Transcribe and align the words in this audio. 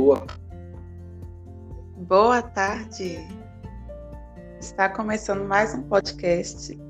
Boa. 0.00 0.26
Boa 2.08 2.40
tarde. 2.40 3.18
Está 4.58 4.88
começando 4.88 5.46
mais 5.46 5.74
um 5.74 5.82
podcast 5.82 6.80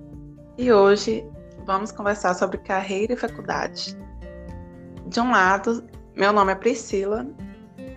e 0.56 0.72
hoje 0.72 1.26
vamos 1.66 1.90
conversar 1.90 2.34
sobre 2.34 2.58
carreira 2.58 3.14
e 3.14 3.16
faculdade. 3.16 3.98
De 5.08 5.18
um 5.18 5.32
lado, 5.32 5.84
meu 6.14 6.32
nome 6.32 6.52
é 6.52 6.54
Priscila 6.54 7.26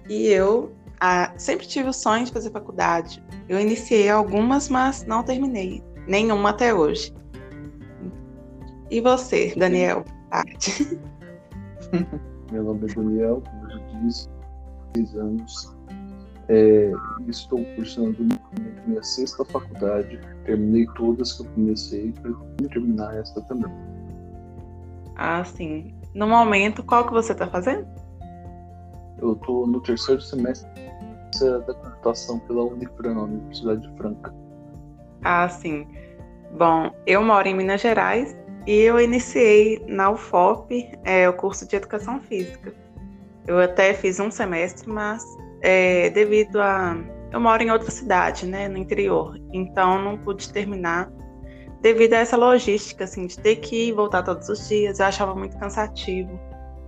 e 0.09 0.29
eu 0.29 0.75
ah, 0.99 1.31
sempre 1.37 1.67
tive 1.67 1.89
o 1.89 1.93
sonho 1.93 2.25
de 2.25 2.31
fazer 2.31 2.49
faculdade. 2.49 3.23
Eu 3.47 3.59
iniciei 3.59 4.09
algumas, 4.09 4.67
mas 4.67 5.05
não 5.05 5.21
terminei, 5.21 5.83
nenhuma 6.07 6.49
até 6.49 6.73
hoje. 6.73 7.13
E 8.89 8.99
você, 8.99 9.53
Daniel? 9.55 10.03
Tarde. 10.31 10.99
Meu 12.51 12.63
nome 12.63 12.89
é 12.89 12.95
Daniel, 12.95 13.43
como 13.45 13.71
eu 13.71 13.79
disse, 14.01 14.27
seis 14.95 15.15
anos. 15.15 15.73
É, 16.49 16.91
estou 17.27 17.63
cursando 17.75 18.17
minha 18.85 19.03
sexta 19.03 19.45
faculdade. 19.45 20.19
Terminei 20.45 20.85
todas 20.95 21.33
que 21.33 21.43
eu 21.43 21.51
comecei 21.51 22.11
para 22.11 22.69
terminar 22.69 23.15
esta 23.15 23.41
também. 23.43 23.71
Ah, 25.15 25.43
sim. 25.43 25.93
No 26.13 26.27
momento, 26.27 26.83
qual 26.83 27.07
que 27.07 27.13
você 27.13 27.31
está 27.31 27.47
fazendo? 27.47 27.87
Eu 29.21 29.33
estou 29.33 29.65
no 29.65 29.81
terceiro 29.81 30.21
semestre 30.21 30.69
da 31.39 31.73
computação 31.73 32.39
pela 32.39 32.63
Unifran, 32.63 33.17
Universidade 33.17 33.81
de 33.81 33.97
Franca. 33.97 34.33
Ah, 35.23 35.47
sim. 35.47 35.87
Bom, 36.57 36.91
eu 37.07 37.23
moro 37.23 37.47
em 37.47 37.55
Minas 37.55 37.81
Gerais 37.81 38.35
e 38.67 38.81
eu 38.81 38.99
iniciei 38.99 39.83
na 39.87 40.11
UFOP 40.11 40.91
é, 41.03 41.27
o 41.27 41.33
curso 41.33 41.67
de 41.67 41.75
Educação 41.75 42.19
Física. 42.19 42.73
Eu 43.47 43.59
até 43.59 43.93
fiz 43.93 44.19
um 44.19 44.31
semestre, 44.31 44.89
mas 44.89 45.23
é, 45.61 46.09
devido 46.09 46.61
a. 46.61 46.97
Eu 47.31 47.39
moro 47.39 47.63
em 47.63 47.71
outra 47.71 47.89
cidade, 47.89 48.45
né, 48.45 48.67
no 48.67 48.77
interior, 48.77 49.39
então 49.51 49.99
não 49.99 50.17
pude 50.17 50.53
terminar 50.53 51.11
devido 51.81 52.13
a 52.13 52.19
essa 52.19 52.37
logística, 52.37 53.03
assim, 53.03 53.27
de 53.27 53.37
ter 53.37 53.57
que 53.57 53.89
ir 53.89 53.91
voltar 53.91 54.23
todos 54.23 54.47
os 54.47 54.69
dias, 54.69 54.99
eu 54.99 55.05
achava 55.05 55.35
muito 55.35 55.57
cansativo. 55.57 56.39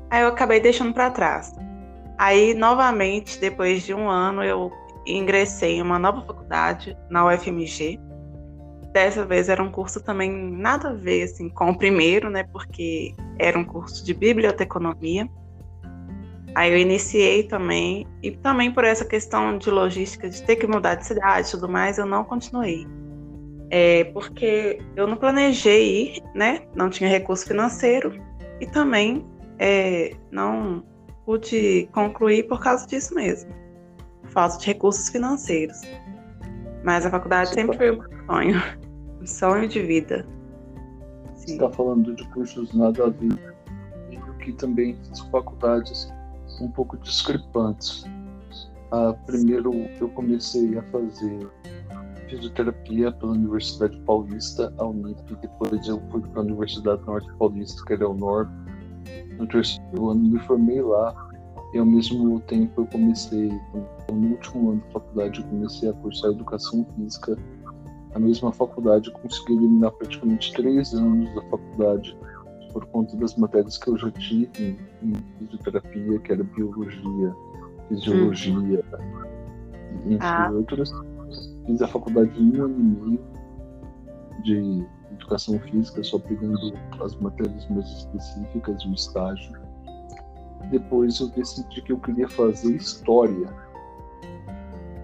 Aí 0.10 0.22
eu 0.22 0.30
acabei 0.30 0.60
deixando 0.62 0.94
para 0.94 1.12
trás. 1.12 1.54
Aí, 2.18 2.54
novamente, 2.54 3.38
depois 3.40 3.84
de 3.84 3.94
um 3.94 4.10
ano, 4.10 4.42
eu 4.42 4.72
ingressei 5.06 5.78
em 5.78 5.82
uma 5.82 6.00
nova 6.00 6.22
faculdade, 6.22 6.98
na 7.10 7.28
UFMG, 7.28 8.00
dessa 8.94 9.26
vez 9.26 9.50
era 9.50 9.62
um 9.62 9.70
curso 9.70 10.02
também 10.02 10.32
nada 10.32 10.92
a 10.92 10.94
ver 10.94 11.24
assim, 11.24 11.50
com 11.50 11.72
o 11.72 11.78
primeiro, 11.78 12.30
né? 12.30 12.46
Porque 12.46 13.14
era 13.38 13.60
um 13.60 13.66
curso 13.66 14.06
de 14.06 14.14
biblioteconomia. 14.14 15.28
Aí 16.56 16.72
eu 16.72 16.78
iniciei 16.78 17.44
também, 17.44 18.08
e 18.24 18.32
também 18.32 18.72
por 18.72 18.86
essa 18.86 19.04
questão 19.04 19.58
de 19.58 19.70
logística, 19.70 20.30
de 20.30 20.42
ter 20.44 20.56
que 20.56 20.66
mudar 20.66 20.96
de 20.96 21.06
cidade 21.06 21.50
e 21.50 21.52
tudo 21.52 21.68
mais, 21.68 21.98
eu 21.98 22.06
não 22.06 22.24
continuei. 22.24 22.88
É, 23.70 24.06
porque 24.06 24.80
eu 24.96 25.06
não 25.06 25.18
planejei 25.18 26.16
ir, 26.16 26.24
né? 26.34 26.62
Não 26.74 26.90
tinha 26.90 27.10
recurso 27.10 27.46
financeiro 27.46 28.14
e 28.62 28.68
também 28.68 29.26
é, 29.60 30.16
não 30.32 30.82
pude 31.26 31.90
concluir 31.92 32.48
por 32.48 32.62
causa 32.62 32.88
disso 32.88 33.14
mesmo. 33.14 33.52
Falta 34.26 34.58
de 34.58 34.68
recursos 34.68 35.10
financeiros. 35.10 35.82
Mas 36.86 37.06
a 37.06 37.10
faculdade 37.10 37.50
sempre 37.50 37.76
foi 37.76 37.92
um 37.92 38.02
sonho 38.28 38.62
sonho 39.26 39.68
de 39.68 39.82
vida. 39.82 40.26
Sim. 41.34 41.48
Você 41.48 41.54
está 41.54 41.70
falando 41.70 42.16
de 42.16 42.28
cursos 42.30 42.74
nada 42.74 43.06
a 43.06 43.10
ver, 43.10 43.56
que 44.40 44.54
também 44.54 44.96
fiz 44.96 45.20
faculdades 45.32 46.14
um 46.62 46.70
pouco 46.70 46.98
discrepantes. 46.98 48.06
Ah, 48.92 49.14
primeiro, 49.26 49.74
eu 50.00 50.10
comecei 50.10 50.78
a 50.78 50.84
fazer 50.84 51.50
fisioterapia 52.30 53.12
pela 53.12 53.34
Universidade 53.34 54.00
Paulista, 54.02 54.74
a 54.78 54.86
Unip, 54.86 55.36
depois 55.42 55.88
eu 55.88 56.02
fui 56.10 56.22
para 56.22 56.42
a 56.42 56.44
Universidade 56.44 57.04
Norte 57.06 57.32
Paulista, 57.38 57.84
que 57.86 57.94
era 57.94 58.10
o 58.10 58.14
NOR. 58.14 58.48
No 59.38 59.48
terceiro 59.48 60.10
ano, 60.10 60.22
me 60.22 60.40
formei 60.40 60.82
lá 60.82 61.14
e 61.74 61.78
ao 61.78 61.86
mesmo 61.86 62.40
tempo 62.42 62.82
eu 62.82 62.88
comecei, 62.88 63.50
no 64.12 64.30
último 64.30 64.72
ano 64.72 64.82
da 64.82 64.92
faculdade, 64.92 65.42
eu 65.42 65.48
comecei 65.48 65.90
a 65.90 65.94
cursar 65.94 66.32
Educação 66.32 66.86
Física 66.96 67.38
a 68.16 68.20
mesma 68.20 68.52
faculdade, 68.54 69.12
consegui 69.12 69.54
eliminar 69.54 69.92
praticamente 69.92 70.54
três 70.54 70.94
anos 70.94 71.34
da 71.36 71.42
faculdade 71.50 72.18
por 72.76 72.86
conta 72.88 73.16
das 73.16 73.34
matérias 73.38 73.78
que 73.78 73.90
eu 73.90 73.98
já 73.98 74.12
tive 74.12 74.78
em, 75.02 75.14
fisioterapia, 75.40 76.20
que 76.20 76.34
era 76.34 76.44
biologia, 76.44 77.34
fisiologia, 77.88 78.84
hum. 78.94 80.12
entre 80.12 80.28
ah. 80.28 80.52
outras. 80.54 80.92
Fiz 81.66 81.82
a 81.82 81.88
faculdade 81.88 82.38
em 82.38 82.60
um 82.60 82.66
ano 82.66 82.76
e 82.78 83.08
meio 83.08 83.20
de 84.44 84.86
educação 85.14 85.58
física, 85.58 86.04
só 86.04 86.20
pegando 86.20 86.74
as 87.02 87.16
matérias 87.16 87.66
mais 87.70 87.90
específicas 87.90 88.82
e 88.82 88.90
o 88.90 88.94
estágio. 88.94 89.54
Depois 90.70 91.18
eu 91.22 91.30
decidi 91.30 91.82
que 91.82 91.94
eu 91.94 92.00
queria 92.00 92.28
fazer 92.28 92.76
história. 92.76 93.48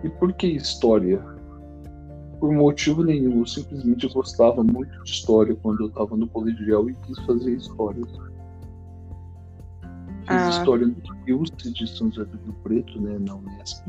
E 0.04 0.10
por 0.10 0.34
que 0.34 0.48
história? 0.48 1.24
Por 2.42 2.52
motivo 2.52 3.04
nenhum. 3.04 3.40
Eu 3.40 3.46
simplesmente 3.46 4.12
gostava 4.12 4.64
muito 4.64 4.92
de 5.04 5.12
história 5.12 5.56
quando 5.62 5.82
eu 5.82 5.88
estava 5.88 6.18
no 6.18 6.28
colegial 6.28 6.90
e 6.90 6.96
quis 6.96 7.20
fazer 7.20 7.54
história. 7.54 8.04
Fiz 10.22 10.28
ah. 10.28 10.50
história 10.50 10.88
no 10.88 11.40
USP 11.40 11.72
de 11.72 11.88
São 11.88 12.12
José 12.12 12.26
do 12.26 12.38
Rio 12.38 12.54
Preto, 12.64 13.00
né, 13.00 13.18
na 13.20 13.36
Unesp. 13.36 13.86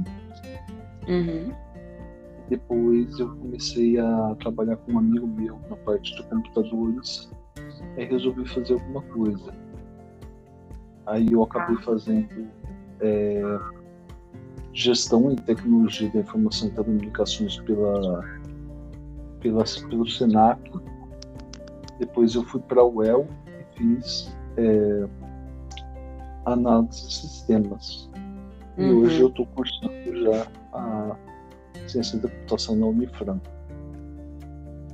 Uhum. 1.08 1.52
Depois 2.50 3.18
eu 3.18 3.34
comecei 3.36 3.98
a 3.98 4.36
trabalhar 4.38 4.76
com 4.76 4.92
um 4.92 4.98
amigo 4.98 5.26
meu 5.26 5.58
na 5.70 5.76
parte 5.76 6.14
de 6.14 6.22
computadores. 6.24 7.32
Aí 7.96 8.04
resolvi 8.04 8.46
fazer 8.46 8.74
alguma 8.74 9.00
coisa. 9.02 9.54
Aí 11.06 11.26
eu 11.32 11.42
acabei 11.42 11.76
ah. 11.78 11.82
fazendo 11.82 12.48
é, 13.00 13.58
gestão 14.74 15.30
em 15.30 15.36
tecnologia 15.36 16.10
da 16.10 16.20
informação 16.20 16.68
e 16.68 16.70
telecomunicações 16.72 17.56
pela 17.60 18.41
pela, 19.42 19.64
pelo 19.90 20.08
Senac. 20.08 20.60
Depois 21.98 22.34
eu 22.34 22.44
fui 22.44 22.60
para 22.60 22.80
a 22.80 22.84
UEL 22.84 23.26
e 23.46 23.78
fiz 23.78 24.34
é, 24.56 25.08
análise 26.46 27.08
de 27.08 27.14
sistemas. 27.14 28.10
Uhum. 28.78 28.86
E 28.86 28.92
hoje 28.94 29.20
eu 29.20 29.28
estou 29.28 29.46
cursando 29.46 30.24
já 30.24 30.46
a 30.72 31.16
ciência 31.86 32.18
da 32.18 32.28
computação 32.28 32.76
na 32.76 32.86
Unifran. 32.86 33.40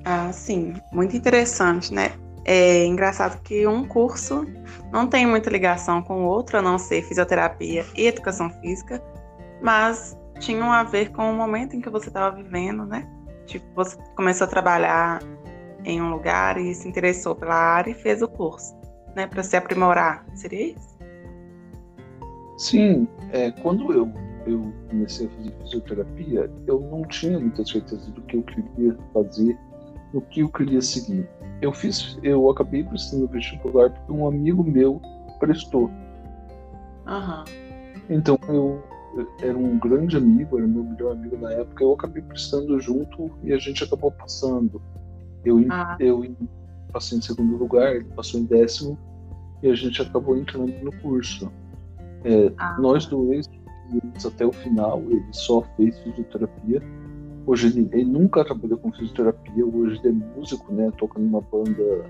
Ah, 0.04 0.32
sim, 0.32 0.74
muito 0.92 1.16
interessante, 1.16 1.92
né? 1.92 2.12
É 2.44 2.86
engraçado 2.86 3.42
que 3.42 3.66
um 3.66 3.86
curso 3.86 4.46
não 4.90 5.06
tem 5.06 5.26
muita 5.26 5.50
ligação 5.50 6.02
com 6.02 6.24
o 6.24 6.26
outro, 6.26 6.58
a 6.58 6.62
não 6.62 6.78
ser 6.78 7.02
fisioterapia 7.02 7.84
e 7.94 8.06
educação 8.06 8.48
física, 8.48 9.02
mas 9.62 10.18
tinham 10.40 10.72
a 10.72 10.82
ver 10.82 11.10
com 11.10 11.30
o 11.30 11.34
momento 11.34 11.76
em 11.76 11.80
que 11.80 11.90
você 11.90 12.08
estava 12.08 12.34
vivendo, 12.34 12.86
né? 12.86 13.06
Tipo, 13.48 13.66
você 13.74 13.96
começou 14.14 14.46
a 14.46 14.50
trabalhar 14.50 15.20
em 15.84 16.02
um 16.02 16.10
lugar 16.10 16.58
e 16.58 16.74
se 16.74 16.86
interessou 16.86 17.34
pela 17.34 17.54
área 17.54 17.90
e 17.90 17.94
fez 17.94 18.20
o 18.20 18.28
curso, 18.28 18.76
né, 19.16 19.26
para 19.26 19.42
se 19.42 19.56
aprimorar. 19.56 20.24
Seria 20.34 20.72
isso? 20.72 20.98
Sim, 22.58 23.08
é, 23.32 23.50
quando 23.50 23.90
eu, 23.90 24.12
eu 24.46 24.70
comecei 24.90 25.26
a 25.26 25.30
fazer 25.30 25.52
fisioterapia, 25.62 26.50
eu 26.66 26.80
não 26.80 27.02
tinha 27.04 27.40
muita 27.40 27.64
certeza 27.64 28.10
do 28.10 28.20
que 28.22 28.36
eu 28.36 28.42
queria 28.42 28.94
fazer, 29.14 29.58
do 30.12 30.20
que 30.20 30.40
eu 30.40 30.48
queria 30.50 30.82
seguir. 30.82 31.26
Eu 31.62 31.72
fiz, 31.72 32.18
eu 32.22 32.50
acabei 32.50 32.84
prestando 32.84 33.26
vestibular 33.28 33.90
porque 33.90 34.12
um 34.12 34.26
amigo 34.26 34.62
meu 34.62 35.00
prestou. 35.38 35.90
Uhum. 37.06 37.44
Então 38.10 38.38
eu 38.48 38.82
era 39.40 39.56
um 39.56 39.78
grande 39.78 40.16
amigo, 40.16 40.58
era 40.58 40.66
meu 40.66 40.84
melhor 40.84 41.12
amigo 41.12 41.36
na 41.38 41.52
época, 41.52 41.84
eu 41.84 41.92
acabei 41.92 42.22
prestando 42.22 42.78
junto 42.80 43.30
e 43.42 43.52
a 43.52 43.58
gente 43.58 43.82
acabou 43.84 44.10
passando. 44.12 44.80
Eu, 45.44 45.64
ah. 45.70 45.96
eu 46.00 46.24
passei 46.92 47.18
em 47.18 47.22
segundo 47.22 47.56
lugar, 47.56 47.96
ele 47.96 48.04
passou 48.16 48.40
em 48.40 48.44
décimo 48.44 48.98
e 49.62 49.70
a 49.70 49.74
gente 49.74 50.00
acabou 50.02 50.36
entrando 50.36 50.72
no 50.82 50.92
curso. 51.00 51.50
É, 52.24 52.52
ah. 52.58 52.76
Nós 52.80 53.06
dois 53.06 53.48
até 54.26 54.44
o 54.44 54.52
final, 54.52 55.02
ele 55.08 55.24
só 55.32 55.62
fez 55.76 55.98
fisioterapia. 56.00 56.82
Hoje 57.46 57.68
ele, 57.68 57.88
ele, 57.92 58.04
nunca 58.04 58.44
trabalhou 58.44 58.78
com 58.78 58.92
fisioterapia, 58.92 59.64
hoje 59.64 59.98
ele 60.04 60.08
é 60.08 60.36
músico, 60.36 60.72
né? 60.72 60.92
Toca 60.98 61.18
numa 61.18 61.40
banda 61.40 62.04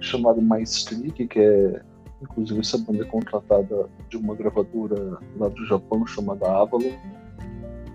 chamada 0.00 0.40
Click, 0.88 1.26
que 1.28 1.38
é 1.38 1.82
Inclusive, 2.30 2.60
essa 2.60 2.78
banda 2.78 3.02
é 3.02 3.06
contratada 3.06 3.88
de 4.08 4.16
uma 4.16 4.34
gravadora 4.34 5.18
lá 5.36 5.48
do 5.48 5.66
Japão 5.66 6.06
chamada 6.06 6.46
Avalon. 6.46 6.92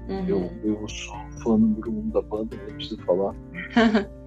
Uhum. 0.10 0.28
Eu, 0.28 0.52
eu 0.64 0.88
sou 0.90 1.16
fã 1.44 1.58
número 1.58 1.92
um 1.92 2.10
da 2.10 2.22
banda, 2.22 2.58
nem 2.66 2.76
preciso 2.76 3.02
falar. 3.04 3.36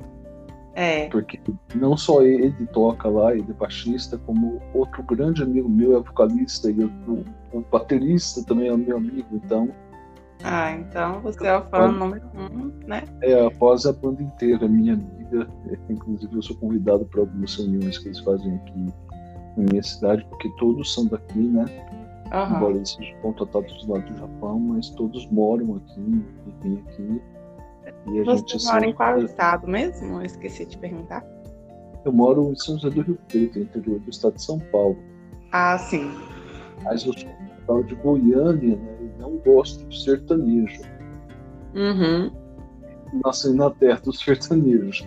É. 0.77 1.09
Porque 1.09 1.41
não 1.75 1.97
só 1.97 2.23
ele 2.23 2.67
toca 2.73 3.09
lá, 3.09 3.33
ele 3.33 3.47
é 3.49 3.55
baixista, 3.55 4.19
como 4.27 4.61
outro 4.75 5.03
grande 5.05 5.43
amigo 5.43 5.69
meu 5.69 5.97
é 5.97 6.01
vocalista 6.01 6.69
e 6.69 6.85
o, 6.85 7.25
o 7.53 7.61
baterista 7.71 8.45
também 8.45 8.69
é 8.69 8.77
meu 8.77 8.97
amigo, 8.97 9.29
então. 9.33 9.71
Ah, 10.43 10.73
então 10.73 11.21
você 11.21 11.47
é 11.47 11.57
o 11.57 11.65
fã 11.67 11.93
número 11.93 12.29
um, 12.35 12.73
né? 12.89 13.05
É, 13.23 13.47
após 13.47 13.87
a 13.87 13.93
banda 13.93 14.21
inteira, 14.21 14.67
minha 14.67 14.95
amiga, 14.95 15.49
inclusive 15.89 16.35
eu 16.35 16.43
sou 16.43 16.57
convidado 16.57 17.05
para 17.05 17.21
algumas 17.21 17.55
reuniões 17.57 17.97
que 17.99 18.09
eles 18.09 18.19
fazem 18.19 18.57
aqui 18.57 18.93
na 19.57 19.65
minha 19.71 19.83
cidade, 19.83 20.25
porque 20.31 20.49
todos 20.59 20.93
são 20.93 21.07
daqui, 21.07 21.39
né? 21.39 21.65
Uhum. 22.33 22.57
Embora 22.57 22.77
eles 22.77 22.91
sejam 22.91 23.17
contratados 23.21 23.87
lá 23.87 23.99
do 23.99 24.17
Japão, 24.17 24.59
mas 24.59 24.91
todos 24.91 25.27
moram 25.31 25.77
aqui, 25.77 26.25
vivem 26.63 26.83
aqui. 26.87 27.23
E 28.07 28.21
a 28.21 28.25
Você 28.25 28.37
gente 28.39 28.65
mora 28.67 28.87
em 28.87 28.93
qual 28.93 29.19
estado 29.19 29.67
mesmo? 29.67 30.19
Eu 30.19 30.25
esqueci 30.25 30.67
de 30.67 30.77
perguntar. 30.79 31.25
Eu 32.05 32.13
moro 32.13 32.51
em 32.51 32.57
São 32.57 32.77
José 32.79 32.95
do 32.95 33.03
Rio 33.03 33.19
Preto, 33.29 33.59
interior 33.59 33.99
do 34.01 34.11
estado 34.11 34.35
de 34.35 34.43
São 34.43 34.59
Paulo. 34.59 34.99
Ah, 35.53 35.79
sim. 35.79 36.11
Mas 36.83 37.05
eu 37.05 37.15
sou 37.67 37.83
de 37.83 37.95
Goiânia, 37.95 38.77
né? 38.77 38.97
E 39.01 39.21
não 39.21 39.37
gosto 39.39 39.87
de 39.87 40.03
sertanejo. 40.03 40.83
Uhum. 41.75 42.31
Nasci 43.25 43.53
na 43.53 43.71
terra 43.71 44.01
dos 44.01 44.19
sertanejos. 44.19 45.07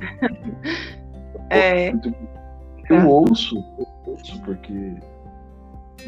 é. 1.50 1.92
Eu 2.90 3.08
ouço, 3.10 3.58
eu 3.78 3.86
ouço 4.18 4.42
porque 4.44 4.96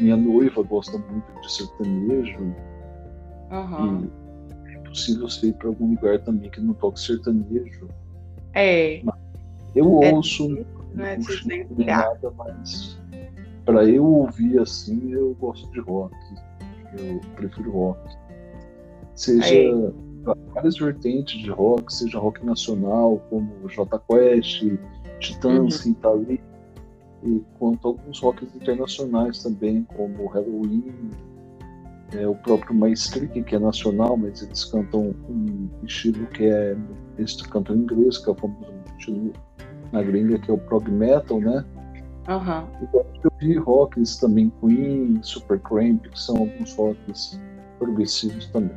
minha 0.00 0.16
noiva 0.16 0.62
gosta 0.62 0.96
muito 0.98 1.40
de 1.40 1.52
sertanejo. 1.52 2.54
Uhum. 3.50 4.08
E 4.70 4.88
possível 4.88 5.28
você 5.28 5.48
ir 5.48 5.54
para 5.54 5.68
algum 5.68 5.90
lugar 5.90 6.20
também 6.20 6.50
que 6.50 6.60
não 6.60 6.74
toque 6.74 7.00
sertanejo. 7.00 7.88
É. 8.54 9.02
Eu 9.74 10.02
é, 10.02 10.12
ouço, 10.12 10.48
não 10.94 11.04
é 11.04 11.16
não 11.16 11.86
nada, 11.86 12.32
mas 12.36 12.98
para 13.64 13.84
eu 13.84 14.04
ouvir 14.04 14.58
assim, 14.58 15.12
eu 15.12 15.34
gosto 15.40 15.70
de 15.72 15.80
rock. 15.80 16.14
Eu 16.98 17.20
prefiro 17.36 17.70
rock. 17.70 18.00
Seja 19.14 19.54
é. 19.54 19.92
várias 20.54 20.76
vertentes 20.76 21.40
de 21.40 21.50
rock, 21.50 21.92
seja 21.92 22.18
rock 22.18 22.44
nacional, 22.44 23.22
como 23.30 23.68
J 23.68 23.98
Quest, 24.08 24.64
Titãs, 25.20 25.84
uhum. 25.84 25.92
Itali, 25.92 26.40
e 27.22 27.42
quanto 27.58 27.88
alguns 27.88 28.20
rocks 28.20 28.54
internacionais 28.54 29.42
também, 29.42 29.84
como 29.96 30.26
Halloween, 30.26 31.10
é, 32.12 32.26
o 32.26 32.34
próprio 32.34 32.74
Maestrik, 32.74 33.42
que 33.42 33.54
é 33.54 33.58
nacional, 33.58 34.16
mas 34.16 34.42
eles 34.42 34.64
cantam 34.64 35.14
um 35.28 35.68
estilo 35.84 36.26
que 36.28 36.44
é. 36.44 36.76
Eles 37.18 37.40
cantam 37.42 37.76
em 37.76 37.80
inglês, 37.80 38.18
que 38.18 38.28
é 38.28 38.32
o 38.32 38.34
famoso 38.34 38.72
estilo 38.98 39.32
na 39.92 40.02
gringa, 40.02 40.38
que 40.38 40.50
é 40.50 40.54
o 40.54 40.58
prog 40.58 40.90
metal, 40.90 41.40
né? 41.40 41.64
Uhum. 42.28 42.66
Eu 43.22 43.32
vi 43.38 43.56
rocks 43.56 44.16
também, 44.16 44.52
Queen, 44.60 45.20
Supercramp, 45.22 46.02
que 46.06 46.20
são 46.20 46.36
alguns 46.36 46.74
rocks 46.74 47.40
progressivos 47.78 48.46
também. 48.46 48.76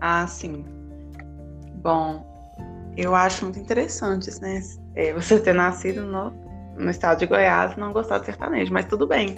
Ah, 0.00 0.26
sim. 0.26 0.64
Bom, 1.82 2.24
eu 2.96 3.14
acho 3.14 3.44
muito 3.44 3.58
interessante, 3.58 4.30
né? 4.40 4.60
É, 4.94 5.12
você 5.12 5.38
ter 5.38 5.54
nascido 5.54 6.02
no, 6.02 6.32
no 6.78 6.90
estado 6.90 7.18
de 7.18 7.26
Goiás 7.26 7.76
não 7.76 7.92
gostar 7.92 8.18
de 8.18 8.26
sertanejo, 8.26 8.72
mas 8.72 8.86
tudo 8.86 9.06
bem 9.06 9.36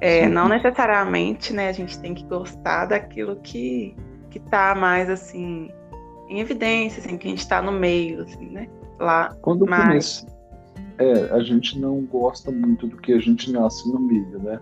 é, 0.00 0.28
não 0.28 0.48
necessariamente, 0.48 1.52
né, 1.52 1.68
a 1.68 1.72
gente 1.72 1.98
tem 1.98 2.14
que 2.14 2.24
gostar 2.24 2.86
daquilo 2.86 3.36
que, 3.36 3.96
que 4.30 4.38
tá 4.38 4.74
mais, 4.74 5.08
assim, 5.08 5.70
em 6.28 6.40
evidência, 6.40 7.00
assim, 7.00 7.16
que 7.16 7.26
a 7.26 7.30
gente 7.30 7.40
está 7.40 7.62
no 7.62 7.72
meio, 7.72 8.22
assim, 8.22 8.50
né? 8.50 8.68
Lá, 8.98 9.34
Quando 9.42 9.66
mas... 9.66 10.26
é, 10.98 11.34
a 11.34 11.40
gente 11.40 11.78
não 11.78 12.00
gosta 12.02 12.50
muito 12.50 12.86
do 12.86 12.96
que 12.96 13.12
a 13.12 13.18
gente 13.18 13.52
nasce 13.52 13.90
no 13.92 14.00
meio, 14.00 14.38
né? 14.38 14.60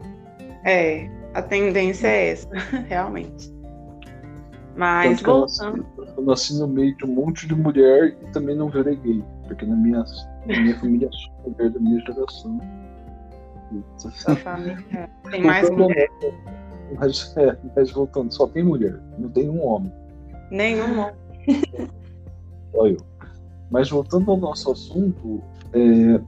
É, 0.64 1.10
a 1.34 1.42
tendência 1.42 2.08
é 2.08 2.30
essa, 2.30 2.48
realmente. 2.88 3.52
Mas 4.76 5.22
voltando. 5.22 5.86
Eu 5.96 6.04
nasci, 6.04 6.14
eu 6.16 6.24
nasci, 6.24 6.58
no 6.58 6.66
meio 6.66 6.96
de 6.96 7.04
um 7.04 7.14
monte 7.14 7.46
de 7.46 7.54
mulher 7.54 8.16
e 8.20 8.32
também 8.32 8.56
não 8.56 8.68
virei 8.68 8.96
gay, 8.96 9.22
porque 9.46 9.64
na 9.64 9.76
minha, 9.76 10.02
minha 10.46 10.78
família 10.78 11.08
é 11.08 11.48
mulher 11.48 11.70
da 11.70 11.80
minha 11.80 12.00
geração 12.00 12.60
sua 13.98 14.36
família 14.36 14.78
tem 15.30 15.42
mais 15.42 15.70
mulher. 15.70 16.08
Mas, 16.96 17.34
é, 17.36 17.56
mas 17.74 17.90
voltando, 17.90 18.32
só 18.32 18.46
tem 18.46 18.62
mulher, 18.62 19.00
não 19.18 19.28
tem 19.30 19.48
um 19.48 19.64
homem. 19.64 19.92
Nenhum 20.50 21.00
homem. 21.00 21.14
Só 22.72 22.86
eu. 22.86 22.98
Mas 23.70 23.90
voltando 23.90 24.30
ao 24.30 24.36
nosso 24.36 24.70
assunto, 24.70 25.42
é, 25.72 26.20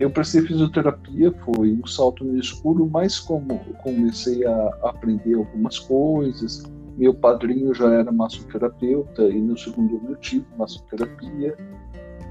eu 0.00 0.10
prestei 0.10 0.42
fisioterapia, 0.42 1.32
foi 1.44 1.72
um 1.72 1.86
salto 1.86 2.24
no 2.24 2.38
escuro, 2.38 2.88
mas 2.90 3.18
como 3.18 3.58
comecei 3.82 4.44
a 4.46 4.78
aprender 4.82 5.34
algumas 5.34 5.78
coisas, 5.78 6.64
meu 6.96 7.14
padrinho 7.14 7.74
já 7.74 7.92
era 7.92 8.10
massoterapeuta 8.10 9.22
e 9.28 9.40
no 9.40 9.56
segundo 9.56 9.98
ano 9.98 10.10
eu 10.12 10.16
tive 10.16 10.46
massoterapia. 10.56 11.56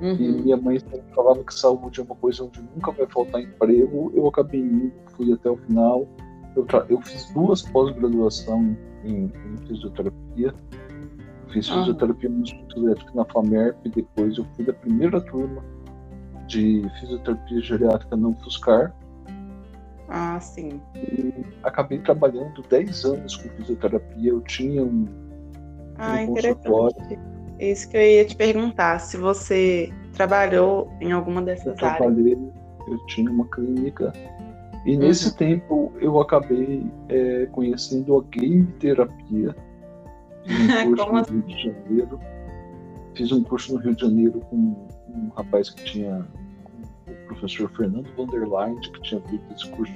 Uhum. 0.01 0.13
E 0.13 0.41
minha 0.41 0.57
mãe 0.57 0.77
falava 1.13 1.43
que 1.43 1.53
saúde 1.53 2.01
é 2.01 2.03
uma 2.03 2.15
coisa 2.15 2.43
onde 2.43 2.61
nunca 2.61 2.91
vai 2.91 3.07
faltar 3.07 3.41
emprego. 3.41 4.11
Eu 4.13 4.27
acabei 4.27 4.61
indo, 4.61 4.91
fui 5.15 5.31
até 5.31 5.49
o 5.49 5.57
final. 5.57 6.07
Eu, 6.55 6.65
eu 6.89 7.01
fiz 7.01 7.31
duas 7.33 7.61
pós-graduação 7.61 8.75
em, 9.03 9.25
em, 9.25 9.67
fisioterapia. 9.67 10.53
Fiz 11.49 11.69
uhum. 11.69 11.79
fisioterapia 11.79 12.29
musculoesquelética 12.29 13.11
na 13.15 13.25
FAMERP 13.25 13.77
e 13.85 13.89
depois 13.89 14.37
eu 14.37 14.45
fui 14.55 14.65
da 14.65 14.73
primeira 14.73 15.21
turma 15.21 15.63
de 16.47 16.85
fisioterapia 16.99 17.61
geriátrica 17.61 18.15
não 18.15 18.33
FUSCAR. 18.35 18.93
Ah, 20.09 20.39
sim. 20.39 20.79
E 20.95 21.33
acabei 21.63 21.99
trabalhando 21.99 22.61
10 22.69 23.05
anos 23.05 23.37
com 23.37 23.49
fisioterapia. 23.49 24.29
Eu 24.29 24.41
tinha 24.41 24.83
um, 24.83 25.05
ah, 25.97 26.21
um 26.21 26.27
consultório 26.27 27.34
isso 27.59 27.89
que 27.89 27.97
eu 27.97 28.01
ia 28.01 28.25
te 28.25 28.35
perguntar, 28.35 28.99
se 28.99 29.17
você 29.17 29.91
trabalhou 30.13 30.91
em 30.99 31.11
alguma 31.11 31.41
dessas 31.41 31.67
eu 31.67 31.75
trabalhei, 31.75 32.33
áreas. 32.33 32.53
Eu 32.87 33.05
tinha 33.07 33.31
uma 33.31 33.47
clínica 33.49 34.13
e 34.85 34.93
uhum. 34.93 34.99
nesse 34.99 35.35
tempo 35.35 35.91
eu 35.99 36.19
acabei 36.19 36.85
é, 37.09 37.47
conhecendo 37.51 38.17
a 38.17 38.23
game 38.37 38.65
terapia. 38.79 39.55
Um 40.47 40.95
curso 40.95 41.11
no 41.11 41.17
assim? 41.17 41.33
Rio 41.33 41.41
de 41.43 41.63
Janeiro. 41.63 42.19
Fiz 43.15 43.31
um 43.31 43.43
curso 43.43 43.73
no 43.73 43.79
Rio 43.79 43.95
de 43.95 44.01
Janeiro 44.01 44.39
com 44.49 44.55
um 44.55 45.29
rapaz 45.35 45.69
que 45.71 45.83
tinha 45.85 46.27
o 47.07 47.27
professor 47.27 47.69
Fernando 47.71 48.07
Vanderlein, 48.15 48.75
que 48.79 49.01
tinha 49.01 49.21
feito 49.21 49.43
esse 49.53 49.69
curso 49.71 49.93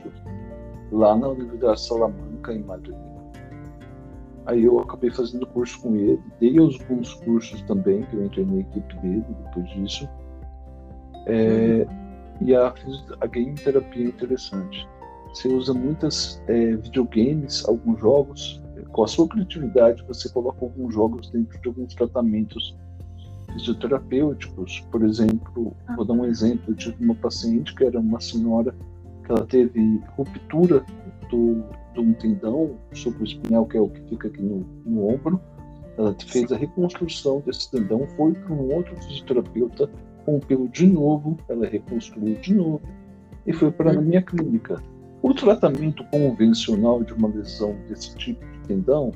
lá 0.92 1.16
na 1.16 1.30
Universidade 1.30 1.82
Salamanca, 1.82 2.54
em 2.54 2.64
Madrid. 2.64 2.96
Aí 4.50 4.64
eu 4.64 4.80
acabei 4.80 5.12
fazendo 5.12 5.46
curso 5.46 5.80
com 5.80 5.96
ele, 5.96 6.20
dei 6.40 6.58
alguns 6.58 7.14
cursos 7.14 7.62
também, 7.64 8.02
que 8.02 8.16
eu 8.16 8.26
entrei 8.26 8.44
na 8.46 8.58
equipe 8.62 8.96
dele 8.98 9.24
depois 9.46 9.70
disso. 9.70 10.10
É, 11.28 11.86
uhum. 11.88 12.48
E 12.48 12.56
a, 12.56 12.74
a 13.22 13.28
game 13.28 13.54
terapia 13.54 14.06
é 14.06 14.08
interessante. 14.08 14.88
Você 15.32 15.48
usa 15.50 15.72
muitas 15.72 16.42
é, 16.48 16.76
videogames, 16.78 17.64
alguns 17.68 18.00
jogos. 18.00 18.60
Com 18.92 19.04
a 19.04 19.08
sua 19.08 19.28
criatividade, 19.28 20.04
você 20.08 20.28
coloca 20.30 20.66
alguns 20.66 20.96
jogos 20.96 21.30
dentro 21.30 21.62
de 21.62 21.68
alguns 21.68 21.94
tratamentos 21.94 22.76
fisioterapêuticos. 23.54 24.80
Por 24.92 25.04
exemplo, 25.04 25.76
vou 25.96 26.06
dar 26.06 26.14
um 26.14 26.26
exemplo: 26.26 26.72
eu 26.72 26.76
tive 26.76 27.04
uma 27.04 27.14
paciente 27.14 27.76
que 27.76 27.84
era 27.84 28.00
uma 28.00 28.20
senhora 28.20 28.74
que 29.24 29.32
ela 29.32 29.46
teve 29.46 30.02
ruptura 30.18 30.84
do 31.30 31.64
de 32.02 32.10
um 32.10 32.14
tendão 32.14 32.78
supraespinhal, 32.94 33.66
que 33.66 33.78
é 33.78 33.82
o 33.82 33.90
que 33.90 34.02
fica 34.10 34.28
aqui 34.28 34.42
no, 34.42 34.66
no 34.86 35.08
ombro. 35.08 35.40
Ela 35.98 36.16
fez 36.26 36.52
a 36.52 36.58
reconstrução 36.58 37.42
desse 37.46 37.70
tendão, 37.70 38.08
foi 38.16 38.34
para 38.34 38.54
um 38.54 38.74
outro 38.74 38.96
fisioterapeuta, 39.04 39.90
rompeu 40.26 40.68
de 40.70 40.88
novo, 40.88 41.38
ela 41.50 41.68
reconstruiu 41.68 42.36
de 42.36 42.54
novo 42.54 42.82
e 43.46 43.52
foi 43.52 43.72
para 43.72 43.92
a 43.92 43.96
uhum. 43.96 44.02
minha 44.02 44.22
clínica. 44.22 44.82
O 45.22 45.34
tratamento 45.34 46.04
convencional 46.06 47.04
de 47.04 47.14
uma 47.14 47.28
lesão 47.28 47.76
desse 47.90 48.16
tipo 48.16 48.46
de 48.46 48.60
tendão 48.68 49.12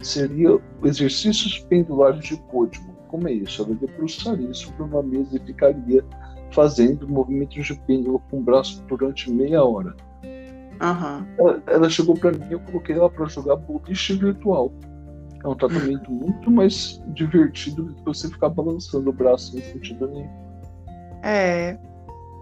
seria 0.00 0.58
exercícios 0.84 1.60
pendulares 1.60 2.22
de 2.22 2.36
pódio. 2.50 2.82
Como 3.08 3.26
é 3.26 3.32
isso? 3.32 3.62
Ela 3.62 3.74
debruçaria 3.74 4.52
sobre 4.52 4.82
uma 4.82 5.02
mesa 5.02 5.36
e 5.36 5.40
ficaria 5.40 6.04
fazendo 6.50 7.08
movimentos 7.08 7.66
de 7.66 7.74
pêndulo 7.86 8.20
com 8.30 8.38
o 8.38 8.42
braço 8.42 8.82
durante 8.88 9.30
meia 9.30 9.64
hora. 9.64 9.94
Uhum. 10.80 11.26
Ela, 11.38 11.62
ela, 11.66 11.90
chegou 11.90 12.14
para 12.16 12.32
mim, 12.32 12.46
eu 12.50 12.60
coloquei 12.60 12.96
ela 12.96 13.10
para 13.10 13.26
jogar 13.26 13.56
boliche 13.56 14.14
virtual. 14.14 14.72
É 15.44 15.48
um 15.48 15.54
tratamento 15.54 16.10
muito 16.10 16.50
mais 16.50 17.02
divertido 17.08 17.84
do 17.84 17.94
que 17.94 18.04
você 18.04 18.28
ficar 18.28 18.48
balançando 18.48 19.10
o 19.10 19.12
braço 19.12 19.52
sem 19.52 19.62
sentido 19.62 20.08
nenhum. 20.08 20.30
É, 21.22 21.78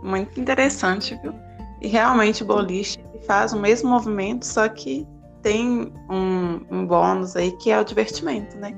muito 0.03 0.41
interessante, 0.41 1.19
viu? 1.23 1.35
E 1.81 1.89
realmente 1.89 2.43
o 2.43 2.47
boliche 2.47 2.99
faz 3.27 3.53
o 3.53 3.59
mesmo 3.59 3.91
movimento, 3.91 4.47
só 4.47 4.69
que 4.69 5.07
tem 5.43 5.93
um, 6.11 6.61
um 6.71 6.87
bônus 6.87 7.37
aí 7.37 7.53
que 7.53 7.71
é 7.71 7.81
o 7.81 7.85
divertimento, 7.85 8.57
né? 8.57 8.73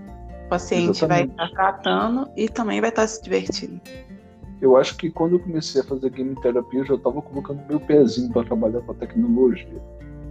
O 0.46 0.48
paciente 0.48 1.04
Exatamente. 1.04 1.34
vai 1.36 1.46
estar 1.46 1.56
tratando 1.56 2.30
e 2.36 2.48
também 2.48 2.80
vai 2.80 2.90
estar 2.90 3.06
se 3.06 3.22
divertindo. 3.22 3.80
Eu 4.60 4.76
acho 4.76 4.96
que 4.96 5.10
quando 5.10 5.36
eu 5.36 5.40
comecei 5.40 5.80
a 5.80 5.84
fazer 5.84 6.10
game 6.10 6.34
terapia, 6.40 6.80
eu 6.80 6.86
já 6.86 6.94
estava 6.94 7.22
colocando 7.22 7.66
meu 7.68 7.80
pezinho 7.80 8.32
para 8.32 8.44
trabalhar 8.44 8.80
com 8.82 8.92
a 8.92 8.94
tecnologia. 8.94 9.82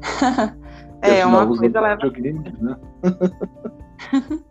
é, 1.02 1.26
uma 1.26 1.48
coisa 1.48 1.82
leva. 1.82 2.10
Games, 2.10 2.60
né? 2.60 2.78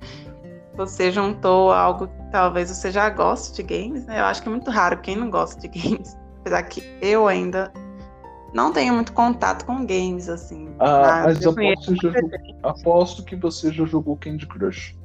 você 0.76 1.10
juntou 1.10 1.72
algo 1.72 2.06
que 2.06 2.30
talvez 2.30 2.70
você 2.70 2.90
já 2.90 3.10
goste 3.10 3.56
de 3.56 3.62
games, 3.62 4.06
né? 4.06 4.20
Eu 4.20 4.24
acho 4.24 4.42
que 4.42 4.48
é 4.48 4.52
muito 4.52 4.70
raro 4.70 4.98
quem 4.98 5.16
não 5.16 5.30
gosta 5.30 5.60
de 5.60 5.68
games. 5.78 6.16
Apesar 6.40 6.62
que 6.62 6.82
eu 7.02 7.26
ainda 7.26 7.72
não 8.54 8.72
tenho 8.72 8.94
muito 8.94 9.12
contato 9.12 9.64
com 9.66 9.84
games, 9.84 10.28
assim. 10.28 10.68
Ah, 10.78 11.22
mas, 11.26 11.44
mas 11.44 11.46
aposto, 11.46 11.96
já, 11.96 12.12
aposto 12.62 13.24
que 13.24 13.36
você 13.36 13.72
já 13.72 13.84
jogou 13.84 14.16
Candy 14.16 14.46
Crush. 14.46 14.96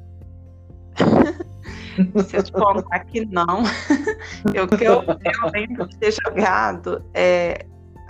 Se 2.26 2.36
eu 2.36 2.42
te 2.42 2.52
contar 2.52 3.00
que 3.00 3.24
não, 3.26 3.62
o 4.44 4.76
que 4.76 4.84
eu, 4.84 5.02
eu 5.02 5.50
lembro 5.52 5.88
de 5.88 5.96
ter 5.96 6.12
jogado 6.12 7.02
é. 7.12 7.66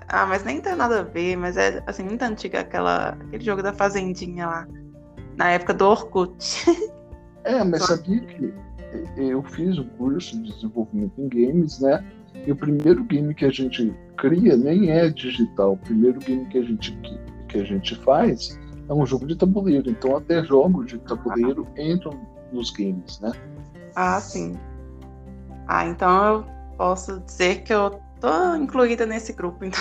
Ah, 0.06 0.26
mas 0.26 0.44
nem 0.44 0.60
tem 0.60 0.76
nada 0.76 1.00
a 1.00 1.02
ver, 1.02 1.34
mas 1.36 1.56
é 1.56 1.82
assim, 1.86 2.02
muito 2.02 2.22
antiga 2.22 2.60
aquela, 2.60 3.16
aquele 3.26 3.42
jogo 3.42 3.62
da 3.62 3.72
Fazendinha 3.72 4.46
lá. 4.46 4.68
Na 5.36 5.50
época 5.50 5.74
do 5.74 5.86
Orkut. 5.86 6.64
É, 7.46 7.62
mas 7.62 7.84
sabia 7.84 8.20
que 8.20 8.54
eu 9.18 9.42
fiz 9.42 9.78
um 9.78 9.86
curso 9.98 10.42
de 10.42 10.50
desenvolvimento 10.50 11.12
em 11.18 11.28
games, 11.28 11.78
né? 11.78 12.02
E 12.46 12.50
o 12.50 12.56
primeiro 12.56 13.04
game 13.04 13.34
que 13.34 13.44
a 13.44 13.50
gente 13.50 13.94
cria 14.16 14.56
nem 14.56 14.90
é 14.90 15.10
digital. 15.10 15.74
O 15.74 15.76
primeiro 15.76 16.18
game 16.20 16.46
que 16.46 16.56
a 16.56 16.62
gente, 16.62 16.98
que 17.48 17.58
a 17.58 17.64
gente 17.64 17.94
faz 17.96 18.58
é 18.88 18.94
um 18.94 19.04
jogo 19.04 19.26
de 19.26 19.36
tabuleiro. 19.36 19.90
Então 19.90 20.16
até 20.16 20.42
jogos 20.42 20.86
de 20.86 20.98
tabuleiro 20.98 21.66
entram 21.76 22.18
nos 22.54 22.70
games, 22.70 23.18
né? 23.20 23.32
Ah, 23.96 24.20
sim. 24.20 24.58
Ah, 25.66 25.86
então 25.86 26.24
eu 26.26 26.44
posso 26.76 27.20
dizer 27.20 27.62
que 27.62 27.72
eu 27.72 28.00
tô 28.20 28.54
incluída 28.56 29.04
nesse 29.04 29.32
grupo. 29.32 29.64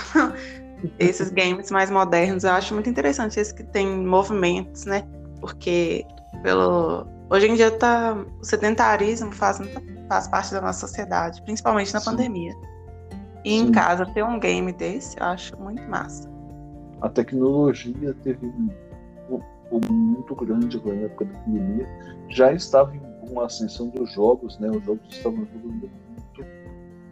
Então, 0.83 0.99
esses 0.99 1.29
games 1.29 1.71
mais 1.71 1.89
modernos, 1.89 2.43
eu 2.43 2.51
acho 2.51 2.73
muito 2.73 2.89
interessante 2.89 3.39
esses 3.39 3.53
que 3.53 3.63
tem 3.63 3.87
movimentos, 4.05 4.83
né? 4.83 5.07
Porque 5.39 6.05
pelo 6.41 7.07
hoje 7.29 7.47
em 7.47 7.55
dia 7.55 7.71
tá 7.71 8.17
o 8.41 8.43
sedentarismo 8.43 9.31
faz, 9.31 9.59
faz 10.09 10.27
parte 10.27 10.53
da 10.53 10.59
nossa 10.59 10.85
sociedade, 10.85 11.41
principalmente 11.43 11.93
na 11.93 12.01
Sim. 12.01 12.11
pandemia. 12.11 12.53
E 13.45 13.59
Sim. 13.59 13.67
em 13.67 13.71
casa 13.71 14.05
ter 14.07 14.25
um 14.25 14.37
game 14.37 14.73
desse, 14.73 15.17
eu 15.17 15.25
acho 15.25 15.57
muito 15.57 15.81
massa. 15.89 16.29
A 17.01 17.07
tecnologia 17.07 18.13
teve 18.21 18.51
muito 19.89 20.35
grande 20.35 20.77
agora 20.77 20.95
na 20.95 21.01
época 21.03 21.25
da 21.25 21.39
pandemia. 21.39 21.87
Já 22.29 22.53
estava 22.53 22.95
em 22.95 23.01
uma 23.29 23.45
ascensão 23.45 23.89
dos 23.89 24.11
jogos, 24.13 24.57
né? 24.59 24.69
Os 24.69 24.83
jogos 24.83 25.07
estavam 25.09 25.43
evoluindo 25.43 25.89
muito. 26.09 26.49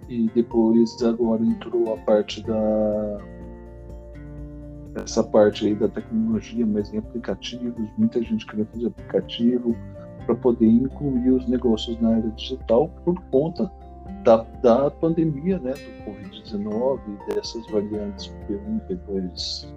E 0.09 0.29
depois 0.35 1.01
agora 1.03 1.43
entrou 1.43 1.93
a 1.93 1.97
parte 1.97 2.43
da 2.43 3.21
essa 4.95 5.23
parte 5.23 5.67
aí 5.67 5.75
da 5.75 5.87
tecnologia, 5.87 6.65
mas 6.65 6.93
em 6.93 6.97
aplicativos, 6.97 7.89
muita 7.97 8.21
gente 8.21 8.45
querendo 8.45 8.67
fazer 8.67 8.87
aplicativo 8.87 9.75
para 10.25 10.35
poder 10.35 10.67
incluir 10.67 11.31
os 11.31 11.47
negócios 11.47 11.99
na 12.01 12.15
área 12.15 12.29
digital 12.31 12.89
por 13.05 13.19
conta 13.31 13.71
da, 14.23 14.43
da 14.61 14.91
pandemia, 14.91 15.59
né, 15.59 15.71
do 15.71 16.11
Covid-19 16.11 16.99
e 17.07 17.33
dessas 17.33 17.65
variantes 17.71 18.33
P1, 18.47 18.81
P2, 18.87 19.67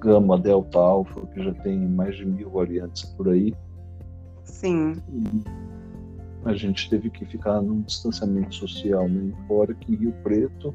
Gama, 0.00 0.38
Delta, 0.38 0.78
Alfa, 0.78 1.26
que 1.26 1.42
já 1.42 1.52
tem 1.54 1.78
mais 1.78 2.16
de 2.16 2.24
mil 2.24 2.50
variantes 2.50 3.04
por 3.04 3.28
aí. 3.28 3.54
Sim. 4.44 4.94
A 6.44 6.54
gente 6.54 6.88
teve 6.88 7.10
que 7.10 7.24
ficar 7.26 7.60
num 7.60 7.82
distanciamento 7.82 8.54
social, 8.54 9.08
né? 9.08 9.32
Fora 9.46 9.74
que 9.74 9.92
em 9.92 9.96
Rio 9.96 10.14
Preto, 10.22 10.74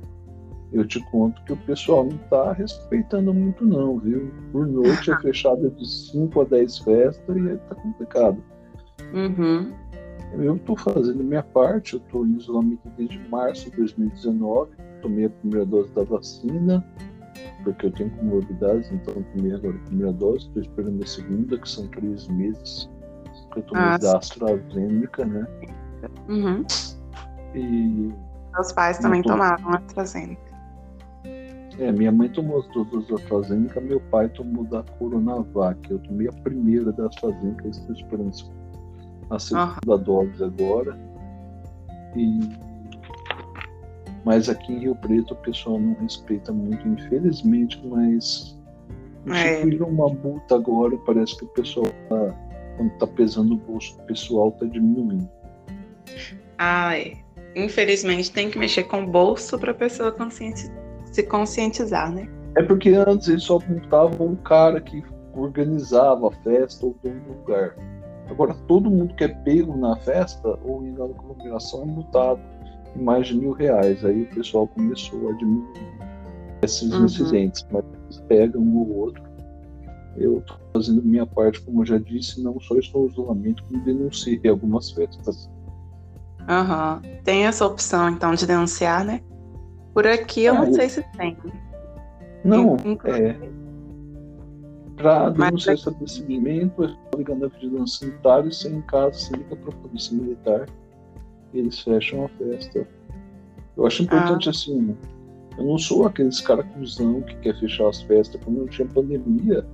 eu 0.72 0.86
te 0.86 1.00
conto 1.10 1.44
que 1.44 1.54
o 1.54 1.58
pessoal 1.58 2.04
não 2.06 2.18
está 2.18 2.54
respeitando 2.54 3.34
muito 3.34 3.66
não, 3.66 3.98
viu? 4.00 4.32
Por 4.52 4.68
noite 4.68 5.12
é 5.12 5.18
fechada 5.22 5.70
de 5.70 5.90
5 5.90 6.42
a 6.42 6.44
10 6.44 6.78
festas 6.80 7.36
e 7.36 7.50
está 7.50 7.76
complicado. 7.76 8.44
Uhum. 9.14 9.74
Eu 10.34 10.56
estou 10.56 10.76
fazendo 10.76 11.24
minha 11.24 11.44
parte, 11.44 11.94
eu 11.94 12.00
estou 12.00 12.26
em 12.26 12.36
isolamento 12.36 12.90
desde 12.98 13.18
março 13.30 13.70
de 13.72 13.78
2019, 13.78 14.72
tomei 15.02 15.26
a 15.26 15.30
primeira 15.30 15.66
dose 15.66 15.92
da 15.94 16.04
vacina, 16.04 16.86
porque 17.64 17.88
eu 17.88 17.92
tenho 17.92 18.10
comorbidades, 18.12 18.92
então 18.92 19.24
tomei 19.36 19.54
agora 19.54 19.76
a 19.76 19.86
primeira 19.86 20.14
dose, 20.14 20.48
estou 20.48 20.62
esperando 20.62 21.04
a 21.04 21.08
segunda, 21.08 21.58
que 21.58 21.70
são 21.70 21.88
três 21.88 22.28
meses, 22.28 22.90
eu 23.56 23.64
tomei 23.64 23.84
ah, 23.84 23.98
da 23.98 24.18
AstraZeneca, 24.18 25.26
né? 25.26 25.48
Uhum. 26.28 26.66
E. 27.54 28.14
Meus 28.54 28.72
pais 28.74 28.98
também 29.00 29.22
tô... 29.22 29.30
tomaram 29.30 29.70
AstraZeneca. 29.70 30.56
É, 31.78 31.92
minha 31.92 32.12
mãe 32.12 32.30
tomou 32.30 32.60
as 32.60 32.68
duas 32.70 33.08
da 33.08 33.16
AstraZeneca, 33.16 33.82
meu 33.82 34.00
pai 34.00 34.30
tomou 34.30 34.64
da 34.66 34.84
Coronavac. 34.84 35.80
Eu 35.90 36.00
tomei 36.00 36.28
a 36.28 36.32
primeira 36.32 36.92
da 36.92 37.08
AstraZeneca, 37.08 37.68
estou 37.68 37.96
esperando 37.96 38.32
a 39.30 39.40
segunda 39.40 39.80
uhum. 39.88 40.04
dose 40.04 40.44
agora. 40.44 40.98
E... 42.16 42.40
Mas 44.26 44.50
aqui 44.50 44.74
em 44.74 44.80
Rio 44.80 44.96
Preto 44.96 45.36
o 45.36 45.38
pessoal 45.38 45.80
não 45.80 45.94
respeita 46.02 46.52
muito, 46.52 46.88
infelizmente, 46.88 47.80
mas 47.86 48.58
é. 49.28 49.54
instituíram 49.54 49.88
uma 49.88 50.10
multa 50.10 50.56
agora, 50.56 50.98
parece 51.06 51.38
que 51.38 51.46
o 51.46 51.50
pessoal 51.50 51.86
tá, 52.10 52.36
quando 52.76 52.92
tá 52.98 53.06
pesando 53.06 53.54
o 53.54 53.58
bolso 53.58 53.96
do 53.98 54.04
pessoal 54.04 54.52
tá 54.54 54.66
diminuindo. 54.66 55.30
Ah, 56.58 56.98
é. 56.98 57.14
Infelizmente 57.56 58.32
tem 58.32 58.50
que 58.50 58.58
mexer 58.58 58.84
com 58.86 59.04
o 59.04 59.08
bolso 59.08 59.58
para 59.60 59.72
a 59.72 59.76
pessoa 59.76 60.12
conscienti 60.12 60.70
se 61.12 61.24
conscientizar, 61.24 62.12
né? 62.12 62.28
É 62.58 62.64
porque 62.64 62.90
antes 62.90 63.30
eles 63.30 63.44
só 63.44 63.60
multavam 63.70 64.34
o 64.34 64.38
cara 64.38 64.82
que 64.82 65.02
organizava 65.34 66.28
a 66.28 66.32
festa 66.32 66.86
ou 66.86 66.96
dono 67.02 67.22
do 67.22 67.34
lugar. 67.34 67.76
Agora, 68.30 68.54
todo 68.68 68.90
mundo 68.90 69.14
que 69.16 69.24
é 69.24 69.28
pego 69.28 69.78
na 69.78 69.96
festa 69.98 70.60
ou 70.66 70.82
na 70.82 71.06
aglomeração 71.06 71.84
é 71.84 71.86
multado 71.86 72.42
em 72.96 73.04
mais 73.04 73.28
de 73.28 73.36
mil 73.36 73.52
reais. 73.52 74.04
Aí 74.04 74.24
o 74.24 74.36
pessoal 74.36 74.68
começou 74.68 75.30
a 75.30 75.34
diminuir 75.34 75.96
esses 76.62 76.92
uhum. 76.92 77.06
incidentes, 77.06 77.66
mas 77.72 77.84
eles 78.04 78.20
pegam 78.28 78.62
um 78.62 78.78
ou 78.78 78.96
outro. 78.98 79.24
Eu 80.18 80.40
estou 80.40 80.58
fazendo 80.74 81.04
minha 81.04 81.26
parte, 81.26 81.62
como 81.62 81.82
eu 81.82 81.86
já 81.86 81.98
disse, 81.98 82.42
não 82.42 82.60
só 82.60 82.76
estou 82.78 83.04
no 83.04 83.10
isolamento, 83.10 83.64
como 83.66 83.84
denunciei 83.84 84.40
algumas 84.48 84.92
festas. 84.92 85.50
Aham. 86.48 87.02
Uhum. 87.04 87.12
Tem 87.24 87.46
essa 87.46 87.66
opção, 87.66 88.10
então, 88.10 88.34
de 88.34 88.46
denunciar, 88.46 89.04
né? 89.04 89.22
Por 89.94 90.06
aqui 90.08 90.44
eu 90.44 90.56
é, 90.56 90.58
não 90.58 90.74
sei 90.74 90.90
se 90.90 91.04
tem. 91.18 91.38
Não, 92.44 92.78
é 93.06 93.36
para 94.96 95.30
denunciar 95.30 95.74
Mas... 95.74 95.80
estabelecimento, 95.80 96.84
é 96.84 97.18
ligando 97.18 97.46
a 97.46 97.48
vigilância 97.50 98.08
sanitária, 98.08 98.52
sem 98.52 98.82
caso, 98.84 99.20
se 99.20 99.34
liga 99.34 99.56
para 99.56 99.70
a 99.70 99.78
polícia 99.78 100.16
militar. 100.16 100.68
Eles 101.56 101.80
fecham 101.80 102.26
a 102.26 102.30
festa. 102.30 102.88
Eu 103.78 103.86
acho 103.86 104.04
importante 104.04 104.48
ah. 104.48 104.52
assim, 104.52 104.96
eu 105.58 105.66
não 105.66 105.78
sou 105.78 106.06
aqueles 106.06 106.42
cara 106.42 106.64
cuzão 106.64 107.22
que 107.22 107.36
quer 107.38 107.58
fechar 107.60 107.88
as 107.88 108.02
festas. 108.02 108.42
Quando 108.44 108.60
não 108.60 108.68
tinha 108.68 108.88
pandemia, 108.88 109.66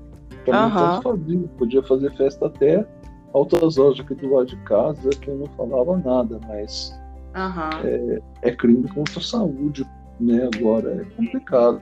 pra 0.45 0.67
mim 0.67 0.75
tanto 0.75 1.01
fazia. 1.01 1.47
Podia 1.57 1.83
fazer 1.83 2.15
festa 2.15 2.47
até 2.47 2.85
altas 3.33 3.77
horas 3.77 3.99
aqui 3.99 4.15
do 4.15 4.33
lado 4.33 4.47
de 4.47 4.57
casa, 4.57 5.09
que 5.09 5.29
eu 5.29 5.37
não 5.37 5.47
falava 5.57 5.97
nada, 5.97 6.39
mas 6.47 6.93
uhum. 7.35 7.87
é, 7.87 8.21
é 8.49 8.55
crime 8.55 8.87
contra 8.89 9.19
a 9.19 9.23
saúde, 9.23 9.85
né? 10.19 10.49
Agora 10.55 11.01
é 11.01 11.15
complicado. 11.15 11.81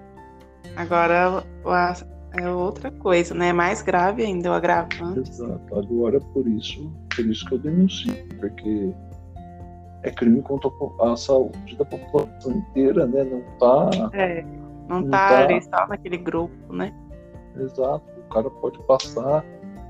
Agora 0.76 1.44
é 2.34 2.50
outra 2.50 2.92
coisa, 2.92 3.34
né? 3.34 3.50
É 3.50 3.54
mais 3.54 3.82
grave 3.82 4.24
ainda 4.24 4.52
o 4.52 4.54
agravante. 4.54 5.30
Exato. 5.30 5.76
Agora, 5.76 6.20
por 6.20 6.48
isso, 6.48 6.92
por 7.16 7.26
isso 7.26 7.46
que 7.46 7.56
eu 7.56 7.60
denuncio, 7.60 8.14
porque 8.40 8.94
é 10.04 10.12
crime 10.12 10.42
contra 10.42 10.70
a 11.02 11.16
saúde 11.16 11.76
da 11.78 11.86
população 11.86 12.52
inteira, 12.54 13.06
né? 13.06 13.24
Não 13.24 13.42
tá. 13.60 14.10
É, 14.14 14.44
não, 14.88 15.02
não 15.02 15.10
tá, 15.10 15.30
tá 15.30 15.40
ali 15.40 15.62
só 15.62 15.88
naquele 15.88 16.18
grupo, 16.18 16.74
né? 16.74 16.94
Exato. 17.56 18.04
O 18.18 18.34
cara 18.34 18.50
pode 18.50 18.82
passar 18.84 19.44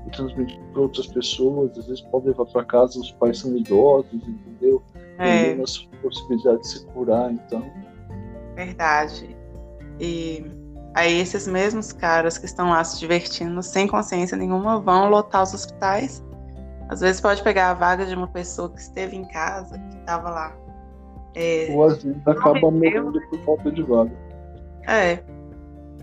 e 0.06 0.10
transmitir 0.10 0.60
para 0.72 0.82
outras 0.82 1.06
pessoas, 1.06 1.76
às 1.76 1.86
vezes 1.86 2.00
pode 2.02 2.26
levar 2.28 2.46
para 2.46 2.64
casa, 2.64 2.98
os 2.98 3.12
pais 3.12 3.38
são 3.38 3.56
idosos, 3.56 4.12
entendeu? 4.12 4.82
É. 5.18 5.24
Tem 5.24 5.50
menos 5.50 5.88
possibilidade 6.02 6.60
de 6.60 6.68
se 6.68 6.86
curar, 6.86 7.30
então. 7.30 7.62
Verdade. 8.56 9.36
E 10.00 10.44
Aí 10.94 11.20
esses 11.20 11.46
mesmos 11.46 11.92
caras 11.92 12.36
que 12.36 12.46
estão 12.46 12.70
lá 12.70 12.82
se 12.82 12.98
divertindo 12.98 13.62
sem 13.62 13.86
consciência 13.86 14.36
nenhuma 14.36 14.80
vão 14.80 15.08
lotar 15.08 15.42
os 15.42 15.54
hospitais. 15.54 16.22
Às 16.90 17.00
vezes 17.00 17.20
pode 17.20 17.40
pegar 17.44 17.70
a 17.70 17.74
vaga 17.74 18.04
de 18.04 18.16
uma 18.16 18.26
pessoa 18.26 18.68
que 18.68 18.80
esteve 18.80 19.14
em 19.16 19.24
casa, 19.24 19.78
que 19.78 19.96
estava 19.98 20.28
lá. 20.28 20.56
É, 21.36 21.68
Ou 21.70 21.84
às 21.84 22.02
vezes 22.02 22.20
acaba 22.26 22.68
morrendo 22.68 23.12
por 23.30 23.38
falta 23.44 23.70
de 23.70 23.80
vaga. 23.84 24.12
É. 24.88 25.22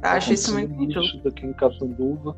Acho 0.01 0.31
isso 0.31 0.53
muito 0.53 0.73
injusto. 0.81 1.27
Aqui 1.27 1.45
em 1.45 1.51
Catanduva. 1.51 2.37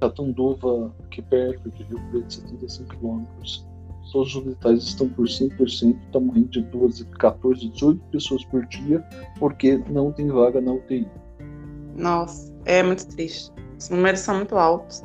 Catanduva, 0.00 0.92
aqui 1.04 1.22
perto 1.22 1.70
de 1.70 1.84
Rio 1.84 2.00
Preto, 2.10 2.34
75 2.34 2.96
quilômetros. 2.96 3.64
todos 4.12 4.34
os 4.34 4.36
hospitais 4.36 4.82
estão 4.82 5.08
por 5.10 5.26
100%, 5.26 5.96
está 6.06 6.18
morrendo 6.18 6.48
de 6.48 6.62
12, 6.62 7.06
14, 7.06 7.68
18 7.68 8.04
pessoas 8.06 8.44
por 8.46 8.66
dia, 8.66 9.00
porque 9.38 9.80
não 9.88 10.10
tem 10.10 10.26
vaga 10.26 10.60
na 10.60 10.72
UTI. 10.72 11.08
Nossa, 11.96 12.52
é 12.64 12.82
muito 12.82 13.06
triste. 13.14 13.52
Os 13.78 13.90
números 13.90 14.18
são 14.18 14.38
muito 14.38 14.56
altos. 14.56 15.04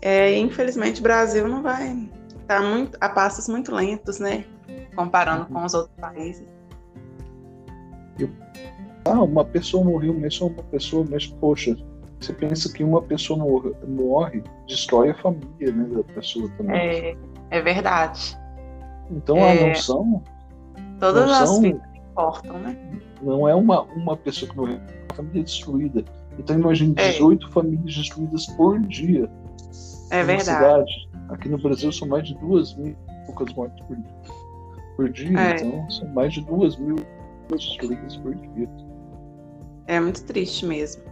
É, 0.00 0.36
infelizmente, 0.38 1.00
o 1.00 1.02
Brasil 1.02 1.48
não 1.48 1.62
vai 1.62 2.08
estar 2.40 2.60
tá 2.60 2.62
muito, 2.62 2.96
a 3.00 3.08
passos 3.08 3.48
muito 3.48 3.74
lentos, 3.74 4.18
né? 4.18 4.44
Comparando 4.94 5.46
com 5.46 5.64
os 5.64 5.74
outros 5.74 5.94
países. 6.00 6.46
Eu, 8.18 8.28
ah, 9.04 9.22
uma 9.22 9.44
pessoa 9.44 9.84
morreu, 9.84 10.16
mas 10.18 10.34
só 10.34 10.46
uma 10.46 10.62
pessoa, 10.64 11.04
mas 11.08 11.26
poxa, 11.26 11.76
você 12.20 12.32
pensa 12.32 12.72
que 12.72 12.82
uma 12.82 13.00
pessoa 13.00 13.38
morre, 13.38 13.72
morre 13.86 14.42
destrói 14.66 15.10
a 15.10 15.14
família 15.14 15.72
né, 15.72 15.84
da 15.94 16.02
pessoa 16.14 16.48
também. 16.56 16.76
É, 16.76 17.16
é 17.50 17.62
verdade. 17.62 18.36
Então 19.10 19.38
é, 19.38 19.64
a 19.64 19.68
noção. 19.68 20.22
Todas 20.98 21.28
noção, 21.28 21.42
as 21.42 21.58
vidas 21.60 21.82
importam, 21.94 22.58
né? 22.58 22.76
Não 23.22 23.48
é 23.48 23.54
uma, 23.54 23.82
uma 23.82 24.16
pessoa 24.16 24.50
que 24.50 24.56
morreu, 24.56 24.76
uma 24.76 25.16
família 25.16 25.44
destruída. 25.44 26.04
Então 26.38 26.58
imagine 26.58 26.94
18 26.94 27.46
é. 27.46 27.50
famílias 27.50 27.94
destruídas 27.94 28.46
por 28.46 28.80
dia. 28.80 29.30
É 30.10 30.22
verdade. 30.22 30.44
Cidade. 30.44 31.08
Aqui 31.30 31.48
no 31.48 31.58
Brasil 31.58 31.92
são 31.92 32.08
mais 32.08 32.26
de 32.26 32.34
duas 32.36 32.74
mil 32.76 32.96
poucas 33.26 33.54
mortes 33.54 33.84
por 33.86 33.96
dia. 33.96 34.14
Por 34.96 35.08
dia, 35.10 35.40
é. 35.40 35.56
então 35.56 35.90
são 35.90 36.08
mais 36.08 36.32
de 36.32 36.40
duas 36.42 36.76
mil 36.76 36.96
destruídas 37.50 38.16
por 38.16 38.34
dia. 38.34 38.68
É 39.86 40.00
muito 40.00 40.24
triste 40.24 40.66
mesmo. 40.66 41.02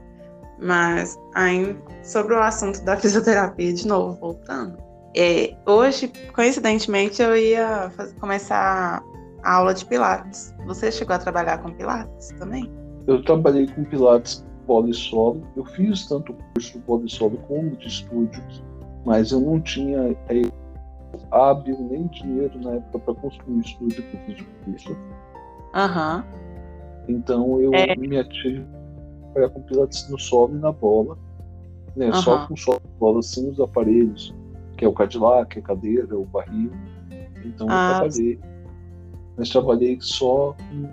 Mas 0.58 1.18
ainda 1.34 1.76
sobre 2.02 2.34
o 2.34 2.40
assunto 2.40 2.82
da 2.84 2.96
fisioterapia, 2.96 3.72
de 3.72 3.86
novo, 3.86 4.18
voltando. 4.18 4.78
É, 5.14 5.54
hoje, 5.66 6.12
coincidentemente, 6.34 7.22
eu 7.22 7.36
ia 7.36 7.90
fazer, 7.90 8.14
começar 8.16 9.02
a 9.42 9.54
aula 9.54 9.72
de 9.72 9.84
Pilates. 9.84 10.54
Você 10.66 10.90
chegou 10.90 11.14
a 11.14 11.18
trabalhar 11.18 11.58
com 11.58 11.72
Pilates 11.72 12.28
também? 12.38 12.70
Eu 13.06 13.22
trabalhei 13.22 13.66
com 13.66 13.84
Pilates 13.84 14.44
polissolo. 14.66 15.46
Eu 15.56 15.64
fiz 15.64 16.06
tanto 16.06 16.32
o 16.32 16.36
curso 16.52 16.72
de 16.72 16.78
polissolo 16.80 17.38
como 17.48 17.70
de 17.76 17.86
estúdio, 17.86 18.42
mas 19.06 19.30
eu 19.30 19.40
não 19.40 19.60
tinha 19.60 20.16
é, 20.28 20.42
hábil 21.30 21.78
nem 21.88 22.08
dinheiro 22.08 22.60
na 22.60 22.72
época 22.72 22.98
para 22.98 23.14
construir 23.14 23.54
um 23.54 23.60
estúdio 23.60 24.02
que 24.02 24.16
eu 24.16 24.20
fiz 24.26 24.40
o 24.40 24.64
curso. 24.64 24.96
Aham. 25.72 26.24
Uhum. 26.26 26.46
Então 27.08 27.60
eu 27.60 27.72
é. 27.72 27.94
me 27.94 28.18
ative 28.18 28.66
trabalhar 29.32 29.50
com 29.50 29.62
pilates 29.62 30.10
no 30.10 30.18
solo 30.18 30.56
e 30.56 30.58
na 30.58 30.72
bola, 30.72 31.16
né? 31.94 32.06
Uhum. 32.06 32.14
Só 32.14 32.46
com 32.48 32.56
solo 32.56 32.82
e 32.84 32.98
bola, 32.98 33.22
sem 33.22 33.48
os 33.48 33.60
aparelhos, 33.60 34.34
que 34.76 34.84
é 34.84 34.88
o 34.88 34.92
Cadillac, 34.92 35.56
a 35.56 35.62
cadeira, 35.62 36.18
o 36.18 36.24
barril. 36.24 36.72
Então 37.44 37.68
ah, 37.70 38.00
eu 38.02 38.10
trabalhei. 38.10 38.40
Mas 39.36 39.50
trabalhei 39.50 39.98
só 40.00 40.52
com 40.52 40.90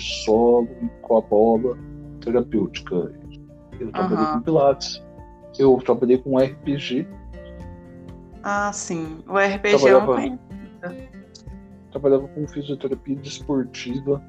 solo 0.00 0.68
e 0.80 0.88
com 1.02 1.18
a 1.18 1.20
bola 1.20 1.76
terapêutica. 2.22 3.12
Eu 3.78 3.92
trabalhei 3.92 4.24
uhum. 4.24 4.32
com 4.32 4.40
pilates. 4.40 5.04
Eu 5.58 5.76
trabalhei 5.84 6.16
com 6.16 6.38
RPG. 6.38 7.06
Ah, 8.48 8.72
sim. 8.72 9.24
O 9.26 9.36
RPG 9.36 9.78
trabalhava, 9.78 10.22
é 10.22 10.28
uma 10.28 10.96
Trabalhava 11.90 12.28
com 12.28 12.46
fisioterapia 12.46 13.16
desportiva, 13.16 14.22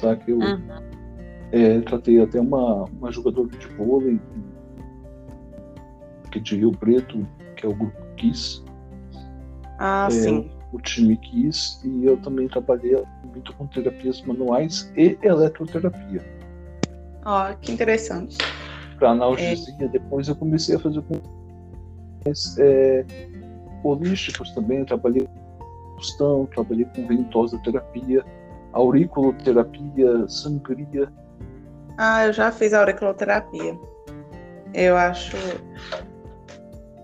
tá? 0.00 0.14
Que 0.16 0.32
eu 0.32 0.38
uhum 0.38 0.96
é, 1.52 1.80
tratei 1.80 2.20
até 2.20 2.40
uma, 2.40 2.84
uma 2.84 3.10
jogadora 3.10 3.48
de 3.48 3.66
vôlei 3.68 4.20
que 6.30 6.40
de 6.40 6.56
Rio 6.56 6.72
Preto, 6.72 7.26
que 7.56 7.66
é 7.66 7.68
o 7.68 7.74
grupo 7.74 7.96
Kiss. 8.16 8.62
Ah, 9.78 10.08
é, 10.08 10.10
sim. 10.10 10.50
O 10.72 10.80
time 10.80 11.16
Kiss. 11.16 11.80
E 11.86 12.04
eu 12.04 12.16
também 12.18 12.48
trabalhei 12.48 13.02
muito 13.24 13.52
com 13.54 13.66
terapias 13.66 14.20
manuais 14.22 14.92
e 14.96 15.16
eletroterapia. 15.22 16.24
Ó, 17.24 17.50
oh, 17.50 17.56
que 17.58 17.72
interessante. 17.72 18.36
Para 18.98 19.10
analgesia, 19.10 19.74
é. 19.80 19.88
depois 19.88 20.28
eu 20.28 20.36
comecei 20.36 20.76
a 20.76 20.78
fazer 20.78 21.02
com 21.02 21.20
é, 22.58 23.04
holísticos 23.86 24.50
também. 24.52 24.84
Trabalhei 24.84 25.26
com 25.26 25.94
costão, 25.96 26.46
trabalhei 26.46 26.86
com 26.94 27.06
ventosa 27.06 27.58
terapia, 27.64 28.24
auriculoterapia, 28.72 30.28
sangria 30.28 31.10
ah, 31.98 32.26
eu 32.26 32.32
já 32.32 32.52
fiz 32.52 32.74
auriculoterapia. 32.74 33.78
Eu 34.74 34.96
acho. 34.96 35.36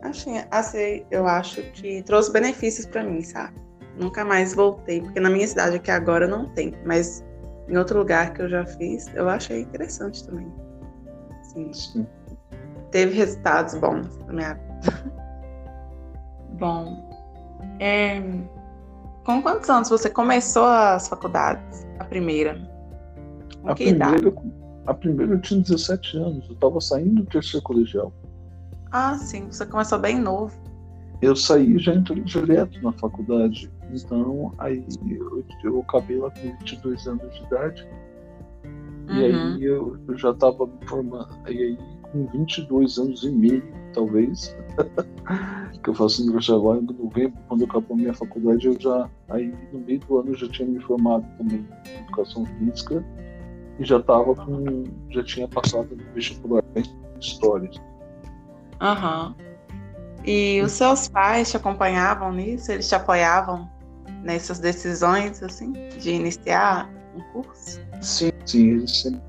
Assim, 0.03 0.42
assim, 0.51 1.07
eu 1.11 1.27
acho 1.27 1.62
que 1.73 2.03
trouxe 2.03 2.33
benefícios 2.33 2.87
para 2.87 3.03
mim, 3.03 3.23
sabe? 3.23 3.55
Nunca 3.99 4.25
mais 4.25 4.55
voltei, 4.55 5.01
porque 5.01 5.21
na 5.21 5.31
minha 5.31 5.47
cidade 5.47 5.77
aqui 5.77 5.90
agora 5.90 6.27
não 6.27 6.49
tem, 6.51 6.75
mas 6.85 7.25
em 7.68 7.77
outro 7.77 7.99
lugar 7.99 8.33
que 8.35 8.42
eu 8.42 8.49
já 8.49 8.66
fiz, 8.66 9.07
eu 9.14 9.29
achei 9.29 9.61
interessante 9.61 10.27
também. 10.27 10.51
Sim. 11.42 11.73
Sim. 11.73 12.07
Teve 12.90 13.14
resultados 13.16 13.75
bons 13.75 14.18
na 14.27 14.33
minha 14.33 14.55
vida. 14.55 15.12
Bom, 16.59 17.09
é... 17.81 18.21
com 19.25 19.43
quantos 19.43 19.69
anos 19.69 19.88
você 19.88 20.11
começou 20.11 20.67
as 20.67 21.09
faculdades? 21.09 21.87
A 21.99 22.05
primeira? 22.05 22.57
Com 23.62 23.71
a 23.71 23.75
primeira, 23.75 24.19
idade? 24.19 24.35
A 24.87 24.95
primeira 24.95 25.35
eu 25.35 25.41
tinha 25.41 25.61
17 25.61 26.17
anos, 26.17 26.47
eu 26.49 26.55
estava 26.55 26.81
saindo 26.81 27.23
do 27.23 27.27
terceiro 27.27 27.65
colegial. 27.65 28.12
Ah, 28.91 29.17
sim, 29.17 29.47
você 29.47 29.65
começou 29.65 29.99
bem 29.99 30.19
novo. 30.19 30.55
Eu 31.23 31.37
saí 31.37 31.79
já 31.79 31.95
entrei 31.95 32.21
direto 32.23 32.83
na 32.83 32.93
faculdade, 32.93 33.71
então 33.93 34.53
aí 34.59 34.85
eu, 35.09 35.45
eu 35.62 35.81
acabei 35.81 36.19
lá 36.19 36.31
com 36.31 36.59
22 36.59 37.07
anos 37.07 37.35
de 37.35 37.45
idade. 37.45 37.88
Uhum. 39.09 39.17
E 39.17 39.25
aí 39.25 39.65
eu, 39.65 39.97
eu 40.09 40.19
já 40.19 40.31
estava 40.31 40.67
me 40.67 40.87
formando. 40.87 41.29
E 41.49 41.59
aí 41.59 41.79
com 42.12 42.27
22 42.27 42.99
anos 42.99 43.23
e 43.25 43.31
meio, 43.31 43.65
talvez, 43.92 44.57
que 45.83 45.90
eu 45.90 45.94
faço 45.94 46.22
agora 46.55 46.78
em 46.78 46.83
novembro, 46.83 47.38
quando 47.48 47.64
acabou 47.64 47.96
a 47.96 48.00
minha 48.00 48.14
faculdade, 48.14 48.66
eu 48.66 48.76
já, 48.78 49.09
aí 49.28 49.55
no 49.72 49.81
meio 49.81 50.00
do 50.00 50.18
ano 50.18 50.31
eu 50.31 50.37
já 50.37 50.48
tinha 50.48 50.68
me 50.68 50.81
formado 50.81 51.26
também 51.38 51.66
em 51.87 52.00
educação 52.00 52.44
física 52.46 53.05
e 53.78 53.85
já 53.85 54.00
tava 54.00 54.35
com. 54.35 54.85
já 55.11 55.22
tinha 55.24 55.48
passado 55.48 55.88
no 55.96 56.14
vestibular 56.14 56.62
em 56.76 57.18
história. 57.18 57.70
Aham. 58.81 59.28
Uhum. 59.38 59.52
E 60.24 60.61
os 60.62 60.72
seus 60.72 61.09
pais 61.09 61.50
te 61.50 61.57
acompanhavam 61.57 62.33
nisso? 62.33 62.70
Eles 62.70 62.88
te 62.88 62.94
apoiavam 62.94 63.68
nessas 64.22 64.61
decisões, 64.61 65.42
assim, 65.42 65.72
de 65.98 66.11
iniciar 66.11 66.88
um 67.16 67.20
curso? 67.33 67.81
Sim, 68.00 68.31
sim, 68.46 68.70
eles 68.70 69.02
sempre, 69.02 69.22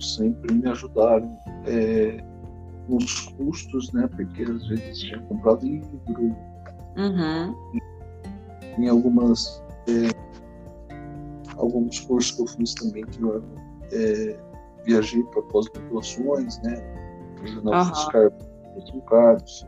sempre 0.00 0.54
me 0.54 0.68
ajudaram 0.68 1.36
é, 1.66 2.22
nos 2.98 3.26
custos, 3.30 3.92
né? 3.92 4.08
Porque 4.08 4.42
às 4.42 4.66
vezes 4.68 4.98
tinha 4.98 5.20
comprado 5.22 5.64
livro. 5.64 6.00
Uhum. 6.96 7.54
Em 8.78 8.88
algumas 8.88 9.62
é, 9.88 10.10
alguns 11.56 12.00
cursos 12.00 12.32
que 12.32 12.42
eu 12.42 12.46
fiz 12.46 12.74
também 12.74 13.04
que 13.06 13.22
eu 13.22 13.42
é, 13.92 14.36
viajei 14.84 15.22
para 15.24 15.42
pós-graduações, 15.42 16.58
né? 16.62 16.82
Regional 17.42 17.84
uhum. 17.84 17.94
Fiscal 17.94 19.02
Carlos. 19.08 19.66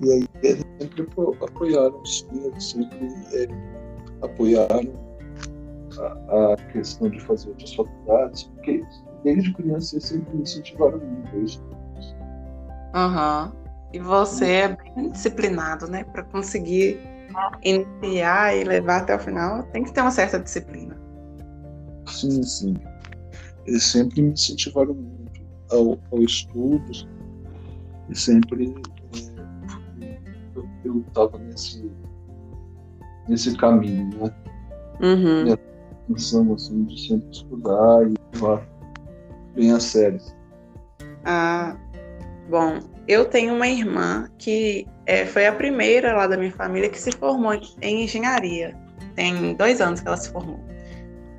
E 0.00 0.12
aí 0.12 0.26
eles 0.42 0.64
sempre 0.80 1.06
apoiaram, 1.42 2.04
sim, 2.06 2.44
eles 2.44 2.64
sempre 2.64 3.08
é, 3.34 3.46
apoiaram 4.22 4.92
a, 5.98 6.52
a, 6.52 6.56
questão 6.72 7.10
de 7.10 7.20
fazer 7.20 7.50
outras 7.50 7.74
faculdades, 7.74 8.44
porque 8.44 8.82
desde 9.22 9.52
criança 9.52 9.94
eles 9.94 10.04
sempre 10.04 10.36
me 10.36 10.42
incentivaram 10.42 10.98
muito. 10.98 11.62
Aham. 12.94 13.52
Uhum. 13.54 13.60
E 13.92 13.98
você 13.98 14.46
é 14.46 14.68
bem 14.68 15.10
disciplinado, 15.10 15.88
né? 15.88 16.04
Para 16.04 16.22
conseguir 16.22 17.00
iniciar 17.62 18.56
e 18.56 18.64
levar 18.64 18.98
até 18.98 19.14
o 19.14 19.18
final, 19.18 19.62
tem 19.64 19.82
que 19.82 19.92
ter 19.92 20.00
uma 20.00 20.10
certa 20.10 20.38
disciplina. 20.38 20.96
Sim, 22.06 22.42
sim. 22.42 22.74
Eles 23.66 23.84
sempre 23.84 24.22
me 24.22 24.32
incentivaram 24.32 24.94
muito 24.94 25.40
ao, 25.70 25.98
ao 26.12 26.22
estudo 26.22 26.90
e 28.08 28.18
sempre 28.18 28.74
é, 30.00 30.18
eu 30.84 31.04
estava 31.06 31.38
nesse, 31.38 31.90
nesse 33.28 33.56
caminho, 33.56 34.08
né? 34.18 34.34
Uhum. 35.00 35.42
Minha 35.44 35.58
atenção, 36.08 36.52
assim, 36.54 36.84
de 36.84 37.08
sempre 37.08 37.30
estudar 37.30 38.08
e 38.08 38.14
levar 38.34 38.69
bem 39.54 39.72
a 39.72 39.80
sério. 39.80 40.20
Ah, 41.24 41.76
bom, 42.48 42.80
eu 43.06 43.24
tenho 43.26 43.54
uma 43.54 43.66
irmã 43.66 44.28
que 44.38 44.86
é, 45.06 45.26
foi 45.26 45.46
a 45.46 45.52
primeira 45.52 46.14
lá 46.14 46.26
da 46.26 46.36
minha 46.36 46.52
família 46.52 46.88
que 46.88 46.98
se 46.98 47.12
formou 47.12 47.54
em 47.82 48.04
engenharia. 48.04 48.76
Tem 49.14 49.54
dois 49.54 49.80
anos 49.80 50.00
que 50.00 50.08
ela 50.08 50.16
se 50.16 50.30
formou. 50.30 50.60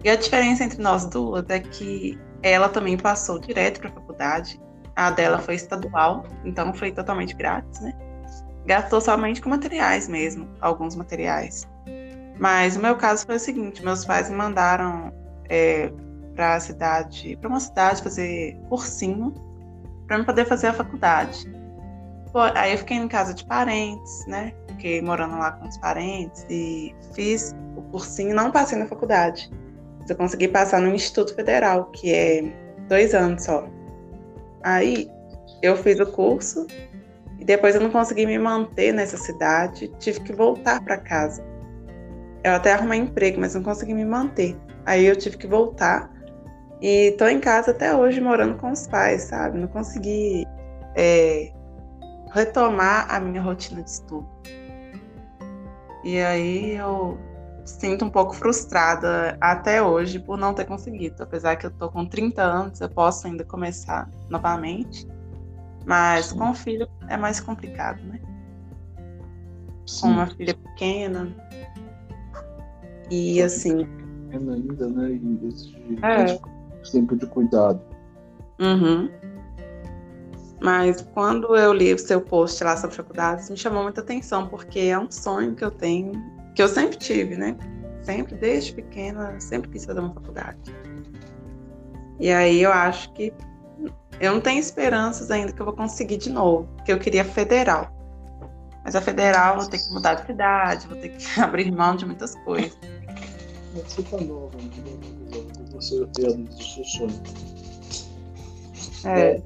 E 0.04 0.10
a 0.10 0.15
diferença 0.15 0.63
entre 0.63 0.82
nós 0.82 1.06
duas 1.06 1.45
é 1.50 1.60
que 1.60 2.19
ela 2.43 2.69
também 2.69 2.97
passou 2.97 3.39
direto 3.39 3.80
para 3.80 3.89
a 3.89 3.93
faculdade. 3.93 4.60
A 4.95 5.12
dela 5.12 5.39
foi 5.39 5.56
estadual, 5.56 6.26
então 6.43 6.74
foi 6.74 6.91
totalmente 6.91 7.36
grátis, 7.36 7.80
né? 7.82 7.93
gastou 8.65 9.02
somente 9.02 9.41
com 9.41 9.50
materiais 9.50 10.08
mesmo, 10.08 10.47
alguns 10.60 10.95
materiais. 10.95 11.67
Mas 12.39 12.76
o 12.76 12.80
meu 12.80 12.95
caso 12.95 13.26
foi 13.26 13.36
o 13.36 13.39
seguinte: 13.39 13.84
meus 13.84 14.06
pais 14.06 14.30
me 14.30 14.36
mandaram 14.36 15.13
é, 15.50 15.91
para 16.36 16.56
a 16.56 16.60
cidade, 16.60 17.38
para 17.38 17.50
uma 17.50 17.60
cidade 17.60 18.02
fazer 18.02 18.58
cursinho 18.70 19.34
para 20.12 20.17
eu 20.17 20.26
poder 20.26 20.46
fazer 20.46 20.67
a 20.67 20.74
faculdade. 20.74 21.50
Aí 22.56 22.74
eu 22.74 22.78
fiquei 22.78 22.98
em 22.98 23.08
casa 23.08 23.34
de 23.34 23.46
parentes, 23.46 24.26
né? 24.28 24.54
Fiquei 24.67 25.02
morando 25.02 25.38
lá 25.38 25.52
com 25.52 25.67
os 25.67 25.78
parentes 25.78 26.46
e 26.50 26.94
fiz 27.13 27.56
o 27.78 27.82
cursinho, 27.84 28.36
não 28.36 28.52
passei 28.52 28.78
na 28.78 28.86
faculdade. 28.86 29.50
Mas 30.00 30.10
eu 30.10 30.15
consegui 30.17 30.50
passar 30.50 30.82
no 30.82 30.94
Instituto 30.94 31.34
Federal, 31.34 31.86
que 31.91 32.13
é 32.13 32.44
dois 32.89 33.13
anos 33.13 33.44
só. 33.44 33.67
Aí 34.63 35.10
eu 35.62 35.78
fiz 35.78 36.00
o 36.00 36.06
curso 36.06 36.67
e 37.39 37.46
depois 37.46 37.76
eu 37.76 37.82
não 37.82 37.89
consegui 37.89 38.26
me 38.26 38.38
manter 38.38 38.94
nessa 38.94 39.15
cidade, 39.17 39.89
tive 40.00 40.20
que 40.20 40.34
voltar 40.34 40.84
para 40.84 40.98
casa. 40.98 41.41
Eu 42.44 42.54
até 42.54 42.74
arrumei 42.74 43.00
emprego, 43.00 43.39
mas 43.39 43.56
não 43.56 43.63
consegui 43.63 43.94
me 43.94 44.06
manter. 44.06 44.58
Aí 44.86 45.06
eu 45.06 45.15
tive 45.15 45.38
que 45.38 45.48
voltar 45.48 46.12
e 46.82 47.12
tô 47.12 47.28
em 47.28 47.39
casa 47.39 47.72
até 47.72 47.96
hoje 47.96 48.20
morando 48.20 48.58
com 48.58 48.72
os 48.72 48.88
pais, 48.88 49.24
sabe? 49.24 49.60
Não 49.60 49.67
consegui 49.67 50.48
é, 50.96 51.54
retomar 52.34 53.06
a 53.13 53.20
minha 53.20 53.41
rotina 53.41 53.84
de 53.84 53.89
estudo. 53.89 54.28
E 56.04 56.20
aí 56.20 56.76
eu 56.76 57.20
sinto 57.63 58.06
um 58.06 58.10
pouco 58.10 58.34
frustrada 58.34 59.38
até 59.39 59.82
hoje 59.82 60.17
por 60.17 60.38
não 60.38 60.56
ter 60.56 60.65
conseguido. 60.65 61.22
Apesar 61.22 61.56
que 61.56 61.67
eu 61.67 61.72
tô 61.72 61.89
com 61.91 62.04
30 62.04 62.41
anos, 62.41 62.82
eu 62.82 62.89
posso 62.89 63.28
ainda 63.28 63.44
começar 63.46 64.10
novamente. 64.28 65.08
Mas 65.86 66.28
Sim. 66.28 66.38
com 66.38 66.50
o 66.50 66.54
filho 66.56 66.88
é 67.08 67.15
mais 67.15 67.39
complicado, 67.39 68.02
né? 68.04 68.20
Sim. 69.86 70.02
Com 70.02 70.08
uma 70.08 70.28
filha 70.28 70.56
pequena. 70.56 71.36
E 73.12 73.39
assim. 73.41 73.86
Pequena 74.30 74.54
ainda, 74.54 74.89
né? 74.89 75.10
E 75.12 75.46
exige 75.46 75.78
é 76.02 76.61
tempo 76.89 77.15
de 77.15 77.26
cuidado. 77.26 77.82
Uhum. 78.60 79.10
Mas 80.62 81.02
quando 81.13 81.56
eu 81.56 81.74
li 81.74 81.94
o 81.94 81.98
seu 81.98 82.22
post 82.22 82.63
lá 82.63 82.78
sobre 82.78 82.96
faculdades, 82.96 83.50
me 83.50 83.58
chamou 83.58 83.84
muita 83.84 84.02
atenção, 84.02 84.48
porque 84.48 84.80
é 84.80 85.00
um 85.00 85.10
sonho 85.10 85.56
que 85.56 85.63
eu 85.63 85.72
tenho, 85.72 86.12
que 86.56 86.62
eu 86.62 86.67
sempre 86.67 86.98
tive, 86.98 87.36
né? 87.36 87.58
Sempre, 88.04 88.36
desde 88.36 88.74
pequena, 88.74 89.39
sempre 89.39 89.70
quis 89.72 89.86
fazer 89.86 90.00
uma 90.00 90.13
faculdade. 90.13 90.76
E 92.20 92.32
aí 92.32 92.62
eu 92.62 92.72
acho 92.72 93.12
que 93.13 93.34
eu 94.20 94.34
não 94.34 94.41
tenho 94.41 94.60
esperanças 94.60 95.32
ainda 95.32 95.52
que 95.52 95.60
eu 95.60 95.65
vou 95.65 95.76
conseguir 95.76 96.17
de 96.17 96.30
novo, 96.30 96.67
porque 96.76 96.91
eu 96.91 97.00
queria 97.00 97.26
federal. 97.26 97.91
Mas 98.84 98.96
a 98.96 99.02
federal 99.02 99.58
vou 99.58 99.67
ter 99.67 99.80
que 99.80 99.91
mudar 99.91 100.13
de 100.13 100.28
cidade, 100.28 100.88
vou 100.88 100.98
ter 100.98 101.10
que 101.10 101.26
abrir 101.41 101.72
mão 101.72 101.96
de 101.96 102.06
muitas 102.06 102.36
coisas. 102.44 102.78
Você 103.73 104.03
tá 104.03 104.17
nova, 104.17 104.57
né? 104.57 105.41
você 105.73 106.05
realiza 106.19 106.57
o 106.57 106.63
seu 106.63 106.84
sonho. 106.84 107.23
É. 109.05 109.41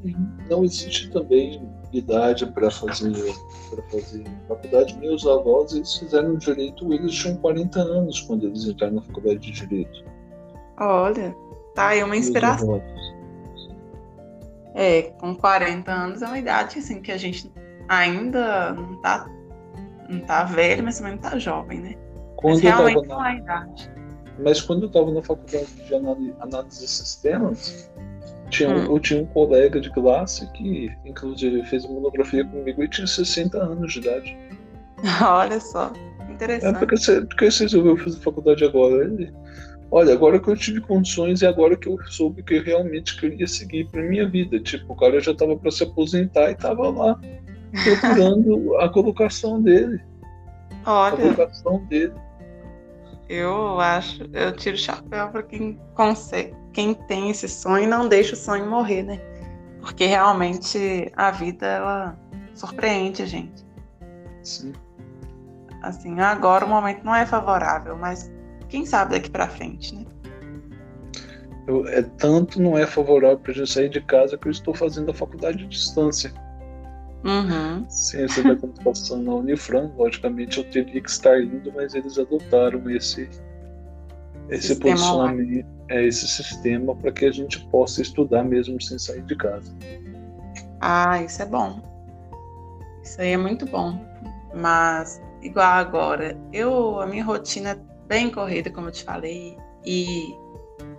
Não 0.49 0.63
existe 0.63 1.09
também 1.11 1.61
idade 1.93 2.45
para 2.47 2.69
fazer 2.69 3.13
para 3.69 3.83
fazer 3.83 4.23
faculdade. 4.47 4.97
Meus 4.97 5.25
avós 5.25 5.73
eles 5.73 5.95
fizeram 5.95 6.35
direito, 6.35 6.93
eles 6.93 7.13
tinham 7.13 7.38
40 7.38 7.79
anos 7.79 8.21
quando 8.21 8.47
eles 8.47 8.65
entraram 8.65 8.95
na 8.95 9.01
faculdade 9.01 9.39
de 9.39 9.51
direito. 9.51 10.03
Olha, 10.79 11.35
tá 11.73 11.89
aí 11.89 12.03
uma 12.03 12.17
inspiração. 12.17 12.81
É, 14.73 15.03
com 15.19 15.33
40 15.35 15.89
anos 15.89 16.21
é 16.21 16.27
uma 16.27 16.38
idade 16.38 16.79
assim 16.79 17.01
que 17.01 17.11
a 17.11 17.17
gente 17.17 17.49
ainda 17.88 18.73
não 18.73 18.99
tá 19.01 19.29
não 20.09 20.19
tá 20.19 20.43
velho, 20.43 20.83
mas 20.83 20.97
também 20.97 21.13
não 21.13 21.19
tá 21.19 21.39
jovem, 21.39 21.79
né? 21.79 21.95
Quando 22.35 22.55
mas 22.55 22.61
realmente 22.61 23.07
não 23.07 23.25
é 23.25 23.38
idade. 23.38 23.94
Mas 24.39 24.62
quando 24.62 24.84
eu 24.84 24.88
estava 24.88 25.12
na 25.12 25.21
faculdade 25.21 25.67
de 25.88 25.95
análise 25.95 26.82
de 26.82 26.88
sistemas, 26.88 27.89
tinha, 28.50 28.69
hum. 28.69 28.86
eu 28.86 29.00
tinha 29.00 29.21
um 29.21 29.26
colega 29.26 29.80
de 29.80 29.89
classe 29.91 30.45
que, 30.54 30.91
inclusive, 31.06 31.63
fez 31.65 31.86
monografia 31.86 32.45
comigo 32.45 32.84
e 32.84 32.89
tinha 32.89 33.08
60 33.08 33.58
anos 33.58 33.93
de 33.93 34.00
idade. 34.00 34.38
Olha 35.21 35.60
só, 35.60 35.91
interessante. 36.30 36.76
É 36.76 36.80
porque 36.80 36.98
você, 36.98 37.21
porque 37.21 37.52
você 37.52 37.63
resolveu 37.63 37.98
fazer 37.98 38.19
faculdade 38.19 38.63
agora? 38.63 39.06
Ele, 39.06 39.34
olha, 39.91 40.13
agora 40.13 40.39
que 40.39 40.50
eu 40.50 40.56
tive 40.56 40.82
condições 40.82 41.41
e 41.41 41.45
agora 41.45 41.76
que 41.76 41.88
eu 41.88 41.98
soube 42.08 42.43
que 42.43 42.56
eu 42.56 42.63
realmente 42.63 43.19
queria 43.19 43.48
seguir 43.48 43.88
para 43.89 44.02
minha 44.02 44.28
vida. 44.28 44.60
Tipo, 44.60 44.93
o 44.93 44.95
cara 44.95 45.19
já 45.19 45.32
estava 45.32 45.56
para 45.58 45.71
se 45.71 45.84
aposentar 45.84 46.50
e 46.50 46.54
estava 46.54 46.89
lá 46.89 47.19
procurando 47.84 48.76
a 48.78 48.89
colocação 48.89 49.62
dele. 49.62 50.02
Olha. 50.86 51.13
A 51.13 51.17
colocação 51.17 51.86
dele. 51.86 52.13
Eu 53.27 53.79
acho, 53.79 54.23
eu 54.33 54.55
tiro 54.55 54.75
o 54.75 54.79
chapéu 54.79 55.29
para 55.29 55.41
quem 55.43 55.79
consegue, 55.95 56.53
quem 56.73 56.93
tem 56.93 57.31
esse 57.31 57.47
sonho 57.49 57.85
e 57.85 57.88
não 57.88 58.07
deixa 58.07 58.33
o 58.33 58.38
sonho 58.38 58.69
morrer, 58.69 59.03
né? 59.03 59.19
Porque 59.81 60.05
realmente 60.05 61.11
a 61.15 61.31
vida 61.31 61.65
ela 61.65 62.19
surpreende 62.53 63.23
a 63.23 63.25
gente. 63.25 63.65
Sim. 64.43 64.73
Assim, 65.81 66.19
agora 66.19 66.65
o 66.65 66.69
momento 66.69 67.03
não 67.03 67.15
é 67.15 67.25
favorável, 67.25 67.97
mas 67.97 68.31
quem 68.69 68.85
sabe 68.85 69.13
daqui 69.13 69.29
para 69.29 69.47
frente, 69.47 69.95
né? 69.95 70.05
Eu, 71.67 71.88
é 71.88 72.03
tanto 72.03 72.61
não 72.61 72.77
é 72.77 72.85
favorável 72.85 73.39
para 73.39 73.53
eu 73.53 73.65
sair 73.65 73.89
de 73.89 74.01
casa 74.01 74.38
que 74.38 74.47
eu 74.47 74.51
estou 74.51 74.73
fazendo 74.73 75.09
a 75.09 75.13
faculdade 75.13 75.57
de 75.57 75.67
distância. 75.67 76.31
Uhum. 77.25 77.89
Ciência 77.89 78.43
da 78.43 78.55
computação 78.55 79.17
na 79.23 79.33
Unifran, 79.33 79.91
logicamente 79.97 80.59
eu 80.59 80.63
teria 80.69 81.01
que 81.01 81.09
estar 81.09 81.41
indo, 81.41 81.73
mas 81.73 81.95
eles 81.95 82.19
adotaram 82.19 82.88
esse, 82.91 83.27
esse 84.47 84.67
sistema 84.67 84.95
posicionamento, 84.95 85.67
é, 85.89 86.05
esse 86.05 86.27
sistema 86.27 86.95
para 86.95 87.11
que 87.11 87.25
a 87.25 87.31
gente 87.31 87.59
possa 87.67 88.03
estudar 88.03 88.43
mesmo 88.43 88.79
sem 88.79 88.99
sair 88.99 89.23
de 89.23 89.35
casa. 89.35 89.73
Ah, 90.79 91.23
isso 91.23 91.41
é 91.41 91.45
bom. 91.47 91.81
Isso 93.01 93.19
aí 93.19 93.31
é 93.31 93.38
muito 93.38 93.65
bom. 93.65 93.99
Mas, 94.53 95.19
igual 95.41 95.65
agora, 95.65 96.38
eu 96.53 97.01
a 97.01 97.07
minha 97.07 97.23
rotina 97.23 97.71
é 97.71 97.79
bem 98.07 98.29
corrida, 98.29 98.69
como 98.69 98.89
eu 98.89 98.91
te 98.91 99.03
falei, 99.03 99.57
e 99.83 100.35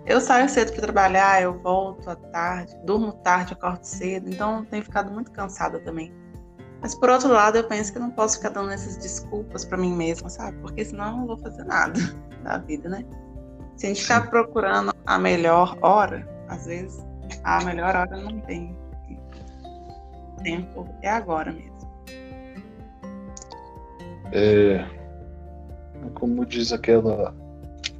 eu 0.07 0.21
saio 0.21 0.47
cedo 0.47 0.71
para 0.71 0.81
trabalhar, 0.81 1.41
eu 1.41 1.59
volto 1.59 2.09
à 2.09 2.15
tarde, 2.15 2.73
durmo 2.85 3.11
tarde, 3.11 3.53
acordo 3.53 3.83
cedo, 3.83 4.29
então 4.29 4.63
tenho 4.65 4.83
ficado 4.83 5.11
muito 5.11 5.31
cansada 5.31 5.79
também. 5.79 6.13
Mas 6.81 6.95
por 6.95 7.09
outro 7.09 7.29
lado, 7.29 7.57
eu 7.57 7.63
penso 7.65 7.91
que 7.91 7.99
não 7.99 8.11
posso 8.11 8.37
ficar 8.37 8.49
dando 8.49 8.71
essas 8.71 8.95
desculpas 8.97 9.65
para 9.65 9.77
mim 9.77 9.93
mesma, 9.93 10.29
sabe? 10.29 10.57
Porque 10.59 10.85
senão 10.85 11.07
eu 11.07 11.17
não 11.17 11.27
vou 11.27 11.37
fazer 11.37 11.65
nada 11.65 11.99
da 12.43 12.57
vida, 12.59 12.87
né? 12.87 13.03
Se 13.75 13.85
a 13.85 13.89
gente 13.89 14.01
ficar 14.01 14.29
procurando 14.29 14.93
a 15.05 15.19
melhor 15.19 15.77
hora, 15.81 16.25
às 16.47 16.65
vezes 16.65 17.05
a 17.43 17.63
melhor 17.65 17.93
hora 17.93 18.15
não 18.15 18.39
tem 18.41 18.77
tempo, 20.41 20.87
é 21.01 21.09
agora 21.09 21.51
mesmo. 21.51 21.77
É, 24.31 24.85
como 26.13 26.45
diz 26.45 26.71
aquela 26.71 27.35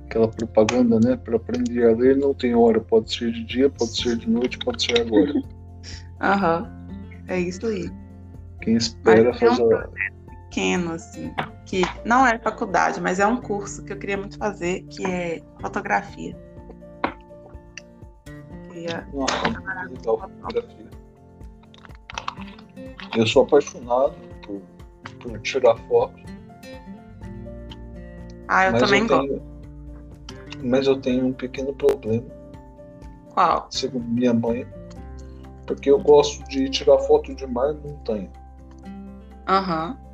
aquela 0.08 0.28
propaganda, 0.28 1.00
né? 1.00 1.18
Para 1.18 1.36
aprender 1.36 1.86
a 1.86 1.96
ler 1.96 2.18
não 2.18 2.34
tem 2.34 2.56
hora, 2.56 2.80
pode 2.80 3.14
ser 3.14 3.32
de 3.32 3.44
dia, 3.44 3.70
pode 3.70 3.96
ser 3.96 4.18
de 4.18 4.30
noite, 4.30 4.58
pode 4.60 4.84
ser 4.84 5.02
agora. 5.02 5.34
Aham, 6.22 6.88
é 7.28 7.40
isso 7.40 7.66
aí. 7.68 7.92
Quem 8.62 8.76
espera 8.76 9.30
mas 9.30 9.40
fazer. 9.40 9.62
É 9.62 9.66
um 9.66 10.46
pequeno, 10.46 10.92
assim, 10.94 11.32
que 11.66 11.82
não 12.06 12.26
é 12.26 12.40
faculdade, 12.40 13.00
mas 13.02 13.20
é 13.20 13.28
um 13.28 13.38
curso 13.38 13.84
que 13.84 13.94
eu 13.94 13.98
queria 13.98 14.18
muito 14.18 14.38
fazer, 14.38 14.84
que 14.90 15.06
é 15.06 15.44
fotografia. 15.60 16.36
Queria... 18.72 19.08
Nossa, 19.14 19.50
legal, 19.90 20.30
fotografia. 20.42 20.88
Eu 23.16 23.28
sou 23.28 23.44
apaixonado 23.44 24.16
por, 24.46 24.62
por 25.20 25.40
tirar 25.42 25.76
foto. 25.88 26.16
Ah, 28.48 28.68
eu 28.68 28.78
também 28.78 29.02
eu 29.02 29.08
gosto. 29.08 29.57
Mas 30.64 30.88
eu 30.88 31.00
tenho 31.00 31.28
um 31.28 31.34
pequeno 31.34 31.74
problema. 31.74 32.26
Qual? 33.34 33.68
Segundo 33.70 34.06
minha 34.06 34.34
mãe, 34.34 34.66
porque 35.66 35.90
eu 35.90 36.00
gosto 36.00 36.44
de 36.50 36.70
tirar 36.70 36.98
foto 37.00 37.36
de 37.36 37.46
mar 37.46 37.74
e 37.74 37.88
montanha. 37.88 38.30
Aham. 39.48 39.90
Uhum. 39.92 40.08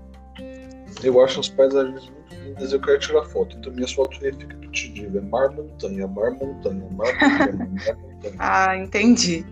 Eu 1.04 1.24
acho 1.24 1.40
as 1.40 1.50
paisagens 1.50 2.10
muito 2.10 2.36
lindas, 2.36 2.72
eu 2.72 2.80
quero 2.80 3.00
tirar 3.00 3.24
foto. 3.26 3.58
Então 3.58 3.72
minhas 3.74 3.94
fotos 3.94 4.18
ficam 4.18 4.40
repetitivas. 4.50 5.16
É 5.16 5.22
mar, 5.22 5.52
montanha, 5.52 6.08
mar, 6.08 6.32
montanha, 6.32 6.88
mar, 6.92 7.08
montanha, 7.22 7.56
mar, 7.56 7.96
montanha. 7.98 8.36
ah, 8.40 8.78
entendi. 8.78 9.46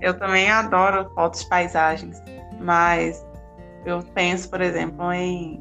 eu 0.00 0.18
também 0.18 0.50
adoro 0.50 1.08
fotos 1.14 1.40
de 1.40 1.48
paisagens, 1.48 2.22
mas 2.60 3.24
eu 3.84 4.02
penso, 4.14 4.48
por 4.48 4.60
exemplo, 4.60 5.12
em 5.12 5.60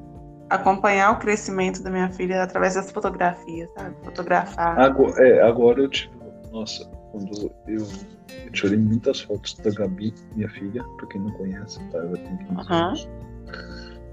acompanhar 0.51 1.11
o 1.11 1.19
crescimento 1.19 1.81
da 1.81 1.89
minha 1.89 2.09
filha 2.11 2.43
através 2.43 2.75
das 2.75 2.91
fotografias, 2.91 3.69
sabe? 3.73 3.95
Fotografar. 4.03 4.77
Agora, 4.79 5.27
é, 5.27 5.41
agora 5.41 5.81
eu 5.81 5.89
tive. 5.89 6.11
Nossa, 6.51 6.85
quando 7.11 7.53
eu, 7.67 7.77
eu, 7.77 8.51
tirei 8.51 8.77
muitas 8.77 9.21
fotos 9.21 9.53
da 9.59 9.71
Gabi, 9.71 10.13
minha 10.35 10.49
filha, 10.49 10.83
pra 10.97 11.07
quem 11.07 11.21
não 11.21 11.31
conhece, 11.31 11.79
tá? 11.89 11.99
Ela 11.99 12.17
tem 12.17 12.37
15 12.37 12.51
uhum. 12.51 12.65
anos. 12.69 13.09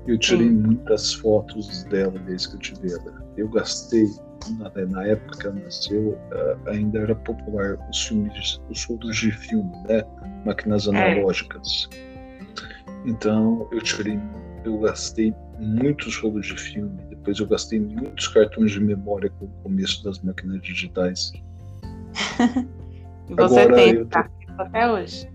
Eu 0.06 0.18
tirei 0.18 0.48
Sim. 0.48 0.54
muitas 0.54 1.14
fotos 1.14 1.84
dela 1.84 2.18
desde 2.20 2.48
que 2.48 2.54
eu 2.54 2.60
tive 2.60 2.92
ela. 2.92 3.28
Eu 3.36 3.48
gastei, 3.48 4.06
na, 4.58 4.86
na 4.86 5.06
época 5.06 5.38
que 5.38 5.46
ela 5.48 5.56
nasceu, 5.56 6.16
ainda 6.66 7.00
era 7.00 7.14
popular 7.16 7.76
os 7.90 8.06
filmes, 8.06 8.60
os 8.70 8.82
fotos 8.84 9.16
de 9.16 9.32
filme, 9.32 9.72
né? 9.88 10.04
Máquinas 10.46 10.86
é. 10.86 10.90
analógicas. 10.90 11.88
É. 11.92 12.08
Então 13.04 13.68
eu 13.72 13.80
tirei, 13.82 14.18
eu 14.64 14.78
gastei 14.78 15.34
muitos 15.58 16.16
rolos 16.16 16.46
de 16.46 16.56
filme. 16.56 16.96
Depois 17.10 17.38
eu 17.38 17.46
gastei 17.46 17.80
muitos 17.80 18.28
cartões 18.28 18.72
de 18.72 18.80
memória 18.80 19.30
com 19.38 19.46
o 19.46 19.50
começo 19.62 20.02
das 20.04 20.20
máquinas 20.20 20.62
digitais. 20.62 21.32
e 23.28 23.34
você 23.34 23.60
Agora, 23.60 23.74
tem 23.74 24.04
tô... 24.04 24.18
até 24.58 24.90
hoje? 24.90 25.28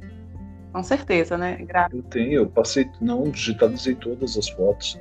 Com 0.71 0.81
certeza, 0.81 1.37
né? 1.37 1.57
Gra 1.57 1.87
eu 1.93 2.01
tenho, 2.03 2.33
eu 2.33 2.47
passei, 2.47 2.89
não, 2.99 3.23
digitalizei 3.23 3.93
todas 3.95 4.35
as 4.37 4.49
fotos. 4.49 4.99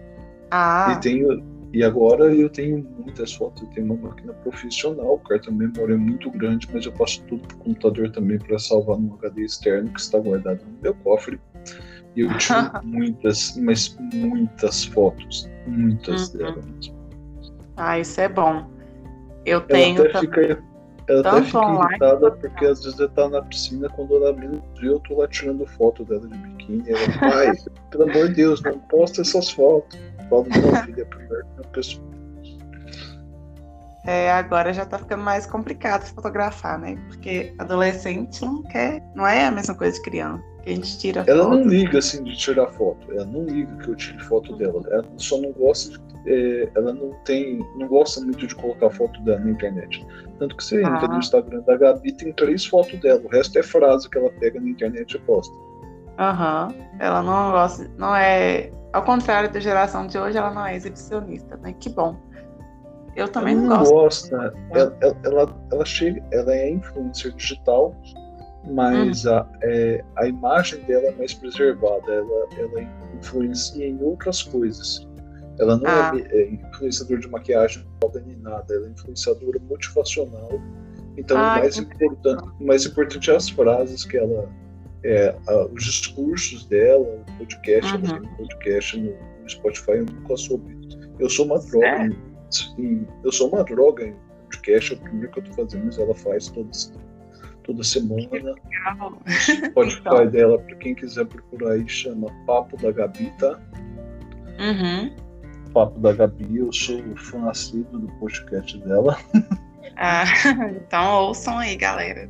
Ah. 0.50 0.94
E 0.94 1.00
tenho, 1.00 1.42
e 1.72 1.82
agora 1.82 2.24
eu 2.35 2.50
tenho 2.50 2.87
muitas 2.98 3.32
fotos, 3.32 3.62
eu 3.62 3.68
tenho 3.70 3.87
uma 3.87 4.08
máquina 4.08 4.35
profissional, 4.35 5.14
o 5.14 5.18
cartão 5.20 5.56
de 5.56 5.66
memória 5.66 5.94
é 5.94 5.96
muito 5.96 6.30
grande, 6.30 6.68
mas 6.70 6.85
eu 6.85 6.92
passo 6.92 7.22
tudo 7.22 7.48
para 7.48 7.56
o 7.56 7.61
computador 7.61 8.11
também 8.11 8.38
para 8.38 8.58
salvar 8.58 8.98
no 8.98 9.14
HD 9.14 9.42
externo 9.42 9.90
que 9.90 10.00
está 10.00 10.18
guardado 10.18 10.61
no 10.62 10.82
meu 10.82 10.94
cofre. 10.96 11.40
E 12.16 12.20
eu 12.20 12.38
tive 12.38 12.59
muitas, 12.85 13.57
mas 13.57 13.96
muitas 14.12 14.85
fotos, 14.85 15.48
muitas 15.66 16.33
uhum. 16.35 16.38
delas. 16.38 16.92
Ah, 17.77 17.98
isso 17.98 18.20
é 18.20 18.29
bom. 18.29 18.66
Eu 19.44 19.59
ela 19.59 19.66
tenho. 19.66 20.07
Até 20.07 20.20
fica, 20.20 20.62
ela 21.09 21.20
até 21.20 21.42
fica 21.42 21.59
irritada 21.59 22.31
porque 22.31 22.66
às 22.66 22.85
vezes 22.85 23.01
ela 23.01 23.09
tá 23.11 23.29
na 23.29 23.42
piscina, 23.42 23.88
quando 23.88 24.16
ela 24.16 24.33
menos 24.35 24.61
vê, 24.79 24.88
eu 24.88 25.01
tô 25.01 25.18
lá 25.18 25.29
tirando 25.29 25.66
foto 25.66 26.05
dela 26.05 26.29
de 26.29 26.37
biquíni. 26.37 26.85
Ela, 26.87 27.18
pai, 27.18 27.53
pelo 27.90 28.05
amor 28.05 28.29
de 28.29 28.35
Deus, 28.35 28.62
não 28.62 28.79
posta 28.79 29.22
essas 29.22 29.51
fotos. 29.51 29.98
Falo, 30.29 30.46
não, 30.48 30.77
filha, 30.85 31.07
primeiro 31.07 31.46
uma 31.57 31.64
pessoa. 31.72 32.12
É, 34.05 34.33
agora 34.33 34.72
já 34.72 34.85
tá 34.85 34.98
ficando 34.98 35.22
mais 35.22 35.46
complicado 35.46 36.05
fotografar, 36.05 36.77
né? 36.77 36.98
Porque 37.07 37.55
adolescente 37.59 38.44
não 38.44 38.61
quer, 38.64 39.01
não 39.14 39.25
é 39.25 39.46
a 39.46 39.51
mesma 39.51 39.77
coisa 39.77 39.96
de 39.96 40.03
criança 40.03 40.51
que 40.62 40.70
a 40.70 40.75
gente 40.75 40.98
tira 40.98 41.25
ela 41.27 41.44
foto. 41.44 41.57
não 41.57 41.64
liga 41.64 41.98
assim 41.98 42.22
de 42.25 42.37
tirar 42.37 42.68
foto. 42.68 43.12
Ela 43.12 43.27
não 43.27 43.44
liga 43.44 43.77
que 43.77 43.88
eu 43.88 43.96
tire 43.96 44.18
foto 44.20 44.57
dela. 44.57 44.81
Ela 44.90 45.05
só 45.16 45.38
não 45.38 45.53
gosta 45.53 45.90
de, 45.90 46.01
é, 46.27 46.70
ela 46.75 46.92
não 46.92 47.12
tem, 47.25 47.59
não 47.77 47.88
gosta 47.88 48.20
muito 48.20 48.46
de 48.46 48.55
colocar 48.55 48.90
foto 48.90 49.20
dela 49.22 49.40
na 49.40 49.51
internet. 49.51 50.07
Tanto 50.38 50.57
que 50.57 50.64
você 50.64 50.77
ah. 50.85 50.88
entra 50.88 51.09
no 51.09 51.18
Instagram 51.18 51.61
da 51.62 51.77
Gabi 51.77 52.12
tem 52.12 52.33
três 52.33 52.64
fotos 52.64 52.98
dela. 53.01 53.20
O 53.25 53.29
resto 53.29 53.59
é 53.59 53.62
frase 53.62 54.09
que 54.09 54.18
ela 54.18 54.31
pega 54.31 54.61
na 54.61 54.68
internet 54.68 55.14
e 55.14 55.18
posta. 55.20 55.55
Aham. 56.18 56.68
Uhum. 56.68 56.87
Ela 56.98 57.22
não 57.22 57.51
gosta, 57.53 57.90
não 57.96 58.14
é, 58.14 58.70
ao 58.92 59.03
contrário 59.03 59.51
da 59.51 59.59
geração 59.59 60.07
de 60.07 60.18
hoje, 60.18 60.37
ela 60.37 60.51
não 60.51 60.64
é 60.66 60.77
exibicionista, 60.77 61.57
né? 61.57 61.75
Que 61.79 61.88
bom. 61.88 62.16
Eu 63.16 63.29
também 63.29 63.55
ela 63.57 63.62
não, 63.62 63.79
gosto. 63.79 64.31
gosta. 64.31 64.55
Ela, 64.70 64.96
ela, 65.01 65.16
ela, 65.25 65.57
ela 65.72 65.85
chega, 65.85 66.22
ela 66.31 66.55
é 66.55 66.70
influencer 66.70 67.33
digital 67.35 67.94
mas 68.70 69.25
uhum. 69.25 69.35
a, 69.35 69.48
é, 69.62 70.05
a 70.16 70.27
imagem 70.27 70.81
dela 70.83 71.07
é 71.07 71.12
mais 71.12 71.35
preservada, 71.35 72.12
ela, 72.12 72.48
ela 72.59 72.88
influencia 73.18 73.87
em 73.87 74.01
outras 74.03 74.42
coisas. 74.42 75.07
Ela 75.59 75.77
não 75.77 75.87
é 75.87 75.90
ah. 75.90 76.12
é, 76.16 76.42
é 76.42 76.51
influenciadora 76.53 77.20
de 77.20 77.29
maquiagem 77.29 77.87
nem 78.27 78.37
nada, 78.38 78.75
ela 78.75 78.87
é 78.87 78.90
influenciadora 78.90 79.59
motivacional. 79.68 80.61
Então, 81.16 81.37
ah, 81.37 81.57
o 81.57 81.61
mais 81.61 81.79
importante, 81.79 82.48
o 82.61 82.64
mais 82.64 82.87
importante 82.87 83.31
é 83.31 83.37
as 83.37 83.48
frases 83.48 84.05
que 84.05 84.16
ela. 84.16 84.48
É, 85.05 85.35
a, 85.48 85.66
os 85.66 85.85
discursos 85.85 86.64
dela, 86.66 87.05
o 87.05 87.38
podcast, 87.38 87.92
uhum. 87.92 88.01
ela 88.05 88.20
tem 88.20 88.29
um 88.29 88.37
podcast 88.37 89.01
no, 89.01 89.11
no, 89.11 89.51
Spotify, 89.51 89.90
eu 89.92 90.07
nunca 90.07 90.37
soube. 90.37 90.79
Eu 91.18 91.29
sou 91.29 91.46
uma 91.46 91.59
droga. 91.59 92.16
Em, 92.79 93.07
eu 93.25 93.33
sou 93.33 93.48
uma 93.48 93.64
droga 93.64 94.05
em 94.05 94.16
podcast, 94.44 94.92
é 94.92 94.96
o 94.96 95.01
primeiro 95.01 95.33
que 95.33 95.40
eu 95.40 95.44
tô 95.44 95.53
fazendo, 95.53 95.87
mas 95.87 95.98
ela 95.98 96.14
faz 96.14 96.48
todas 96.48 96.92
toda 97.62 97.83
semana. 97.83 98.55
Spotify 99.29 99.98
então. 100.01 100.27
dela, 100.31 100.59
para 100.59 100.77
quem 100.77 100.94
quiser 100.94 101.27
procurar 101.27 101.72
aí, 101.72 101.88
chama 101.88 102.29
Papo 102.46 102.77
da 102.77 102.92
Gabi, 102.92 103.33
tá? 103.38 103.59
Uhum. 104.59 105.11
Papo 105.72 105.98
da 106.01 106.12
Gabi, 106.12 106.59
eu 106.59 106.72
sou 106.72 107.03
fã 107.16 107.51
assíduo 107.51 108.01
do 108.01 108.12
podcast 108.14 108.79
dela. 108.79 109.16
Ah, 109.96 110.25
então 110.77 111.27
ouçam 111.27 111.59
aí, 111.59 111.77
galera. 111.77 112.29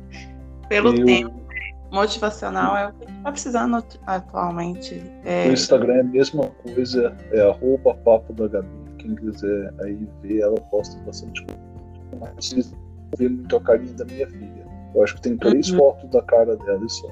Pelo 0.69 0.95
eu... 0.95 1.05
tempo 1.05 1.43
motivacional 1.91 2.75
é 2.75 2.87
o 2.87 2.93
que 2.93 3.05
a 3.05 3.07
gente 3.07 3.17
está 3.17 3.31
precisando 3.31 3.85
atualmente. 4.07 5.01
É... 5.23 5.47
O 5.47 5.53
Instagram 5.53 5.93
é 5.93 5.99
a 6.01 6.03
mesma 6.03 6.47
coisa, 6.47 7.15
é 7.31 7.41
arroba 7.41 7.93
papo 7.93 8.33
da 8.33 8.47
Gabi. 8.47 8.67
Quem 8.97 9.15
quiser 9.15 9.73
aí 9.81 10.07
ver, 10.21 10.41
ela 10.41 10.59
posta 10.71 10.99
bastante 11.03 11.45
coisa. 11.45 12.33
Mas 12.35 12.73
ver 13.17 13.29
muito 13.29 13.55
a 13.55 13.61
carinha 13.61 13.93
da 13.93 14.05
minha 14.05 14.27
filha. 14.27 14.62
Eu 14.95 15.03
acho 15.03 15.15
que 15.15 15.21
tem 15.21 15.37
três 15.37 15.69
uhum. 15.71 15.77
fotos 15.77 16.09
da 16.09 16.21
cara 16.23 16.55
dela 16.57 16.85
e 16.85 16.89
só. 16.89 17.07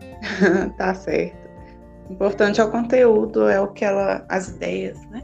tá 0.76 0.94
certo. 0.94 1.48
O 2.08 2.12
importante 2.12 2.60
é 2.60 2.64
o 2.64 2.70
conteúdo, 2.70 3.48
é 3.48 3.60
o 3.60 3.68
que 3.68 3.84
ela. 3.84 4.24
as 4.28 4.48
ideias, 4.48 5.04
né? 5.10 5.22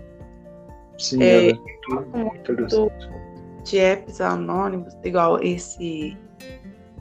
Sim, 0.98 1.22
é, 1.22 1.50
é 1.50 1.54
muito 2.14 2.56
de 3.64 3.78
apps 3.78 4.20
anônimos, 4.20 4.96
igual 5.04 5.42
esse 5.42 6.16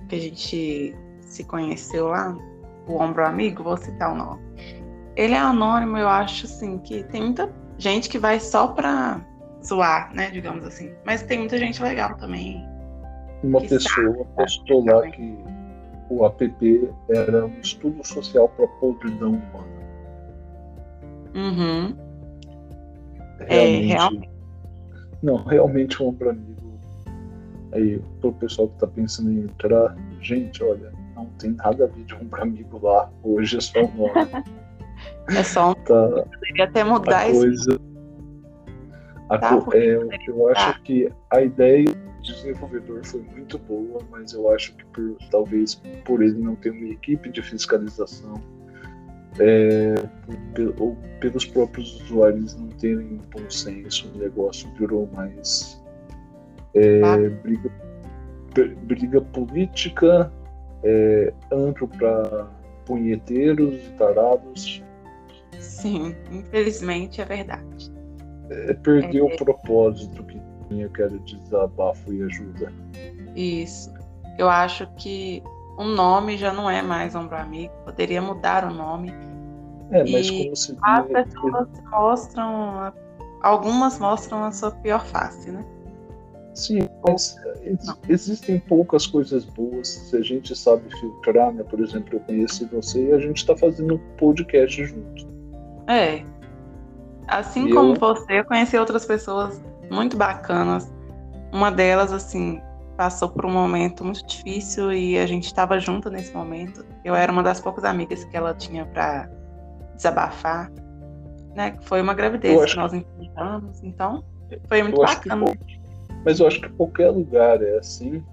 que 0.10 0.16
a 0.16 0.20
gente 0.20 0.96
se 1.22 1.44
conheceu 1.44 2.08
lá, 2.08 2.36
o 2.88 2.98
Ombro 2.98 3.26
Amigo, 3.26 3.64
vou 3.64 3.78
citar 3.78 4.12
o 4.12 4.16
nome. 4.16 4.42
Ele 5.16 5.34
é 5.34 5.40
anônimo, 5.40 5.98
eu 5.98 6.10
acho 6.10 6.46
assim, 6.46 6.78
que 6.80 7.04
tem 7.06 7.22
muita 7.22 7.50
gente 7.78 8.10
que 8.10 8.18
vai 8.18 8.40
só 8.40 8.68
pra 8.68 9.22
zoar, 9.64 10.14
né, 10.14 10.30
digamos 10.32 10.66
assim. 10.66 10.92
Mas 11.06 11.24
tem 11.24 11.40
muita 11.40 11.58
gente 11.58 11.82
legal 11.82 12.16
também 12.18 12.64
uma 13.46 13.62
que 13.62 13.70
pessoa 13.70 14.26
postou 14.36 14.86
lá 14.86 15.08
que 15.10 15.38
o 16.10 16.26
app 16.26 16.90
era 17.10 17.46
um 17.46 17.60
estudo 17.60 18.06
social 18.06 18.50
para 18.50 18.66
a 18.66 18.68
podridão 18.68 19.30
humana. 19.30 19.76
Uhum. 21.36 21.96
Realmente, 23.40 23.92
é, 23.92 23.94
realmente. 23.94 24.30
Não, 25.22 25.44
realmente 25.44 26.02
um 26.02 26.08
ombro 26.08 26.30
amigo. 26.30 26.56
Aí, 27.74 28.02
pro 28.22 28.32
pessoal 28.34 28.70
que 28.70 28.80
tá 28.80 28.88
pensando 28.88 29.32
em 29.32 29.40
entrar, 29.42 29.96
gente, 30.22 30.64
olha, 30.64 30.92
não 31.16 31.26
tem 31.40 31.52
nada 31.52 31.86
a 31.86 31.88
ver 31.88 32.04
de 32.06 32.16
ombro 32.16 32.42
amigo 32.42 32.80
lá. 32.82 33.10
Hoje 33.24 33.58
é 33.58 33.62
só 33.62 33.80
um 33.80 33.96
nome. 33.96 34.46
é 35.36 35.44
só 35.44 35.72
um. 35.72 35.74
Tá, 35.74 36.08
Poderia 36.08 36.66
até 36.66 36.84
mudar 36.84 37.30
isso. 37.30 37.42
Coisa... 37.42 37.80
A 39.30 39.38
tá, 39.40 39.58
co... 39.60 39.76
é, 39.76 39.98
eu 40.28 40.48
acho 40.50 40.82
que 40.84 41.12
a 41.32 41.42
ideia 41.42 42.05
desenvolvedor 42.26 43.06
foi 43.06 43.22
muito 43.22 43.58
boa, 43.60 44.02
mas 44.10 44.34
eu 44.34 44.50
acho 44.52 44.76
que 44.76 44.86
por, 44.86 45.18
talvez 45.32 45.76
por 46.04 46.22
ele 46.22 46.40
não 46.40 46.56
ter 46.56 46.72
uma 46.72 46.90
equipe 46.90 47.30
de 47.30 47.42
fiscalização 47.42 48.42
é, 49.40 49.96
ou 50.80 50.98
pelos 51.20 51.46
próprios 51.46 52.02
usuários 52.02 52.56
não 52.56 52.70
terem 52.70 53.20
bom 53.32 53.50
senso, 53.50 54.10
o 54.14 54.18
negócio 54.18 54.70
virou 54.78 55.10
mais 55.14 55.82
é, 56.74 57.02
ah. 57.04 57.18
briga, 57.42 57.72
briga 58.84 59.22
política, 59.22 60.32
é, 60.84 61.34
amplo 61.52 61.88
para 61.88 62.48
punheteiros 62.86 63.76
e 63.76 63.92
tarados. 63.98 64.84
Sim, 65.60 66.16
infelizmente 66.32 67.22
é 67.22 67.26
verdade. 67.26 67.94
É, 68.50 68.74
perdeu 68.74 69.26
o 69.26 69.32
é. 69.32 69.38
propósito 69.38 70.24
que 70.24 70.40
eu 70.72 70.90
quero 70.90 71.20
desabafo 71.20 72.14
e 72.14 72.24
ajuda. 72.24 72.72
Isso. 73.36 73.94
Eu 74.38 74.50
acho 74.50 74.88
que 74.98 75.42
o 75.78 75.84
nome 75.84 76.38
já 76.38 76.54
não 76.54 76.70
é 76.70 76.82
mais 76.82 77.16
Ombro 77.16 77.36
Amigo, 77.36 77.74
poderia 77.84 78.22
mudar 78.22 78.66
o 78.66 78.74
nome. 78.74 79.14
É, 79.92 80.04
mas 80.12 80.28
e 80.28 80.44
como 80.44 80.56
se 80.56 80.72
vê... 80.74 80.80
As 80.84 81.08
pessoas 81.08 81.68
mostram, 81.92 82.94
algumas 83.42 84.00
mostram 84.00 84.44
a 84.44 84.52
sua 84.52 84.72
pior 84.72 85.06
face, 85.06 85.52
né? 85.52 85.64
Sim, 86.54 86.80
mas 87.06 87.36
existem 88.08 88.60
poucas 88.60 89.06
coisas 89.06 89.44
boas 89.44 89.90
se 89.90 90.16
a 90.16 90.22
gente 90.22 90.56
sabe 90.56 90.84
filtrar, 91.00 91.52
né? 91.52 91.64
Por 91.64 91.82
exemplo, 91.82 92.16
eu 92.16 92.20
conheci 92.22 92.66
você 92.66 93.10
e 93.10 93.12
a 93.12 93.20
gente 93.20 93.38
está 93.38 93.56
fazendo 93.58 93.96
um 93.96 94.16
podcast 94.18 94.86
junto. 94.86 95.28
É. 95.88 96.24
Assim 97.28 97.68
e 97.68 97.74
como 97.74 97.94
eu... 97.94 98.00
você, 98.00 98.40
eu 98.40 98.46
conheci 98.46 98.78
outras 98.78 99.06
pessoas 99.06 99.62
muito 99.92 100.18
bacanas. 100.18 100.92
Uma 101.52 101.72
delas, 101.72 102.12
assim, 102.12 102.62
passou 102.98 103.30
por 103.30 103.46
um 103.46 103.52
momento 103.52 104.04
muito 104.04 104.26
difícil 104.26 104.92
e 104.92 105.18
a 105.18 105.26
gente 105.26 105.46
estava 105.46 105.80
junto 105.80 106.10
nesse 106.10 106.34
momento. 106.34 106.86
Eu 107.04 107.16
era 107.16 107.32
uma 107.32 107.44
das 107.44 107.60
poucas 107.60 107.84
amigas 107.84 108.24
que 108.26 108.36
ela 108.36 108.54
tinha 108.54 108.86
para 108.86 109.30
desabafar, 109.96 110.72
né? 111.56 111.78
Foi 111.82 112.02
uma 112.02 112.14
gravidez 112.14 112.72
que 112.72 112.78
nós 112.78 112.94
enfrentamos, 112.94 113.84
então 113.84 114.24
foi 114.68 114.84
muito 114.84 115.00
bacana. 115.02 115.46
Que, 115.46 115.80
mas 116.24 116.40
eu 116.40 116.48
acho 116.48 116.62
que 116.62 116.70
qualquer 116.70 117.10
lugar 117.10 117.62
é 117.62 117.78
assim. 117.78 118.24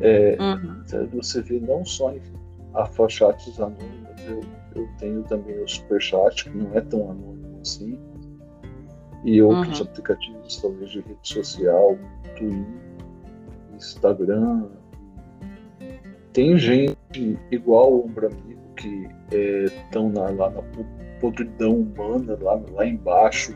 É, 0.00 0.36
uhum. 0.40 0.82
Você 1.14 1.42
vê 1.42 1.58
não 1.58 1.84
só 1.84 2.12
em 2.12 2.22
afochates 2.74 3.58
anônimos, 3.60 4.22
eu, 4.26 4.40
eu 4.76 4.88
tenho 4.98 5.22
também 5.24 5.58
o 5.60 5.66
Superchat, 5.66 6.44
que 6.44 6.56
não 6.56 6.72
é 6.76 6.80
tão 6.80 7.10
anônimo 7.10 7.58
assim, 7.60 7.98
e 9.24 9.42
outros 9.42 9.80
uhum. 9.80 9.86
aplicativos, 9.86 10.56
talvez 10.56 10.90
de 10.90 11.00
rede 11.00 11.18
social, 11.22 11.98
Twitter, 12.36 12.66
Instagram. 13.74 14.66
Tem 16.32 16.56
gente 16.56 17.38
igual 17.50 17.92
o 17.92 18.04
Ombro 18.04 18.26
Amigo 18.26 18.60
que 18.76 19.08
estão 19.30 20.12
é, 20.14 20.30
lá 20.32 20.50
na 20.50 20.62
podridão 21.20 21.80
humana, 21.80 22.38
lá, 22.40 22.60
lá 22.72 22.86
embaixo. 22.86 23.54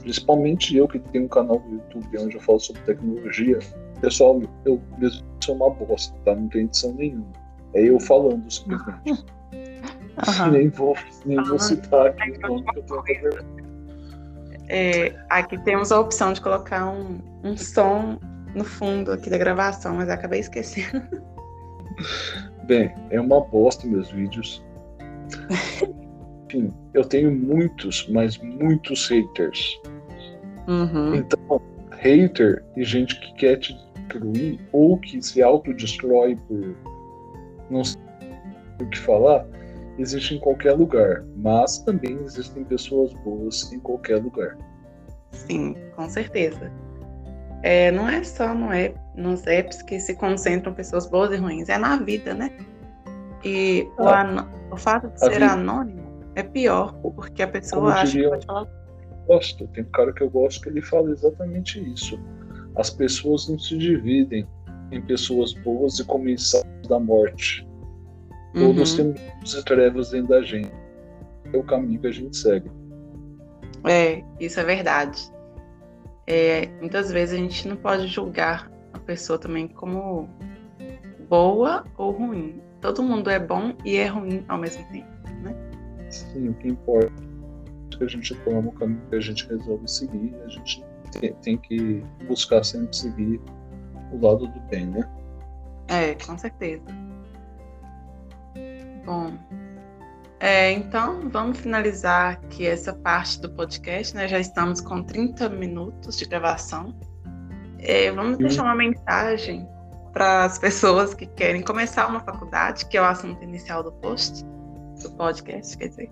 Principalmente 0.00 0.76
eu 0.76 0.86
que 0.88 0.98
tenho 0.98 1.24
um 1.24 1.28
canal 1.28 1.58
do 1.60 1.74
YouTube 1.74 2.18
onde 2.18 2.34
eu 2.34 2.40
falo 2.40 2.60
sobre 2.60 2.82
tecnologia. 2.82 3.58
Pessoal, 4.00 4.42
eu 4.64 4.80
mesmo 4.98 5.24
sou 5.40 5.54
uma 5.54 5.70
bosta, 5.70 6.14
tá? 6.24 6.34
Não 6.34 6.48
tem 6.48 6.62
edição 6.64 6.92
nenhuma. 6.94 7.32
É 7.72 7.88
eu 7.88 7.98
falando 8.00 8.50
simplesmente. 8.50 9.24
Uhum. 10.14 10.50
Nem 10.52 10.68
vou, 10.68 10.96
nem 11.26 11.42
vou 11.42 11.58
citar 11.58 12.06
aqui 12.06 12.38
o 12.44 12.48
nome 12.48 12.64
que 12.72 12.78
eu 12.78 12.82
tô 12.84 13.00
é, 14.68 15.14
aqui 15.28 15.58
temos 15.64 15.92
a 15.92 16.00
opção 16.00 16.32
de 16.32 16.40
colocar 16.40 16.88
um, 16.88 17.18
um 17.42 17.56
som 17.56 18.18
no 18.54 18.64
fundo 18.64 19.12
aqui 19.12 19.28
da 19.28 19.38
gravação, 19.38 19.96
mas 19.96 20.08
acabei 20.08 20.40
esquecendo. 20.40 21.02
Bem, 22.66 22.92
é 23.10 23.20
uma 23.20 23.40
bosta 23.40 23.86
meus 23.86 24.10
vídeos. 24.10 24.64
Enfim, 26.46 26.72
eu 26.94 27.04
tenho 27.04 27.30
muitos, 27.30 28.08
mas 28.08 28.38
muitos 28.38 29.08
haters. 29.08 29.80
Uhum. 30.66 31.16
Então, 31.16 31.60
hater 31.90 32.64
e 32.76 32.84
gente 32.84 33.18
que 33.20 33.34
quer 33.34 33.58
te 33.58 33.76
destruir 33.94 34.58
ou 34.72 34.98
que 34.98 35.20
se 35.20 35.42
autodestrói 35.42 36.36
por 36.48 36.74
não 37.70 37.84
sei 37.84 38.00
o 38.80 38.86
que 38.86 38.98
falar, 38.98 39.46
existe 39.98 40.34
em 40.34 40.38
qualquer 40.38 40.72
lugar, 40.72 41.24
mas 41.36 41.78
também 41.78 42.18
existem 42.24 42.64
pessoas 42.64 43.12
boas 43.24 43.72
em 43.72 43.80
qualquer 43.80 44.22
lugar. 44.22 44.56
Sim, 45.32 45.76
com 45.94 46.08
certeza. 46.08 46.70
É, 47.62 47.90
não 47.90 48.08
é 48.08 48.22
só 48.22 48.54
no 48.54 48.72
app, 48.72 48.98
nos 49.16 49.46
apps 49.46 49.82
que 49.82 49.98
se 49.98 50.14
concentram 50.14 50.74
pessoas 50.74 51.06
boas 51.06 51.32
e 51.32 51.36
ruins, 51.36 51.68
é 51.68 51.78
na 51.78 51.96
vida, 51.96 52.34
né? 52.34 52.50
E 53.44 53.88
o, 53.98 54.08
ah, 54.08 54.48
o 54.70 54.76
fato 54.76 55.08
de 55.08 55.18
ser 55.20 55.32
vida... 55.32 55.52
anônimo 55.52 56.02
é 56.34 56.42
pior, 56.42 56.92
porque 57.00 57.42
a 57.42 57.48
pessoa 57.48 57.94
acha 57.94 58.12
diria, 58.12 58.24
que 58.24 58.30
pode 58.30 58.46
falar. 58.46 58.68
Gosto, 59.26 59.66
tem 59.68 59.84
um 59.84 59.90
cara 59.90 60.12
que 60.12 60.22
eu 60.22 60.30
gosto 60.30 60.62
que 60.62 60.68
ele 60.68 60.82
fala 60.82 61.10
exatamente 61.10 61.80
isso. 61.92 62.18
As 62.76 62.90
pessoas 62.90 63.48
não 63.48 63.58
se 63.58 63.78
dividem 63.78 64.46
em 64.90 65.00
pessoas 65.00 65.54
boas 65.54 65.98
e 65.98 66.04
comissários 66.04 66.88
da 66.88 66.98
morte. 66.98 67.66
Todos 68.54 68.98
uhum. 68.98 69.12
temos 69.12 69.34
luz 69.40 69.54
e 69.54 69.64
trevas 69.64 70.10
dentro 70.10 70.28
da 70.28 70.42
gente. 70.42 70.70
É 71.52 71.56
o 71.56 71.62
caminho 71.62 72.00
que 72.00 72.06
a 72.06 72.12
gente 72.12 72.36
segue. 72.36 72.70
É, 73.84 74.22
isso 74.40 74.58
é 74.60 74.64
verdade. 74.64 75.30
É, 76.26 76.68
muitas 76.80 77.10
vezes 77.10 77.38
a 77.38 77.42
gente 77.42 77.68
não 77.68 77.76
pode 77.76 78.06
julgar 78.06 78.70
a 78.92 78.98
pessoa 78.98 79.38
também 79.38 79.68
como 79.68 80.28
boa 81.28 81.84
ou 81.98 82.12
ruim. 82.12 82.60
Todo 82.80 83.02
mundo 83.02 83.28
é 83.28 83.38
bom 83.38 83.74
e 83.84 83.96
é 83.96 84.06
ruim 84.06 84.44
ao 84.48 84.58
mesmo 84.58 84.84
tempo, 84.90 85.08
né? 85.42 85.54
Sim, 86.10 86.48
o 86.48 86.54
que 86.54 86.68
importa 86.68 87.12
é 87.92 87.96
que 87.96 88.04
a 88.04 88.08
gente 88.08 88.34
toma 88.36 88.68
o 88.68 88.72
caminho 88.72 89.00
que 89.10 89.16
a 89.16 89.20
gente 89.20 89.46
resolve 89.48 89.88
seguir. 89.88 90.34
A 90.44 90.48
gente 90.48 90.84
tem, 91.18 91.32
tem 91.42 91.58
que 91.58 92.02
buscar 92.26 92.64
sempre 92.64 92.94
seguir 92.96 93.40
o 94.12 94.24
lado 94.24 94.46
do 94.46 94.60
bem, 94.70 94.86
né? 94.86 95.08
É, 95.88 96.14
com 96.14 96.38
certeza. 96.38 97.03
Bom, 99.04 99.32
é, 100.40 100.72
então 100.72 101.28
vamos 101.30 101.58
finalizar 101.58 102.32
aqui 102.32 102.66
essa 102.66 102.92
parte 102.92 103.40
do 103.40 103.50
podcast, 103.50 104.14
né? 104.14 104.28
Já 104.28 104.38
estamos 104.38 104.80
com 104.80 105.02
30 105.02 105.48
minutos 105.48 106.18
de 106.18 106.26
gravação. 106.26 106.94
É, 107.78 108.10
vamos 108.10 108.38
deixar 108.38 108.62
uma 108.62 108.74
mensagem 108.74 109.68
para 110.12 110.44
as 110.44 110.58
pessoas 110.58 111.14
que 111.14 111.26
querem 111.26 111.62
começar 111.62 112.06
uma 112.06 112.20
faculdade, 112.20 112.86
que 112.86 112.96
é 112.96 113.00
o 113.00 113.04
assunto 113.04 113.42
inicial 113.42 113.82
do 113.82 113.92
post, 113.92 114.44
do 115.02 115.10
podcast, 115.12 115.76
quer 115.76 115.88
dizer. 115.88 116.10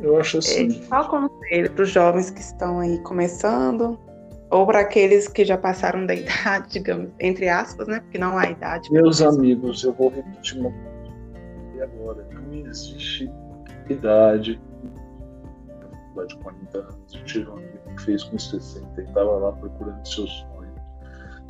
Eu 0.00 0.18
acho 0.18 0.38
assim. 0.38 0.82
É, 0.82 0.86
qual 0.86 1.08
conselho 1.08 1.70
para 1.72 1.82
os 1.82 1.90
jovens 1.90 2.30
que 2.30 2.40
estão 2.40 2.80
aí 2.80 2.98
começando, 3.04 3.98
ou 4.50 4.66
para 4.66 4.80
aqueles 4.80 5.28
que 5.28 5.44
já 5.44 5.56
passaram 5.56 6.06
da 6.06 6.14
idade, 6.16 6.70
digamos, 6.70 7.10
entre 7.20 7.48
aspas, 7.48 7.88
né? 7.88 8.00
Porque 8.00 8.18
não 8.18 8.36
há 8.36 8.50
idade. 8.50 8.92
Meus 8.92 9.22
amigos, 9.22 9.84
eu 9.84 9.92
vou 9.92 10.10
repetir 10.10 10.58
uma 10.58 10.70
agora. 11.82 12.26
Não 12.32 12.52
existe 12.54 13.30
idade. 13.88 14.60
De 16.26 16.36
40 16.36 16.78
anos, 16.78 17.14
eu 17.14 17.24
tive 17.24 17.48
um 17.48 17.54
amigo 17.54 17.78
que 17.96 18.02
fez 18.02 18.22
com 18.24 18.38
60 18.38 19.00
e 19.00 19.04
estava 19.04 19.30
lá 19.38 19.50
procurando 19.52 20.06
seu 20.06 20.26
sonho, 20.26 20.70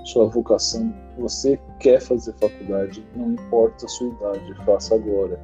sua 0.04 0.26
vocação. 0.26 0.94
Você 1.18 1.58
quer 1.80 2.00
fazer 2.00 2.32
faculdade, 2.34 3.04
não 3.16 3.32
importa 3.32 3.84
a 3.84 3.88
sua 3.88 4.08
idade, 4.08 4.54
faça 4.64 4.94
agora. 4.94 5.38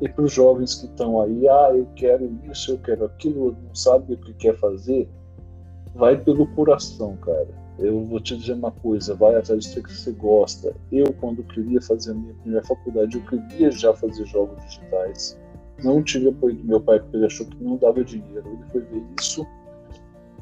E 0.00 0.08
para 0.08 0.24
os 0.24 0.32
jovens 0.32 0.76
que 0.76 0.86
estão 0.86 1.20
aí, 1.20 1.46
ah, 1.46 1.72
eu 1.74 1.86
quero 1.94 2.24
isso, 2.50 2.72
eu 2.72 2.78
quero 2.78 3.04
aquilo, 3.04 3.54
não 3.62 3.74
sabe 3.74 4.14
o 4.14 4.16
que 4.16 4.32
quer 4.32 4.56
fazer, 4.56 5.10
vai 5.94 6.16
pelo 6.16 6.46
coração, 6.54 7.18
cara 7.18 7.63
eu 7.78 8.04
vou 8.04 8.20
te 8.20 8.36
dizer 8.36 8.52
uma 8.52 8.70
coisa, 8.70 9.14
vai 9.14 9.34
atrás 9.34 9.66
do 9.74 9.82
que 9.82 9.92
você 9.92 10.12
gosta. 10.12 10.74
Eu, 10.92 11.12
quando 11.14 11.42
queria 11.44 11.80
fazer 11.82 12.12
a 12.12 12.14
minha 12.14 12.34
primeira 12.34 12.64
faculdade, 12.64 13.16
eu 13.16 13.24
queria 13.24 13.70
já 13.70 13.92
fazer 13.94 14.24
jogos 14.26 14.62
digitais. 14.64 15.38
Não 15.82 16.02
tive 16.02 16.28
apoio 16.28 16.54
do 16.54 16.64
meu 16.64 16.80
pai 16.80 17.00
porque 17.00 17.16
ele 17.16 17.26
achou 17.26 17.46
que 17.46 17.62
não 17.62 17.76
dava 17.76 18.04
dinheiro. 18.04 18.46
Ele 18.46 18.70
foi 18.70 18.80
ver 18.82 19.02
isso 19.20 19.46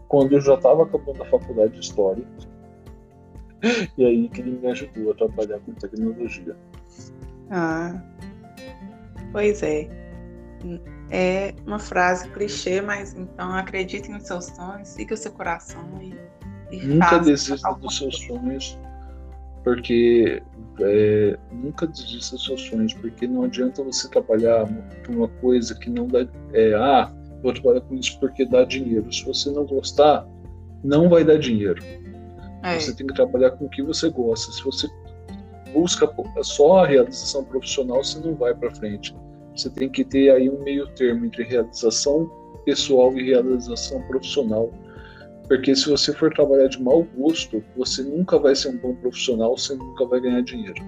quando 0.08 0.32
eu 0.32 0.40
já 0.42 0.54
estava 0.54 0.82
acabando 0.82 1.22
a 1.22 1.26
faculdade 1.26 1.72
de 1.72 1.80
História. 1.80 2.24
E 3.96 4.04
aí 4.04 4.28
que 4.28 4.40
ele 4.40 4.58
me 4.58 4.66
ajudou 4.72 5.12
a 5.12 5.14
trabalhar 5.14 5.60
com 5.60 5.72
tecnologia. 5.74 6.56
Ah, 7.48 8.02
pois 9.30 9.62
é. 9.62 9.88
É 11.10 11.54
uma 11.64 11.78
frase 11.78 12.28
clichê, 12.30 12.80
mas 12.80 13.14
então 13.14 13.54
acredite 13.54 14.10
nos 14.10 14.26
seus 14.26 14.46
sonhos, 14.46 14.88
siga 14.88 15.14
o 15.14 15.16
seu 15.16 15.30
coração 15.30 15.86
e 16.00 16.12
Nunca 16.72 17.18
desista 17.18 17.72
dos 17.74 17.98
seus 17.98 18.16
sonhos, 18.18 18.78
porque 19.62 20.42
é, 20.80 21.38
nunca 21.52 21.87
desista 21.87 22.37
dos 22.37 22.44
seus 22.44 22.62
sonhos, 22.62 22.94
porque 22.94 23.26
não 23.26 23.44
adianta 23.44 23.82
você 23.82 24.08
trabalhar 24.08 24.66
com 25.06 25.12
uma 25.12 25.28
coisa 25.28 25.74
que 25.74 25.90
não 25.90 26.06
dá. 26.08 26.26
É, 26.52 26.74
ah, 26.74 27.12
vou 27.42 27.52
trabalhar 27.52 27.82
com 27.82 27.94
isso 27.94 28.18
porque 28.18 28.44
dá 28.44 28.64
dinheiro. 28.64 29.12
Se 29.12 29.24
você 29.24 29.50
não 29.50 29.66
gostar, 29.66 30.26
não 30.82 31.08
vai 31.08 31.24
dar 31.24 31.38
dinheiro. 31.38 31.82
É. 32.62 32.78
Você 32.78 32.94
tem 32.94 33.06
que 33.06 33.14
trabalhar 33.14 33.50
com 33.52 33.66
o 33.66 33.68
que 33.68 33.82
você 33.82 34.08
gosta. 34.08 34.52
Se 34.52 34.64
você 34.64 34.88
busca 35.72 36.08
só 36.42 36.85
a 36.85 36.87
realização 36.87 37.44
profissional, 37.44 38.02
você 38.02 38.18
não 38.20 38.35
vai 38.35 38.54
para 38.54 38.74
frente. 38.74 39.14
Você 39.54 39.68
tem 39.68 39.88
que 39.88 40.04
ter 40.04 40.30
aí 40.30 40.48
um 40.48 40.62
meio 40.62 40.87
termo 40.94 41.26
entre 41.26 41.44
realização 41.44 42.30
pessoal 42.64 43.12
e 43.18 43.24
realização 43.24 44.00
profissional 44.02 44.70
porque 45.48 45.74
se 45.74 45.88
você 45.88 46.12
for 46.12 46.33
trabalhar 46.33 46.68
de 46.68 46.83
mau 46.83 47.02
gosto, 47.16 47.62
você 47.76 48.02
nunca 48.02 48.38
vai 48.38 48.55
ser 48.55 48.68
um 48.68 48.78
bom 48.78 48.94
profissional, 48.96 49.57
você 49.57 49.74
nunca 49.74 50.07
vai 50.07 50.20
ganhar 50.20 50.42
dinheiro. 50.42 50.83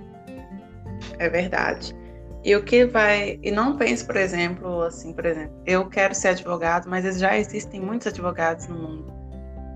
É 1.18 1.28
verdade. 1.28 1.94
E 2.44 2.54
o 2.54 2.62
que 2.62 2.84
vai. 2.84 3.38
E 3.42 3.50
não 3.50 3.76
pense, 3.76 4.04
por 4.04 4.16
exemplo, 4.16 4.82
assim, 4.82 5.12
por 5.12 5.24
exemplo, 5.24 5.54
eu 5.64 5.88
quero 5.88 6.14
ser 6.14 6.28
advogado, 6.28 6.88
mas 6.88 7.18
já 7.18 7.38
existem 7.38 7.80
muitos 7.80 8.06
advogados 8.06 8.66
no 8.68 8.76
mundo. 8.76 9.14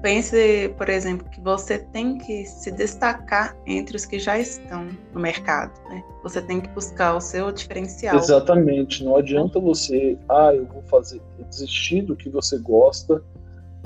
Pense, 0.03 0.73
por 0.77 0.89
exemplo, 0.89 1.29
que 1.29 1.41
você 1.41 1.79
tem 1.79 2.19
que 2.19 2.45
se 2.45 2.71
destacar 2.71 3.57
entre 3.67 3.97
os 3.97 4.05
que 4.05 4.19
já 4.19 4.39
estão 4.39 4.87
no 5.13 5.21
mercado. 5.21 5.73
Né? 5.89 6.05
Você 6.23 6.41
tem 6.41 6.61
que 6.61 6.69
buscar 6.69 7.17
o 7.17 7.21
seu 7.21 7.51
diferencial. 7.51 8.17
Exatamente. 8.17 9.03
Não 9.03 9.17
adianta 9.17 9.59
você, 9.59 10.17
ah, 10.29 10.53
eu 10.55 10.67
vou 10.67 10.83
fazer, 10.83 11.21
desistir 11.51 12.03
do 12.03 12.15
que 12.15 12.29
você 12.29 12.59
gosta 12.59 13.21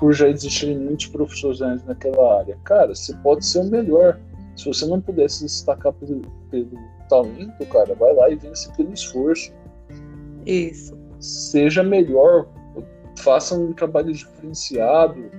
por 0.02 0.12
já 0.12 0.28
existirem 0.28 0.76
muitos 0.76 1.06
profissionais 1.06 1.84
naquela 1.84 2.40
área. 2.40 2.58
Cara, 2.64 2.92
você 2.92 3.14
pode 3.18 3.46
ser 3.46 3.60
o 3.60 3.70
melhor. 3.70 4.18
Se 4.56 4.64
você 4.64 4.84
não 4.84 5.00
puder 5.00 5.30
se 5.30 5.44
destacar 5.44 5.92
pelo, 5.92 6.22
pelo 6.50 6.76
talento, 7.08 7.64
cara, 7.66 7.94
vai 7.94 8.12
lá 8.12 8.28
e 8.28 8.34
vence 8.34 8.68
pelo 8.76 8.92
esforço. 8.92 9.52
Isso. 10.44 10.98
Seja 11.20 11.84
melhor, 11.84 12.48
faça 13.20 13.54
um 13.54 13.72
trabalho 13.72 14.12
diferenciado, 14.12 15.30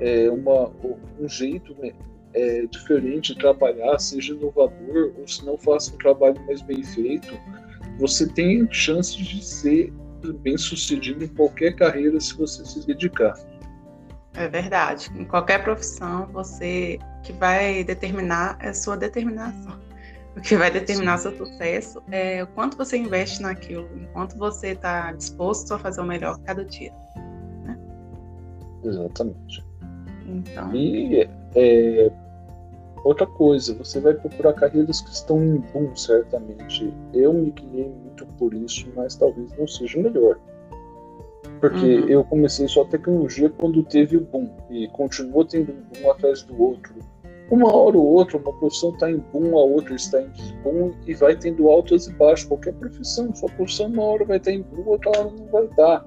é, 0.00 0.30
uma, 0.30 0.70
um 1.18 1.28
jeito 1.28 1.74
né, 1.80 1.90
é, 2.34 2.66
diferente 2.66 3.34
de 3.34 3.40
trabalhar, 3.40 3.98
seja 3.98 4.32
inovador, 4.32 5.12
ou 5.18 5.26
se 5.26 5.44
não 5.44 5.58
faça 5.58 5.92
um 5.92 5.98
trabalho 5.98 6.40
mais 6.46 6.62
bem 6.62 6.84
feito. 6.84 7.36
Você 7.98 8.28
tem 8.28 8.68
chances 8.70 9.16
de 9.16 9.44
ser 9.44 9.92
bem 10.40 10.56
sucedido 10.56 11.24
em 11.24 11.28
qualquer 11.28 11.74
carreira 11.74 12.20
se 12.20 12.32
você 12.36 12.64
se 12.64 12.86
dedicar. 12.86 13.34
É 14.34 14.48
verdade. 14.48 15.10
Em 15.16 15.24
qualquer 15.24 15.62
profissão, 15.62 16.26
você 16.26 16.98
que 17.22 17.32
vai 17.32 17.84
determinar 17.84 18.58
é 18.60 18.68
a 18.68 18.74
sua 18.74 18.96
determinação. 18.96 19.78
O 20.36 20.40
que 20.40 20.56
vai 20.56 20.70
determinar 20.70 21.18
seu 21.18 21.36
sucesso 21.36 22.02
é 22.10 22.42
o 22.42 22.46
quanto 22.48 22.76
você 22.76 22.96
investe 22.96 23.40
naquilo, 23.40 23.88
enquanto 23.96 24.36
você 24.36 24.68
está 24.68 25.12
disposto 25.12 25.72
a 25.72 25.78
fazer 25.78 26.00
o 26.00 26.04
melhor 26.04 26.38
cada 26.40 26.64
dia. 26.64 26.92
Né? 27.64 27.78
Exatamente. 28.82 29.64
Então. 30.26 30.74
E 30.74 31.28
é, 31.54 32.10
outra 33.04 33.26
coisa, 33.26 33.74
você 33.74 34.00
vai 34.00 34.14
procurar 34.14 34.54
carreiras 34.54 35.00
que 35.00 35.10
estão 35.10 35.40
em 35.40 35.58
boom, 35.72 35.94
certamente. 35.94 36.92
Eu 37.12 37.32
me 37.32 37.52
guiei 37.52 37.88
muito 37.88 38.26
por 38.36 38.52
isso, 38.52 38.88
mas 38.96 39.14
talvez 39.14 39.56
não 39.56 39.68
seja 39.68 40.00
melhor. 40.00 40.36
Porque 41.70 42.00
uhum. 42.00 42.08
eu 42.10 42.24
comecei 42.24 42.68
só 42.68 42.82
a 42.82 42.84
tecnologia 42.84 43.48
quando 43.48 43.82
teve 43.84 44.18
o 44.18 44.20
boom 44.20 44.50
e 44.68 44.86
continuou 44.88 45.46
tendo 45.46 45.72
um 45.72 46.02
boom 46.02 46.10
atrás 46.10 46.42
do 46.42 46.62
outro. 46.62 46.94
Uma 47.50 47.74
hora 47.74 47.96
ou 47.96 48.04
outra, 48.04 48.36
uma 48.36 48.52
profissão 48.52 48.90
está 48.90 49.10
em 49.10 49.16
boom, 49.32 49.56
a 49.56 49.62
outra 49.62 49.94
está 49.94 50.20
em 50.20 50.30
boom 50.62 50.92
e 51.06 51.14
vai 51.14 51.34
tendo 51.34 51.70
altas 51.70 52.06
e 52.06 52.12
baixas. 52.12 52.44
Qualquer 52.44 52.74
profissão, 52.74 53.34
sua 53.34 53.48
profissão 53.48 53.86
uma 53.86 54.02
hora 54.02 54.26
vai 54.26 54.36
estar 54.36 54.52
em 54.52 54.60
boom, 54.60 54.84
outra 54.84 55.08
hora 55.08 55.30
não 55.30 55.46
vai 55.46 55.64
estar. 55.64 56.06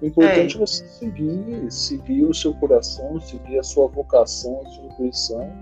O 0.00 0.06
importante 0.06 0.54
é, 0.54 0.56
é 0.56 0.60
você 0.60 0.86
seguir, 0.86 1.72
seguir 1.72 2.24
o 2.24 2.32
seu 2.32 2.54
coração, 2.54 3.20
seguir 3.20 3.58
a 3.58 3.62
sua 3.64 3.88
vocação, 3.88 4.60
a 4.64 4.70
sua 4.70 4.84
intuição 4.84 5.52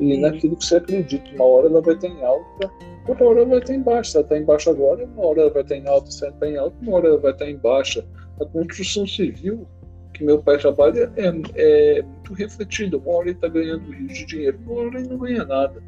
e 0.00 0.16
Sim. 0.16 0.20
naquilo 0.22 0.56
que 0.56 0.66
você 0.66 0.78
acredita. 0.78 1.30
Uma 1.36 1.44
hora 1.44 1.68
ela 1.68 1.80
vai 1.80 1.94
estar 1.94 2.08
em 2.08 2.24
alta, 2.24 2.68
outra 3.06 3.28
hora 3.28 3.40
ela 3.42 3.48
vai 3.48 3.58
estar 3.60 3.74
em 3.74 3.80
baixa. 3.80 4.10
Se 4.10 4.16
ela 4.16 4.24
está 4.24 4.38
em 4.38 4.44
baixa 4.44 4.70
agora, 4.70 5.04
uma 5.04 5.24
hora 5.24 5.42
ela 5.42 5.50
vai 5.50 5.62
estar 5.62 5.76
em 5.76 5.86
alta, 5.86 6.10
se 6.10 6.24
ela 6.24 6.34
está 6.34 6.48
em 6.48 6.56
alta, 6.56 6.76
uma 6.82 6.96
hora 6.96 7.06
ela 7.06 7.18
vai 7.18 7.30
estar 7.30 7.48
em 7.48 7.56
baixa 7.58 8.04
a 8.40 8.44
construção 8.46 9.06
civil 9.06 9.66
que 10.12 10.24
meu 10.24 10.42
pai 10.42 10.58
trabalha 10.58 11.10
é, 11.16 11.26
é 11.56 12.02
muito 12.02 12.34
refletida. 12.34 12.98
Uma 12.98 13.12
hora 13.12 13.28
ele 13.28 13.36
está 13.36 13.48
ganhando 13.48 13.90
rios 13.90 14.12
de 14.12 14.26
dinheiro, 14.26 14.58
uma 14.66 14.74
hora 14.82 14.98
ele 14.98 15.08
não 15.08 15.18
ganha 15.18 15.44
nada. 15.44 15.82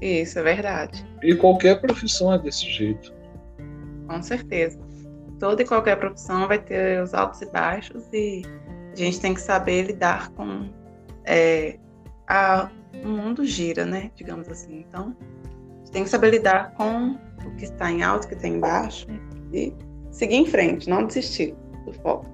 Isso, 0.00 0.38
é 0.38 0.42
verdade. 0.42 1.04
E 1.22 1.34
qualquer 1.34 1.80
profissão 1.80 2.32
é 2.32 2.38
desse 2.38 2.70
jeito. 2.70 3.12
Com 4.06 4.22
certeza. 4.22 4.78
Toda 5.38 5.62
e 5.62 5.66
qualquer 5.66 5.96
profissão 5.96 6.46
vai 6.46 6.58
ter 6.58 7.02
os 7.02 7.14
altos 7.14 7.40
e 7.42 7.46
baixos 7.46 8.04
e 8.12 8.42
a 8.92 8.96
gente 8.96 9.20
tem 9.20 9.34
que 9.34 9.40
saber 9.40 9.82
lidar 9.86 10.30
com. 10.32 10.68
É, 11.24 11.78
a, 12.26 12.70
o 13.04 13.08
mundo 13.08 13.44
gira, 13.44 13.84
né? 13.84 14.10
Digamos 14.16 14.48
assim. 14.48 14.84
Então, 14.88 15.16
a 15.20 15.78
gente 15.78 15.90
tem 15.92 16.04
que 16.04 16.10
saber 16.10 16.30
lidar 16.30 16.72
com 16.72 17.18
o 17.44 17.56
que 17.56 17.64
está 17.64 17.90
em 17.90 18.02
alto, 18.02 18.24
o 18.24 18.28
que 18.28 18.34
está 18.34 18.48
em 18.48 18.58
baixo 18.58 19.06
e 19.52 19.74
seguir 20.18 20.34
em 20.34 20.46
frente, 20.46 20.90
não 20.90 21.06
desistir 21.06 21.54
do 21.86 21.92
foco. 21.92 22.26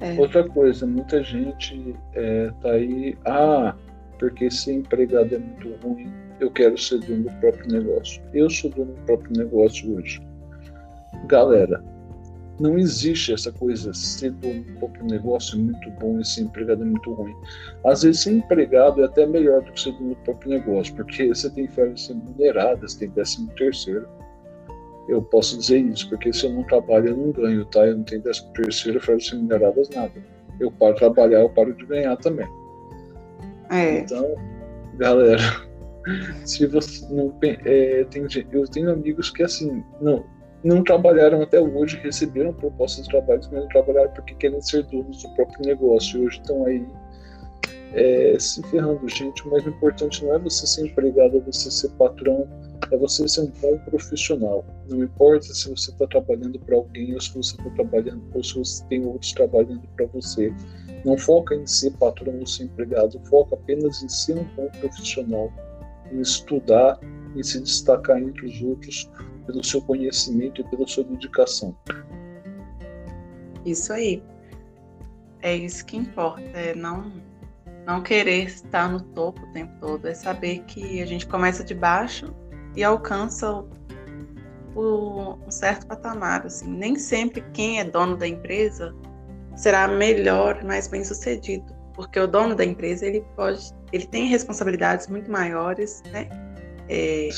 É. 0.00 0.18
Outra 0.18 0.48
coisa, 0.48 0.84
muita 0.84 1.22
gente 1.22 1.94
é, 2.14 2.50
tá 2.60 2.70
aí, 2.72 3.16
ah, 3.24 3.74
porque 4.18 4.50
ser 4.50 4.74
empregado 4.74 5.34
é 5.34 5.38
muito 5.38 5.68
ruim, 5.84 6.12
eu 6.40 6.50
quero 6.50 6.76
ser 6.76 6.98
dono 7.00 7.24
do 7.24 7.32
próprio 7.40 7.72
negócio. 7.72 8.22
Eu 8.32 8.50
sou 8.50 8.70
dono 8.70 8.94
do 8.94 9.00
próprio 9.02 9.32
negócio 9.36 9.96
hoje. 9.96 10.20
Galera, 11.26 11.82
não 12.60 12.76
existe 12.78 13.32
essa 13.32 13.52
coisa, 13.52 13.92
ser 13.94 14.32
dono 14.32 14.62
do 14.62 14.72
próprio 14.78 15.04
negócio 15.06 15.56
é 15.56 15.62
muito 15.62 15.90
bom 16.00 16.18
e 16.20 16.24
ser 16.24 16.42
empregado 16.42 16.82
é 16.82 16.86
muito 16.86 17.12
ruim. 17.12 17.34
Às 17.84 18.02
vezes 18.02 18.22
ser 18.22 18.32
empregado 18.32 19.02
é 19.02 19.04
até 19.04 19.24
melhor 19.24 19.62
do 19.62 19.72
que 19.72 19.80
ser 19.80 19.92
dono 19.92 20.10
do 20.10 20.20
próprio 20.22 20.50
negócio, 20.50 20.94
porque 20.96 21.28
você 21.28 21.48
tem 21.50 21.68
férias 21.68 22.08
remuneradas, 22.08 22.94
tem 22.94 23.08
décimo 23.10 23.52
terceiro, 23.54 24.06
eu 25.08 25.22
posso 25.22 25.56
dizer 25.58 25.78
isso, 25.78 26.08
porque 26.08 26.32
se 26.32 26.46
eu 26.46 26.52
não 26.52 26.62
trabalho, 26.64 27.08
eu 27.08 27.16
não 27.16 27.32
ganho, 27.32 27.64
tá? 27.66 27.86
Eu 27.86 27.96
não 27.96 28.04
tenho 28.04 28.22
décimo 28.22 28.52
terceiro, 28.52 29.00
férias 29.00 29.28
remuneradas, 29.30 29.88
nada. 29.90 30.12
Eu 30.60 30.70
paro 30.72 30.94
de 30.94 31.00
trabalhar, 31.00 31.40
eu 31.40 31.50
paro 31.50 31.72
de 31.72 31.86
ganhar 31.86 32.16
também. 32.16 32.46
É. 33.70 34.00
Então, 34.00 34.34
galera, 34.96 35.42
se 36.44 36.66
você 36.66 37.06
não 37.12 37.34
é, 37.42 38.04
tem, 38.04 38.26
eu 38.52 38.66
tenho 38.68 38.92
amigos 38.92 39.30
que 39.30 39.42
assim 39.42 39.82
não 40.00 40.24
não 40.64 40.82
trabalharam 40.82 41.40
até 41.40 41.60
hoje, 41.60 42.00
receberam 42.02 42.52
propostas 42.52 43.04
de 43.04 43.10
trabalho, 43.10 43.40
mas 43.44 43.60
não 43.60 43.68
trabalharam 43.68 44.10
porque 44.10 44.34
querem 44.34 44.60
ser 44.60 44.82
donos 44.84 45.22
do 45.22 45.34
próprio 45.34 45.66
negócio. 45.66 46.18
E 46.18 46.26
hoje 46.26 46.40
estão 46.40 46.64
aí 46.64 46.84
é, 47.94 48.36
se 48.38 48.62
ferrando, 48.64 49.08
gente. 49.08 49.46
O 49.46 49.50
mais 49.50 49.64
importante 49.66 50.24
não 50.24 50.34
é 50.34 50.38
você 50.38 50.66
ser 50.66 50.86
empregado, 50.86 51.36
é 51.36 51.40
você 51.40 51.70
ser 51.70 51.90
patrão 51.90 52.48
é 52.90 52.96
você 52.96 53.28
ser 53.28 53.42
um 53.42 53.52
bom 53.60 53.78
profissional. 53.78 54.64
Não 54.88 55.02
importa 55.02 55.46
se 55.46 55.68
você 55.68 55.90
está 55.90 56.06
trabalhando 56.06 56.58
para 56.60 56.76
alguém 56.76 57.14
ou 57.14 57.20
se 57.20 57.32
você 57.34 57.56
está 57.56 57.70
trabalhando 57.70 58.22
ou 58.34 58.42
se 58.42 58.54
você 58.54 58.84
tem 58.86 59.04
outros 59.04 59.32
trabalhando 59.32 59.86
para 59.96 60.06
você. 60.06 60.52
Não 61.04 61.16
foca 61.16 61.54
em 61.54 61.66
ser 61.66 61.92
patrão 61.92 62.38
ou 62.38 62.46
ser 62.46 62.64
empregado, 62.64 63.20
foca 63.28 63.54
apenas 63.54 64.02
em 64.02 64.08
ser 64.08 64.38
um 64.38 64.44
bom 64.54 64.68
profissional, 64.80 65.52
em 66.10 66.20
estudar, 66.20 66.98
em 67.36 67.42
se 67.42 67.60
destacar 67.60 68.20
entre 68.20 68.46
os 68.46 68.62
outros 68.62 69.10
pelo 69.46 69.64
seu 69.64 69.80
conhecimento 69.82 70.60
e 70.60 70.64
pela 70.64 70.86
sua 70.86 71.04
dedicação. 71.04 71.76
Isso 73.64 73.92
aí. 73.92 74.22
É 75.40 75.54
isso 75.54 75.86
que 75.86 75.96
importa, 75.96 76.42
é 76.42 76.74
não 76.74 77.12
não 77.86 78.02
querer 78.02 78.44
estar 78.44 78.86
no 78.90 79.00
topo 79.00 79.40
o 79.40 79.52
tempo 79.52 79.72
todo, 79.80 80.06
é 80.06 80.12
saber 80.12 80.62
que 80.64 81.00
a 81.00 81.06
gente 81.06 81.26
começa 81.26 81.64
de 81.64 81.74
baixo 81.74 82.34
e 82.76 82.84
alcança 82.84 83.64
um 84.76 85.50
certo 85.50 85.86
patamar. 85.86 86.46
Assim. 86.46 86.68
Nem 86.68 86.96
sempre 86.96 87.42
quem 87.52 87.80
é 87.80 87.84
dono 87.84 88.16
da 88.16 88.26
empresa 88.26 88.94
será 89.56 89.88
melhor, 89.88 90.62
mais 90.64 90.86
bem 90.86 91.02
sucedido, 91.04 91.66
porque 91.94 92.18
o 92.18 92.26
dono 92.28 92.54
da 92.54 92.64
empresa 92.64 93.04
ele 93.04 93.24
pode, 93.34 93.72
ele 93.92 94.06
tem 94.06 94.28
responsabilidades 94.28 95.08
muito 95.08 95.30
maiores, 95.30 96.02
né? 96.12 96.28
É, 96.88 97.28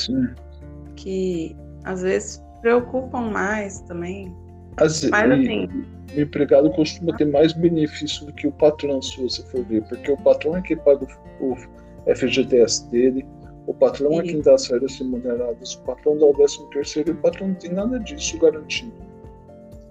que 0.97 1.57
às 1.85 2.03
vezes 2.03 2.43
preocupam 2.61 3.31
mais 3.31 3.81
também. 3.83 4.37
As, 4.77 5.03
Mas 5.05 5.31
assim, 5.31 5.67
o 6.15 6.21
empregado 6.21 6.71
costuma 6.73 7.17
ter 7.17 7.25
mais 7.25 7.53
benefício 7.55 8.27
do 8.27 8.33
que 8.35 8.47
o 8.47 8.53
patrão, 8.53 9.01
se 9.01 9.21
você 9.21 9.43
for 9.45 9.65
ver, 9.65 9.83
porque 9.85 10.11
o 10.13 10.17
patrão 10.19 10.57
é 10.57 10.63
quem 10.63 10.77
paga 10.77 11.07
o, 11.41 11.53
o 11.53 12.15
FGTS 12.15 12.89
dele, 12.91 13.27
o 13.71 13.75
patrão 13.75 14.21
é 14.21 14.23
quem 14.25 14.41
dá 14.41 14.55
as 14.55 14.67
férias 14.67 14.99
remuneradas, 14.99 15.75
o 15.75 15.83
patrão 15.83 16.19
dá 16.19 16.27
o 16.27 16.33
décimo 16.33 16.69
terceiro 16.71 17.11
e 17.11 17.13
o 17.13 17.17
patrão 17.19 17.49
não 17.49 17.55
tem 17.55 17.73
nada 17.73 18.01
disso 18.01 18.37
garantido. 18.39 18.93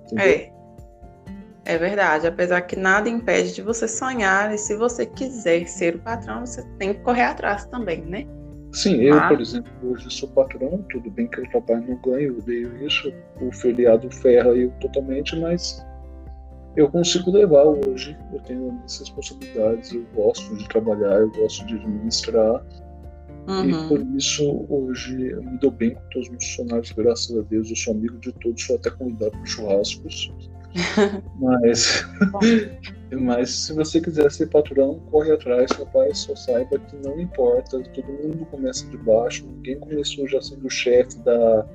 Entendeu? 0.05 0.25
É. 0.25 0.51
É 1.65 1.77
verdade, 1.77 2.27
apesar 2.27 2.61
que 2.61 2.75
nada 2.75 3.07
impede 3.07 3.53
de 3.53 3.61
você 3.61 3.87
sonhar, 3.87 4.53
e 4.53 4.57
se 4.57 4.75
você 4.75 5.05
quiser 5.05 5.67
ser 5.67 5.95
o 5.95 5.99
patrão, 5.99 6.45
você 6.45 6.63
tem 6.79 6.93
que 6.93 6.99
correr 7.01 7.23
atrás 7.23 7.65
também, 7.67 8.01
né? 8.01 8.25
Sim, 8.73 8.95
eu, 9.01 9.15
Mas... 9.15 9.27
por 9.29 9.39
exemplo, 9.39 9.71
hoje 9.83 10.09
sou 10.09 10.27
patrão, 10.29 10.83
tudo 10.91 11.09
bem 11.11 11.27
que 11.27 11.39
eu 11.39 11.49
trabalho 11.49 11.87
no 11.87 11.95
ganho, 11.97 12.33
eu 12.33 12.37
odeio 12.39 12.85
isso, 12.85 13.13
o 13.39 13.51
feriado 13.51 14.09
ferra 14.11 14.49
eu 14.49 14.71
totalmente, 14.81 15.39
mas 15.39 15.85
eu 16.75 16.89
consigo 16.89 17.31
levar 17.31 17.65
hoje, 17.65 18.17
eu 18.33 18.39
tenho 18.41 18.73
minhas 18.73 18.99
responsabilidades, 18.99 19.93
eu 19.93 20.05
gosto 20.15 20.55
de 20.57 20.67
trabalhar, 20.67 21.19
eu 21.19 21.31
gosto 21.31 21.65
de 21.67 21.75
administrar, 21.75 22.63
Uhum. 23.49 23.67
E 23.67 23.87
por 23.87 24.01
isso 24.15 24.65
hoje 24.69 25.31
eu 25.31 25.41
me 25.41 25.57
dou 25.57 25.71
bem 25.71 25.95
com 25.95 26.01
todos 26.11 26.27
os 26.27 26.29
meus 26.29 26.45
funcionários, 26.45 26.91
graças 26.91 27.35
a 27.35 27.41
Deus. 27.41 27.67
Eu 27.67 27.75
sou 27.75 27.93
amigo 27.95 28.17
de 28.19 28.31
todos, 28.33 28.63
sou 28.63 28.75
até 28.75 28.91
convidado 28.91 29.31
para 29.31 29.45
churrascos. 29.45 30.31
mas, 31.41 32.05
mas 33.11 33.49
se 33.49 33.73
você 33.73 33.99
quiser 33.99 34.31
ser 34.31 34.47
patrão, 34.51 34.99
corre 35.09 35.31
atrás, 35.31 35.71
rapaz. 35.71 36.19
Só 36.19 36.35
saiba 36.35 36.77
que 36.77 36.95
não 36.97 37.19
importa, 37.19 37.81
todo 37.81 38.05
mundo 38.05 38.45
começa 38.51 38.85
de 38.85 38.97
baixo. 38.97 39.47
Ninguém 39.47 39.79
começou 39.79 40.27
já 40.27 40.39
sendo 40.39 40.69
chefe 40.69 41.17
da, 41.19 41.65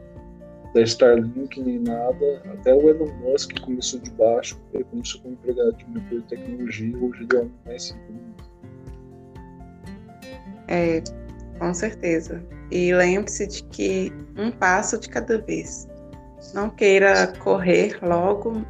da 0.74 0.80
Starlink 0.80 1.60
nem 1.60 1.80
nada. 1.80 2.40
Até 2.52 2.72
o 2.72 2.88
Elon 2.88 3.12
Musk 3.14 3.58
começou 3.62 3.98
de 3.98 4.10
baixo, 4.12 4.56
ele 4.72 4.84
começou 4.84 5.20
como 5.22 5.34
empregado 5.34 5.76
de 5.76 5.84
uma 5.86 5.98
empresa 5.98 6.22
de 6.22 6.28
tecnologia, 6.28 6.96
hoje 6.98 7.26
ele 7.28 7.36
é 7.36 7.42
o 7.42 7.50
mais 7.66 7.82
simples. 7.82 8.24
É, 10.68 11.02
com 11.58 11.72
certeza. 11.72 12.42
E 12.70 12.92
lembre-se 12.92 13.46
de 13.46 13.62
que 13.64 14.12
um 14.36 14.50
passo 14.50 14.98
de 14.98 15.08
cada 15.08 15.38
vez. 15.38 15.88
Não 16.52 16.70
queira 16.70 17.28
correr 17.38 17.98
logo. 18.02 18.62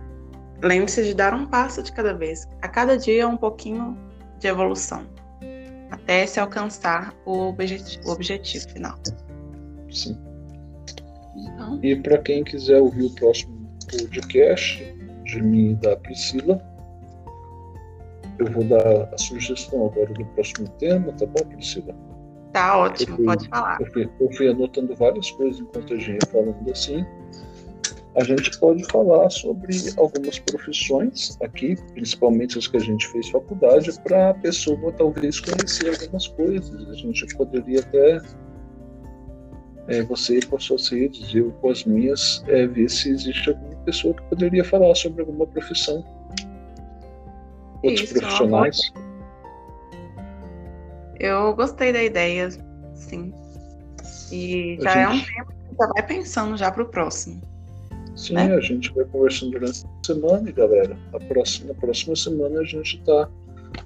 Lembre-se 0.62 1.04
de 1.04 1.14
dar 1.14 1.34
um 1.34 1.46
passo 1.46 1.82
de 1.82 1.92
cada 1.92 2.14
vez. 2.14 2.48
A 2.62 2.68
cada 2.68 2.96
dia 2.96 3.26
um 3.26 3.36
pouquinho 3.36 3.98
de 4.38 4.46
evolução. 4.46 5.06
Até 5.90 6.26
se 6.26 6.40
alcançar 6.40 7.14
o 7.24 7.48
objetivo, 7.48 8.08
o 8.08 8.12
objetivo 8.12 8.68
final. 8.70 8.98
Sim. 9.90 10.18
Então... 11.36 11.78
E 11.82 11.96
para 11.96 12.18
quem 12.18 12.44
quiser 12.44 12.80
ouvir 12.80 13.06
o 13.06 13.14
próximo 13.14 13.54
podcast 13.90 14.84
de 15.24 15.42
mim 15.42 15.70
e 15.72 15.74
da 15.76 15.96
Priscila, 15.96 16.60
eu 18.38 18.50
vou 18.50 18.64
dar 18.64 19.14
a 19.14 19.18
sugestão 19.18 19.86
agora 19.86 20.12
do 20.12 20.24
próximo 20.26 20.68
tema, 20.78 21.12
tá 21.12 21.26
bom, 21.26 21.48
Priscila? 21.50 21.94
Tá 22.54 22.78
ótimo, 22.78 23.16
fui, 23.16 23.24
pode 23.24 23.48
falar. 23.48 23.80
Eu 23.80 23.86
fui, 23.86 24.08
eu 24.20 24.32
fui, 24.32 24.48
anotando 24.48 24.94
várias 24.94 25.28
coisas 25.32 25.60
enquanto 25.60 25.92
a 25.92 25.96
gente 25.96 26.22
ia 26.22 26.30
falando 26.30 26.70
assim. 26.70 27.04
a 28.14 28.22
gente 28.22 28.56
pode 28.60 28.84
falar 28.84 29.28
sobre 29.28 29.76
algumas 29.96 30.38
profissões 30.38 31.36
aqui, 31.42 31.74
principalmente 31.94 32.56
as 32.56 32.68
que 32.68 32.76
a 32.76 32.80
gente 32.80 33.08
fez 33.08 33.28
faculdade, 33.28 33.90
para 34.04 34.30
a 34.30 34.34
pessoa 34.34 34.92
talvez 34.92 35.40
conhecer 35.40 36.00
algumas 36.00 36.28
coisas. 36.28 36.88
A 36.90 36.94
gente 36.94 37.26
poderia 37.36 37.80
até, 37.80 38.20
é, 39.88 40.02
você 40.02 40.40
com 40.42 40.54
as 40.54 40.62
suas 40.62 40.88
redes, 40.88 41.34
eu 41.34 41.50
com 41.60 41.70
as 41.70 41.84
minhas, 41.84 42.44
é, 42.46 42.68
ver 42.68 42.88
se 42.88 43.10
existe 43.10 43.48
alguma 43.48 43.74
pessoa 43.78 44.14
que 44.14 44.22
poderia 44.28 44.64
falar 44.64 44.94
sobre 44.94 45.22
alguma 45.22 45.44
profissão. 45.44 46.04
Outros 47.82 48.10
Isso, 48.10 48.14
profissionais. 48.14 48.92
Eu 51.20 51.54
gostei 51.54 51.92
da 51.92 52.02
ideia, 52.02 52.50
sim. 52.94 53.32
E 54.32 54.78
já 54.80 55.12
gente... 55.12 55.30
é 55.38 55.42
um 55.42 55.46
tema 55.46 55.52
que 55.52 55.76
já 55.78 55.86
vai 55.86 56.06
pensando 56.06 56.56
já 56.56 56.70
para 56.70 56.82
o 56.82 56.86
próximo. 56.86 57.40
Sim, 58.16 58.34
né? 58.34 58.54
a 58.54 58.60
gente 58.60 58.92
vai 58.94 59.04
conversando 59.06 59.52
durante 59.52 59.84
a 59.84 60.06
semana 60.06 60.50
galera, 60.52 60.96
a 61.12 61.18
próxima, 61.18 61.72
na 61.72 61.80
próxima 61.80 62.14
semana 62.14 62.60
a 62.60 62.64
gente 62.64 62.96
está 62.96 63.28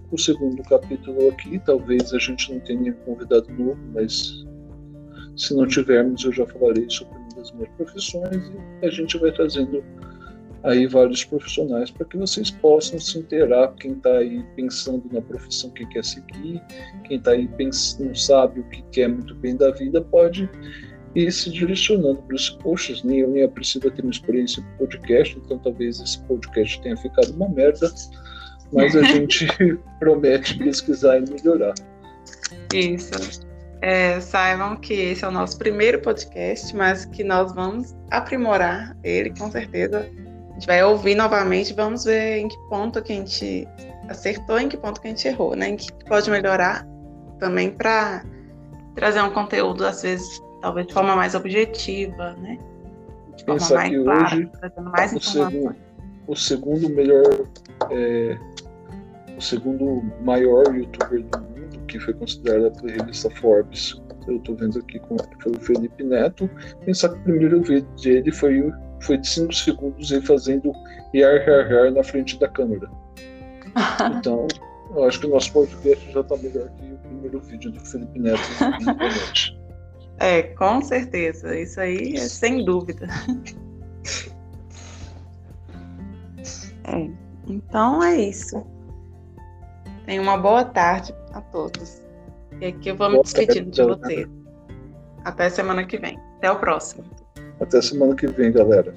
com 0.08 0.16
o 0.16 0.18
segundo 0.18 0.62
capítulo 0.64 1.28
aqui. 1.30 1.58
Talvez 1.60 2.12
a 2.12 2.18
gente 2.18 2.52
não 2.52 2.60
tenha 2.60 2.92
convidado 2.92 3.50
novo, 3.54 3.78
mas 3.94 4.44
se 5.36 5.54
não 5.54 5.66
tivermos 5.66 6.24
eu 6.24 6.32
já 6.32 6.46
falarei 6.46 6.88
sobre 6.90 7.16
uma 7.16 7.28
das 7.36 7.52
minhas 7.52 7.70
profissões 7.76 8.52
e 8.82 8.86
a 8.86 8.90
gente 8.90 9.16
vai 9.18 9.32
trazendo 9.32 9.82
aí 10.64 10.86
vários 10.86 11.24
profissionais 11.24 11.90
para 11.90 12.06
que 12.06 12.16
vocês 12.16 12.50
possam 12.50 12.98
se 12.98 13.18
inteirar, 13.18 13.72
quem 13.74 13.92
está 13.92 14.10
aí 14.10 14.44
pensando 14.56 15.04
na 15.12 15.20
profissão 15.20 15.70
que 15.70 15.86
quer 15.86 16.04
seguir, 16.04 16.62
quem 17.04 17.18
está 17.18 17.32
aí 17.32 17.46
pensando, 17.48 18.08
não 18.08 18.14
sabe 18.14 18.60
o 18.60 18.64
que 18.64 18.82
quer 18.90 19.08
muito 19.08 19.34
bem 19.36 19.56
da 19.56 19.70
vida, 19.70 20.00
pode 20.00 20.48
ir 21.14 21.32
se 21.32 21.50
direcionando 21.50 22.22
para 22.22 22.36
os 22.36 22.50
poxa, 22.50 22.94
nem 23.04 23.20
eu 23.20 23.30
nem 23.30 23.44
a 23.44 23.48
Priscila 23.48 23.90
temos 23.90 24.16
experiência 24.16 24.62
com 24.62 24.86
podcast, 24.86 25.38
então 25.38 25.58
talvez 25.58 26.00
esse 26.00 26.20
podcast 26.24 26.80
tenha 26.82 26.96
ficado 26.96 27.30
uma 27.34 27.48
merda, 27.48 27.92
mas 28.72 28.94
a 28.96 29.02
gente 29.14 29.46
promete 29.98 30.58
pesquisar 30.58 31.18
e 31.18 31.24
melhorar. 31.30 31.74
Isso. 32.74 33.46
É, 33.80 34.18
saibam 34.20 34.76
que 34.76 34.92
esse 34.92 35.24
é 35.24 35.28
o 35.28 35.30
nosso 35.30 35.56
primeiro 35.56 36.00
podcast, 36.00 36.74
mas 36.74 37.04
que 37.04 37.22
nós 37.22 37.54
vamos 37.54 37.94
aprimorar 38.10 38.96
ele 39.04 39.30
com 39.30 39.50
certeza 39.50 40.10
gente 40.58 40.66
vai 40.66 40.82
ouvir 40.82 41.14
novamente, 41.14 41.72
vamos 41.72 42.04
ver 42.04 42.38
em 42.38 42.48
que 42.48 42.58
ponto 42.68 43.00
que 43.00 43.12
a 43.12 43.16
gente 43.16 43.68
acertou, 44.08 44.58
em 44.58 44.68
que 44.68 44.76
ponto 44.76 45.00
que 45.00 45.06
a 45.06 45.10
gente 45.10 45.28
errou, 45.28 45.54
né? 45.54 45.68
Em 45.68 45.76
que 45.76 45.92
pode 46.04 46.28
melhorar 46.30 46.86
também 47.38 47.70
para 47.70 48.24
trazer 48.96 49.22
um 49.22 49.30
conteúdo, 49.30 49.86
às 49.86 50.02
vezes, 50.02 50.42
talvez 50.60 50.88
de 50.88 50.92
forma 50.92 51.14
mais 51.14 51.36
objetiva, 51.36 52.34
né? 52.40 52.58
De 53.36 53.44
forma 53.44 53.60
Pensar 53.60 53.74
mais 53.76 54.02
clara, 54.02 54.36
hoje, 54.36 54.50
trazendo 54.58 54.90
mais 54.90 55.12
o 55.12 55.20
segundo, 55.20 55.76
o 56.26 56.36
segundo 56.36 56.88
melhor, 56.90 57.46
é, 57.92 58.36
o 59.36 59.40
segundo 59.40 60.02
maior 60.24 60.74
youtuber 60.74 61.22
do 61.22 61.38
mundo, 61.38 61.78
que 61.86 62.00
foi 62.00 62.14
considerado 62.14 62.72
pela 62.80 62.92
revista 62.92 63.30
Forbes, 63.36 64.02
eu 64.26 64.36
estou 64.36 64.56
vendo 64.56 64.78
aqui 64.78 64.98
com 64.98 65.16
foi 65.38 65.52
o 65.52 65.60
Felipe 65.60 66.04
Neto. 66.04 66.50
Pensar 66.84 67.10
que 67.10 67.16
o 67.16 67.22
primeiro 67.22 67.62
vídeo 67.62 67.88
dele 68.02 68.30
foi 68.30 68.60
o 68.60 68.87
foi 69.00 69.18
de 69.18 69.28
5 69.28 69.52
segundos 69.54 70.10
ele 70.10 70.26
fazendo 70.26 70.72
yar, 71.14 71.46
yar, 71.46 71.70
yar 71.70 71.92
na 71.92 72.02
frente 72.02 72.38
da 72.38 72.48
câmera. 72.48 72.90
Então, 74.18 74.48
eu 74.90 75.04
acho 75.04 75.20
que 75.20 75.26
o 75.26 75.30
nosso 75.30 75.52
podcast 75.52 76.10
já 76.10 76.20
está 76.20 76.36
melhor 76.36 76.68
que 76.70 76.92
o 76.92 76.98
primeiro 76.98 77.40
vídeo 77.40 77.70
do 77.70 77.80
Felipe 77.80 78.18
Neto. 78.18 78.40
É, 80.20 80.42
com 80.42 80.82
certeza. 80.82 81.56
Isso 81.56 81.80
aí 81.80 82.16
é 82.16 82.20
sem 82.20 82.64
dúvida. 82.64 83.06
É, 86.84 87.10
então 87.46 88.02
é 88.02 88.16
isso. 88.16 88.66
Tenha 90.06 90.20
uma 90.20 90.36
boa 90.36 90.64
tarde 90.64 91.14
a 91.32 91.40
todos. 91.40 92.02
E 92.60 92.66
aqui 92.66 92.90
eu 92.90 92.96
vou 92.96 93.10
me 93.10 93.22
despedindo 93.22 93.70
de 93.70 93.82
vocês. 93.82 94.28
Até 95.24 95.50
semana 95.50 95.84
que 95.86 95.98
vem. 95.98 96.18
Até 96.38 96.50
o 96.50 96.58
próximo. 96.58 97.04
Até 97.60 97.82
semana 97.82 98.14
que 98.14 98.26
vem, 98.26 98.52
galera. 98.52 98.94